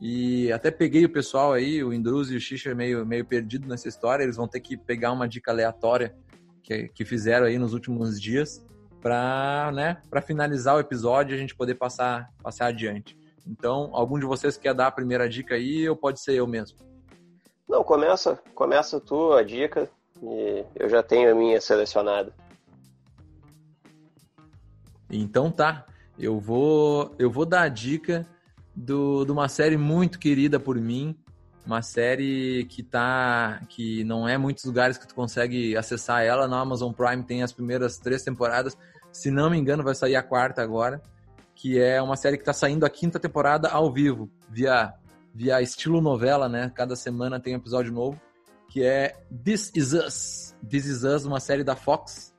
E 0.00 0.52
até 0.52 0.70
peguei 0.70 1.04
o 1.04 1.12
pessoal 1.12 1.52
aí, 1.52 1.82
o 1.82 1.92
Indruz 1.92 2.30
e 2.30 2.36
o 2.36 2.40
Xixa 2.40 2.72
meio, 2.72 3.04
meio 3.04 3.24
perdido 3.24 3.66
nessa 3.66 3.88
história. 3.88 4.22
Eles 4.22 4.36
vão 4.36 4.46
ter 4.46 4.60
que 4.60 4.76
pegar 4.76 5.10
uma 5.10 5.28
dica 5.28 5.50
aleatória 5.50 6.14
que, 6.62 6.88
que 6.88 7.04
fizeram 7.04 7.46
aí 7.46 7.58
nos 7.58 7.72
últimos 7.72 8.20
dias 8.20 8.64
para 9.00 9.70
né, 9.72 10.02
finalizar 10.22 10.76
o 10.76 10.80
episódio 10.80 11.34
e 11.34 11.36
a 11.36 11.38
gente 11.38 11.54
poder 11.54 11.76
passar, 11.76 12.30
passar 12.42 12.66
adiante. 12.66 13.16
Então, 13.46 13.90
algum 13.92 14.18
de 14.18 14.26
vocês 14.26 14.56
quer 14.56 14.74
dar 14.74 14.88
a 14.88 14.92
primeira 14.92 15.28
dica 15.28 15.54
aí 15.54 15.88
ou 15.88 15.96
pode 15.96 16.20
ser 16.20 16.34
eu 16.34 16.46
mesmo? 16.46 16.78
Não, 17.68 17.84
começa, 17.84 18.38
começa 18.54 19.00
tu 19.00 19.32
a 19.32 19.42
dica 19.42 19.88
e 20.22 20.64
eu 20.74 20.88
já 20.88 21.02
tenho 21.02 21.30
a 21.30 21.34
minha 21.34 21.60
selecionada. 21.60 22.32
Então 25.10 25.50
tá, 25.50 25.86
eu 26.18 26.38
vou 26.38 27.14
eu 27.18 27.30
vou 27.30 27.46
dar 27.46 27.62
a 27.62 27.68
dica 27.68 28.26
do, 28.74 29.24
de 29.24 29.32
uma 29.32 29.48
série 29.48 29.76
muito 29.76 30.18
querida 30.18 30.60
por 30.60 30.76
mim, 30.76 31.16
uma 31.68 31.82
série 31.82 32.64
que 32.64 32.82
tá 32.82 33.60
que 33.68 34.02
não 34.04 34.26
é 34.26 34.38
muitos 34.38 34.64
lugares 34.64 34.96
que 34.96 35.06
tu 35.06 35.14
consegue 35.14 35.76
acessar 35.76 36.22
ela. 36.24 36.48
Na 36.48 36.60
Amazon 36.60 36.94
Prime 36.94 37.22
tem 37.22 37.42
as 37.42 37.52
primeiras 37.52 37.98
três 37.98 38.22
temporadas. 38.22 38.76
Se 39.12 39.30
não 39.30 39.50
me 39.50 39.58
engano 39.58 39.84
vai 39.84 39.94
sair 39.94 40.16
a 40.16 40.22
quarta 40.22 40.62
agora 40.62 41.02
que 41.54 41.78
é 41.78 42.00
uma 42.00 42.16
série 42.16 42.38
que 42.38 42.42
está 42.42 42.54
saindo 42.54 42.86
a 42.86 42.90
quinta 42.90 43.20
temporada 43.20 43.68
ao 43.68 43.92
vivo 43.92 44.30
via 44.48 44.94
via 45.34 45.60
estilo 45.60 46.00
novela 46.00 46.48
né? 46.48 46.72
Cada 46.74 46.96
semana 46.96 47.38
tem 47.38 47.54
um 47.54 47.58
episódio 47.58 47.92
novo 47.92 48.18
que 48.70 48.82
é 48.82 49.14
This 49.44 49.70
Is 49.74 49.92
Us. 49.92 50.56
This 50.66 50.86
Is 50.86 51.04
Us 51.04 51.26
uma 51.26 51.38
série 51.38 51.64
da 51.64 51.76
Fox. 51.76 52.34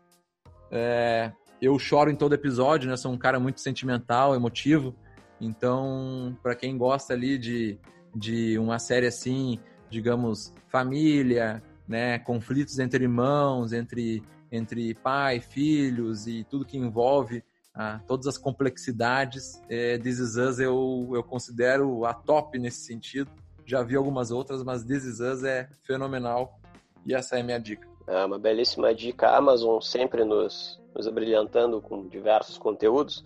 É, 0.71 1.31
eu 1.61 1.77
choro 1.77 2.09
em 2.09 2.15
todo 2.15 2.33
episódio 2.33 2.89
né? 2.89 2.97
Sou 2.97 3.11
um 3.11 3.17
cara 3.17 3.39
muito 3.39 3.61
sentimental 3.61 4.33
emotivo. 4.33 4.95
Então 5.39 6.35
para 6.41 6.55
quem 6.55 6.75
gosta 6.75 7.13
ali 7.13 7.37
de 7.37 7.79
de 8.15 8.57
uma 8.57 8.79
série 8.79 9.07
assim, 9.07 9.59
digamos, 9.89 10.53
família, 10.67 11.61
né, 11.87 12.19
conflitos 12.19 12.77
entre 12.79 13.03
irmãos, 13.03 13.73
entre, 13.73 14.21
entre 14.51 14.93
pai, 14.95 15.39
filhos 15.39 16.27
e 16.27 16.43
tudo 16.43 16.65
que 16.65 16.77
envolve 16.77 17.43
ah, 17.73 17.99
todas 18.07 18.27
as 18.27 18.37
complexidades. 18.37 19.61
É, 19.69 19.97
This 19.97 20.19
Is 20.19 20.35
Us 20.35 20.59
eu, 20.59 21.09
eu 21.13 21.23
considero 21.23 22.05
a 22.05 22.13
top 22.13 22.59
nesse 22.59 22.81
sentido. 22.81 23.29
Já 23.65 23.83
vi 23.83 23.95
algumas 23.95 24.31
outras, 24.31 24.63
mas 24.63 24.83
This 24.83 25.03
Is 25.03 25.19
Us 25.19 25.43
é 25.43 25.69
fenomenal 25.83 26.59
e 27.05 27.13
essa 27.13 27.37
é 27.37 27.41
a 27.41 27.43
minha 27.43 27.59
dica. 27.59 27.87
É 28.07 28.25
uma 28.25 28.39
belíssima 28.39 28.93
dica. 28.93 29.27
A 29.27 29.37
Amazon 29.37 29.79
sempre 29.79 30.23
nos, 30.25 30.79
nos 30.95 31.07
abrilhantando 31.07 31.79
com 31.79 32.07
diversos 32.07 32.57
conteúdos. 32.57 33.23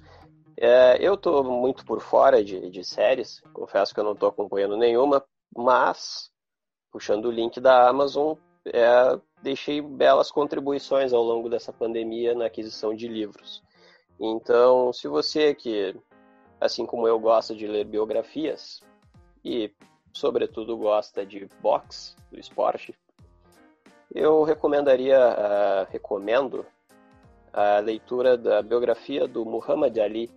É, 0.66 0.97
eu 1.05 1.16
estou 1.16 1.43
muito 1.43 1.84
por 1.84 1.99
fora 1.99 2.41
de, 2.41 2.70
de 2.70 2.86
séries, 2.86 3.41
confesso 3.51 3.93
que 3.93 3.99
eu 3.99 4.03
não 4.05 4.14
estou 4.14 4.30
acompanhando 4.30 4.78
nenhuma, 4.78 5.22
mas, 5.53 6.32
puxando 6.89 7.26
o 7.26 7.32
link 7.32 7.59
da 7.59 7.89
Amazon, 7.89 8.38
é, 8.68 9.20
deixei 9.41 9.82
belas 9.82 10.32
contribuições 10.32 11.11
ao 11.11 11.22
longo 11.22 11.49
dessa 11.49 11.74
pandemia 11.74 12.34
na 12.34 12.45
aquisição 12.45 12.95
de 12.95 13.09
livros. 13.09 13.61
Então, 14.18 14.93
se 14.93 15.05
você 15.09 15.53
que, 15.53 15.99
assim 16.61 16.86
como 16.86 17.09
eu, 17.09 17.20
gosta 17.20 17.53
de 17.53 17.68
ler 17.68 17.84
biografias 17.84 18.80
e, 19.43 19.70
sobretudo, 20.14 20.78
gosta 20.78 21.26
de 21.26 21.45
boxe, 21.61 22.16
do 22.32 22.39
esporte, 22.39 22.97
eu 24.16 24.43
recomendaria, 24.43 25.20
uh, 25.20 25.91
recomendo 25.91 26.66
a 27.51 27.80
leitura 27.80 28.38
da 28.38 28.61
biografia 28.61 29.28
do 29.28 29.43
Muhammad 29.43 29.97
Ali, 29.97 30.32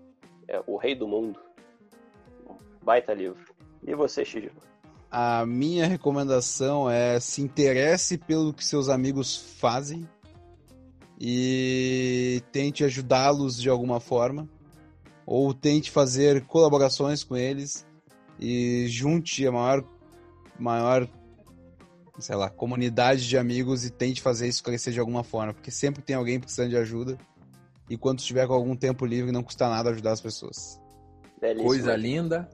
é 0.49 0.62
O 0.66 0.76
Rei 0.76 0.94
do 0.94 1.07
Mundo. 1.07 1.38
Baita 2.82 3.12
livro. 3.12 3.55
E 3.86 3.94
você, 3.94 4.24
Shiji? 4.24 4.51
A 5.11 5.47
minha 5.47 5.86
recomendação 5.86 6.90
é 6.90 7.18
se 7.20 7.40
interesse 7.40 8.18
pelo 8.18 8.53
que 8.53 8.64
seus 8.64 8.88
amigos 8.88 9.36
fazem 9.59 10.09
e 11.18 12.42
tente 12.53 12.84
ajudá-los 12.84 13.61
de 13.61 13.70
alguma 13.70 14.01
forma 14.01 14.49
ou 15.24 15.55
tente 15.55 15.90
fazer 15.90 16.44
colaborações 16.47 17.24
com 17.24 17.36
eles 17.36 17.86
e 18.38 18.86
junte 18.88 19.47
a 19.47 19.53
maior 19.53 19.84
maior 20.59 21.09
sei 22.18 22.34
lá, 22.34 22.49
comunidade 22.49 23.28
de 23.28 23.36
amigos 23.36 23.84
e 23.84 23.90
tente 23.90 24.22
fazer 24.22 24.49
isso 24.49 24.62
crescer 24.62 24.90
de 24.90 25.01
alguma 25.01 25.22
forma, 25.22 25.53
porque 25.53 25.70
sempre 25.70 26.03
tem 26.03 26.16
alguém 26.16 26.40
precisando 26.40 26.70
de 26.70 26.76
ajuda 26.76 27.18
e 27.89 27.97
quando 27.97 28.18
estiver 28.18 28.47
com 28.47 28.55
algum 28.55 28.76
tempo 28.76 29.07
livre, 29.07 29.32
não 29.32 29.43
custa 29.43 29.68
nada 29.68 29.91
ajudar 29.91 30.12
as 30.12 30.20
pessoas. 30.20 30.80
Belíssimo. 31.41 31.68
Coisa 31.68 31.97
linda. 31.97 32.49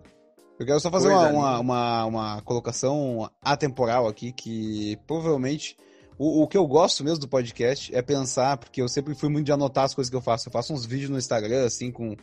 Eu 0.58 0.66
quero 0.66 0.80
só 0.80 0.90
fazer 0.90 1.08
uma, 1.08 1.28
uma, 1.28 1.58
uma, 1.58 2.04
uma, 2.04 2.42
colocação 2.42 3.30
atemporal 3.40 4.06
aqui, 4.06 4.32
que 4.32 4.98
provavelmente. 5.06 5.76
O, 6.18 6.42
o 6.42 6.46
que 6.46 6.56
eu 6.56 6.66
gosto 6.66 7.02
mesmo 7.02 7.18
do 7.18 7.28
podcast 7.28 7.92
é 7.92 8.02
pensar, 8.02 8.56
porque 8.58 8.80
eu 8.80 8.88
sempre 8.88 9.14
fui 9.14 9.28
muito 9.28 9.46
de 9.46 9.52
anotar 9.52 9.84
as 9.84 9.94
coisas 9.94 10.10
que 10.10 10.14
eu 10.14 10.20
faço. 10.20 10.48
Eu 10.48 10.52
faço 10.52 10.72
uns 10.72 10.84
vídeos 10.84 11.10
no 11.10 11.18
Instagram, 11.18 11.64
assim, 11.64 11.90
com 11.90 12.14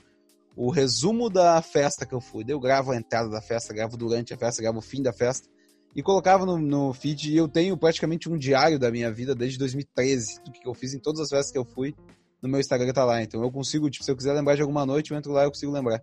o 0.55 0.69
resumo 0.69 1.29
da 1.29 1.61
festa 1.61 2.05
que 2.05 2.13
eu 2.13 2.21
fui. 2.21 2.45
Eu 2.47 2.59
gravo 2.59 2.91
a 2.91 2.95
entrada 2.95 3.29
da 3.29 3.41
festa, 3.41 3.73
gravo 3.73 3.97
durante 3.97 4.33
a 4.33 4.37
festa, 4.37 4.61
gravo 4.61 4.77
o 4.77 4.81
fim 4.81 5.01
da 5.01 5.11
festa. 5.11 5.49
E 5.95 6.03
colocava 6.03 6.45
no, 6.45 6.57
no 6.57 6.93
feed. 6.93 7.31
E 7.31 7.35
eu 7.35 7.47
tenho 7.47 7.75
praticamente 7.75 8.29
um 8.29 8.37
diário 8.37 8.77
da 8.77 8.91
minha 8.91 9.11
vida 9.11 9.33
desde 9.33 9.57
2013, 9.57 10.43
do 10.43 10.51
que 10.51 10.65
eu 10.65 10.73
fiz 10.73 10.93
em 10.93 10.99
todas 10.99 11.19
as 11.19 11.29
festas 11.29 11.51
que 11.51 11.57
eu 11.57 11.65
fui 11.65 11.93
no 12.41 12.49
meu 12.49 12.59
Instagram 12.59 12.91
tá 12.93 13.03
lá. 13.03 13.21
Então 13.21 13.41
eu 13.41 13.51
consigo, 13.51 13.89
tipo, 13.89 14.03
se 14.03 14.11
eu 14.11 14.15
quiser 14.15 14.33
lembrar 14.33 14.55
de 14.55 14.61
alguma 14.61 14.85
noite, 14.85 15.11
eu 15.11 15.17
entro 15.17 15.31
lá 15.31 15.43
e 15.43 15.45
eu 15.45 15.51
consigo 15.51 15.71
lembrar. 15.71 16.01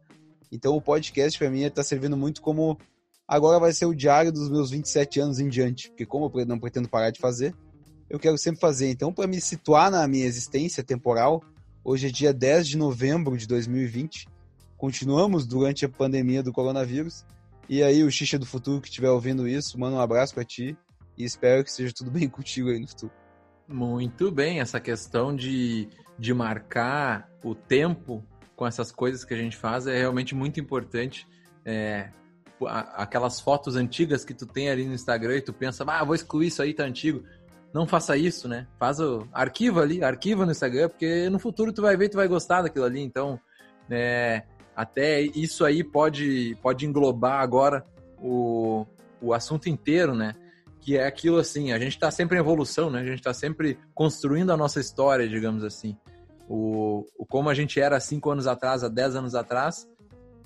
Então 0.50 0.76
o 0.76 0.80
podcast 0.80 1.38
para 1.38 1.50
mim 1.50 1.68
tá 1.70 1.82
servindo 1.82 2.16
muito 2.16 2.40
como 2.40 2.78
agora 3.26 3.58
vai 3.58 3.72
ser 3.72 3.86
o 3.86 3.94
diário 3.94 4.30
dos 4.30 4.48
meus 4.48 4.70
27 4.70 5.20
anos 5.20 5.40
em 5.40 5.48
diante, 5.48 5.88
porque 5.88 6.06
como 6.06 6.30
eu 6.38 6.46
não 6.46 6.58
pretendo 6.58 6.88
parar 6.88 7.10
de 7.10 7.18
fazer, 7.18 7.54
eu 8.08 8.18
quero 8.18 8.38
sempre 8.38 8.60
fazer. 8.60 8.88
Então 8.90 9.12
para 9.12 9.26
me 9.26 9.40
situar 9.40 9.90
na 9.90 10.06
minha 10.06 10.26
existência 10.26 10.84
temporal, 10.84 11.42
hoje 11.82 12.06
é 12.06 12.10
dia 12.10 12.32
10 12.32 12.68
de 12.68 12.76
novembro 12.76 13.36
de 13.36 13.46
2020. 13.46 14.28
Continuamos 14.76 15.46
durante 15.46 15.84
a 15.84 15.88
pandemia 15.88 16.42
do 16.42 16.52
coronavírus. 16.52 17.24
E 17.68 17.82
aí 17.82 18.04
o 18.04 18.10
Xixa 18.10 18.38
do 18.38 18.46
futuro 18.46 18.80
que 18.80 18.88
estiver 18.88 19.10
ouvindo 19.10 19.48
isso, 19.48 19.78
manda 19.78 19.96
um 19.96 20.00
abraço 20.00 20.34
para 20.34 20.44
ti 20.44 20.76
e 21.18 21.24
espero 21.24 21.64
que 21.64 21.72
seja 21.72 21.92
tudo 21.92 22.10
bem 22.10 22.28
contigo 22.30 22.68
aí 22.68 22.78
no 22.78 22.86
futuro. 22.86 23.12
Muito 23.68 24.30
bem, 24.30 24.60
essa 24.60 24.78
questão 24.80 25.34
de 25.34 25.88
de 26.18 26.32
marcar 26.32 27.30
o 27.42 27.54
tempo 27.54 28.24
com 28.54 28.66
essas 28.66 28.90
coisas 28.90 29.24
que 29.24 29.34
a 29.34 29.36
gente 29.36 29.56
faz 29.56 29.86
é 29.86 29.98
realmente 29.98 30.34
muito 30.34 30.58
importante. 30.58 31.26
É, 31.64 32.08
aquelas 32.94 33.40
fotos 33.40 33.76
antigas 33.76 34.24
que 34.24 34.32
tu 34.32 34.46
tem 34.46 34.70
ali 34.70 34.86
no 34.86 34.94
Instagram 34.94 35.36
e 35.36 35.42
tu 35.42 35.52
pensa, 35.52 35.84
ah, 35.86 36.04
vou 36.04 36.14
excluir 36.14 36.46
isso 36.46 36.62
aí, 36.62 36.72
tá 36.72 36.84
antigo. 36.84 37.22
Não 37.72 37.86
faça 37.86 38.16
isso, 38.16 38.48
né? 38.48 38.66
Faz 38.78 38.98
o 38.98 39.28
arquivo 39.32 39.80
ali, 39.80 40.02
arquiva 40.02 40.46
no 40.46 40.52
Instagram, 40.52 40.88
porque 40.88 41.28
no 41.28 41.38
futuro 41.38 41.72
tu 41.72 41.82
vai 41.82 41.96
ver, 41.96 42.08
tu 42.08 42.16
vai 42.16 42.26
gostar 42.26 42.62
daquilo 42.62 42.86
ali. 42.86 43.02
Então, 43.02 43.38
é, 43.90 44.44
até 44.74 45.20
isso 45.20 45.64
aí 45.64 45.84
pode, 45.84 46.56
pode 46.62 46.86
englobar 46.86 47.42
agora 47.42 47.84
o, 48.18 48.86
o 49.20 49.34
assunto 49.34 49.68
inteiro, 49.68 50.14
né? 50.14 50.34
Que 50.86 50.96
é 50.96 51.06
aquilo 51.06 51.38
assim, 51.38 51.72
a 51.72 51.78
gente 51.78 51.94
está 51.94 52.10
sempre 52.10 52.36
em 52.36 52.40
evolução, 52.40 52.88
né? 52.88 53.00
A 53.00 53.04
gente 53.04 53.18
está 53.18 53.34
sempre 53.34 53.76
construindo 53.92 54.52
a 54.52 54.56
nossa 54.56 54.78
história, 54.78 55.28
digamos 55.28 55.64
assim 55.64 55.96
o, 56.48 57.06
o 57.18 57.26
como 57.26 57.48
a 57.48 57.54
gente 57.54 57.80
era 57.80 57.98
cinco 58.00 58.30
anos 58.30 58.46
atrás, 58.46 58.84
há 58.84 58.88
dez 58.88 59.16
anos 59.16 59.34
atrás, 59.34 59.88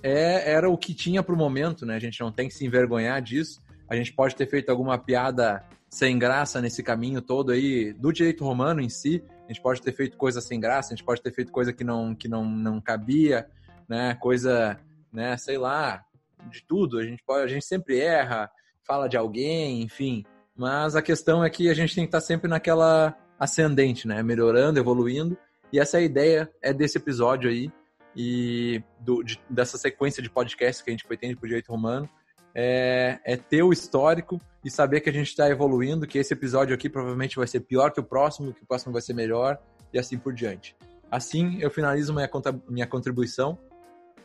é, 0.03 0.51
era 0.51 0.69
o 0.69 0.79
que 0.79 0.95
tinha 0.95 1.23
para 1.23 1.35
o 1.35 1.39
momento, 1.39 1.85
né? 1.85 1.95
A 1.95 2.01
gente 2.01 2.21
não 2.21 2.33
tem 2.33 2.49
que 2.49 2.55
se 2.55 2.65
envergonhar 2.65 3.21
disso. 3.21 3.63
A 3.89 3.95
gente 3.95 4.13
pode 4.13 4.35
ter 4.35 4.47
feito 4.47 4.71
alguma 4.71 4.97
piada 4.99 5.63
sem 5.89 6.19
graça 6.19 6.61
nesse 6.61 6.83
caminho 6.83 7.21
todo 7.21 7.53
aí 7.53 7.93
do 7.93 8.13
direito 8.13 8.45
romano 8.45 8.81
em 8.81 8.89
si. 8.89 9.23
A 9.45 9.53
gente 9.53 9.61
pode 9.61 9.83
ter 9.83 9.93
feito 9.93 10.17
coisa 10.17 10.41
sem 10.41 10.59
graça, 10.59 10.95
a 10.95 10.97
gente 10.97 11.05
pode 11.05 11.21
ter 11.21 11.33
feito 11.33 11.53
coisa 11.53 11.73
que 11.73 11.85
não, 11.85 12.15
que 12.15 12.29
não, 12.29 12.45
não 12.45 12.81
cabia, 12.81 13.47
né? 13.89 14.15
Coisa, 14.15 14.79
né? 15.13 15.37
Sei 15.37 15.59
lá, 15.59 16.03
de 16.51 16.65
tudo. 16.67 16.99
A 16.99 17.05
gente 17.05 17.23
pode, 17.23 17.45
a 17.45 17.49
gente 17.49 17.67
sempre 17.67 17.99
erra, 17.99 18.51
fala 18.87 19.07
de 19.07 19.19
alguém, 19.19 19.83
enfim. 19.83 20.25
Mas 20.61 20.95
a 20.95 21.01
questão 21.01 21.43
é 21.43 21.49
que 21.49 21.71
a 21.71 21.75
gente 21.75 21.95
tem 21.95 22.05
que 22.05 22.09
estar 22.09 22.21
sempre 22.21 22.47
naquela 22.47 23.17
ascendente, 23.39 24.07
né? 24.07 24.23
Melhorando, 24.23 24.79
evoluindo 24.79 25.35
e 25.73 25.81
essa 25.81 25.97
é 25.97 26.01
a 26.01 26.05
ideia 26.05 26.51
é 26.61 26.71
desse 26.71 26.99
episódio 26.99 27.49
aí 27.49 27.73
e 28.15 28.83
do, 29.01 29.23
de, 29.23 29.41
dessa 29.49 29.79
sequência 29.79 30.23
de 30.23 30.29
podcasts 30.29 30.83
que 30.83 30.91
a 30.91 30.93
gente 30.93 31.07
pretende 31.07 31.35
para 31.35 31.47
o 31.47 31.49
direito 31.49 31.71
romano. 31.71 32.07
É, 32.55 33.19
é, 33.25 33.39
ter 33.39 33.63
o 33.63 33.73
histórico 33.73 34.39
e 34.63 34.71
saber 34.71 35.01
que 35.01 35.09
a 35.09 35.13
gente 35.13 35.29
está 35.29 35.49
evoluindo, 35.49 36.07
que 36.07 36.19
esse 36.19 36.35
episódio 36.35 36.75
aqui 36.75 36.91
provavelmente 36.91 37.37
vai 37.37 37.47
ser 37.47 37.61
pior 37.61 37.91
que 37.91 38.01
o 38.01 38.05
próximo, 38.05 38.53
que 38.53 38.63
o 38.63 38.67
próximo 38.67 38.93
vai 38.93 39.01
ser 39.01 39.15
melhor 39.15 39.59
e 39.95 39.99
assim 39.99 40.19
por 40.19 40.35
diante. 40.35 40.77
Assim, 41.11 41.57
eu 41.63 41.71
finalizo 41.71 42.13
minha, 42.13 42.29
minha 42.69 42.87
contribuição. 42.87 43.59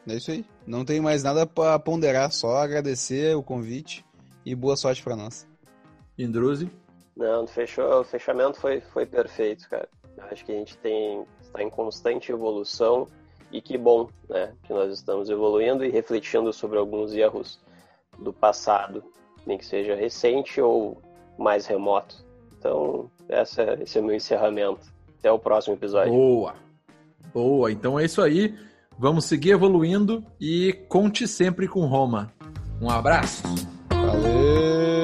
É 0.06 0.16
isso 0.16 0.32
aí. 0.32 0.44
Não 0.68 0.84
tem 0.84 1.00
mais 1.00 1.24
nada 1.24 1.48
para 1.48 1.80
ponderar, 1.80 2.30
só 2.30 2.58
agradecer 2.58 3.34
o 3.38 3.42
convite 3.42 4.04
e 4.46 4.54
boa 4.54 4.76
sorte 4.76 5.02
para 5.02 5.16
nós. 5.16 5.48
Indruzi? 6.18 6.70
Não, 7.16 7.48
fechou, 7.48 8.02
o 8.02 8.04
fechamento 8.04 8.60
foi, 8.60 8.82
foi 8.82 9.06
perfeito, 9.06 9.70
cara. 9.70 9.88
Acho 10.32 10.46
que 10.46 10.52
a 10.52 10.56
gente 10.56 10.78
tem 10.78 11.26
está 11.42 11.64
em 11.64 11.70
constante 11.70 12.32
evolução 12.32 13.08
e 13.52 13.62
que 13.62 13.78
bom, 13.78 14.10
né, 14.30 14.54
que 14.64 14.74
nós 14.74 14.92
estamos 14.92 15.30
evoluindo 15.30 15.86
e 15.86 15.90
refletindo 15.90 16.52
sobre 16.52 16.78
alguns 16.78 17.14
erros 17.14 17.60
do 18.20 18.34
passado, 18.34 19.04
nem 19.46 19.58
que 19.58 19.66
seja 19.66 19.96
recente 19.96 20.60
ou 20.60 21.02
mais 21.38 21.66
remoto. 21.66 22.26
Então, 22.58 23.10
essa, 23.30 23.78
esse 23.82 23.98
é 23.98 24.02
o 24.02 24.04
meu 24.04 24.16
encerramento. 24.16 24.94
Até 25.20 25.32
o 25.32 25.40
próximo 25.40 25.76
episódio. 25.76 26.12
Boa! 26.12 26.56
Boa! 27.34 27.72
Então 27.72 28.00
é 28.00 28.06
isso 28.06 28.22
aí. 28.22 28.58
Vamos 28.98 29.26
seguir 29.26 29.52
evoluindo 29.52 30.24
e 30.40 30.74
conte 30.88 31.28
sempre 31.28 31.68
com 31.68 31.86
Roma. 31.86 32.32
Um 32.82 32.90
abraço. 32.90 33.44
Valeu! 33.90 34.95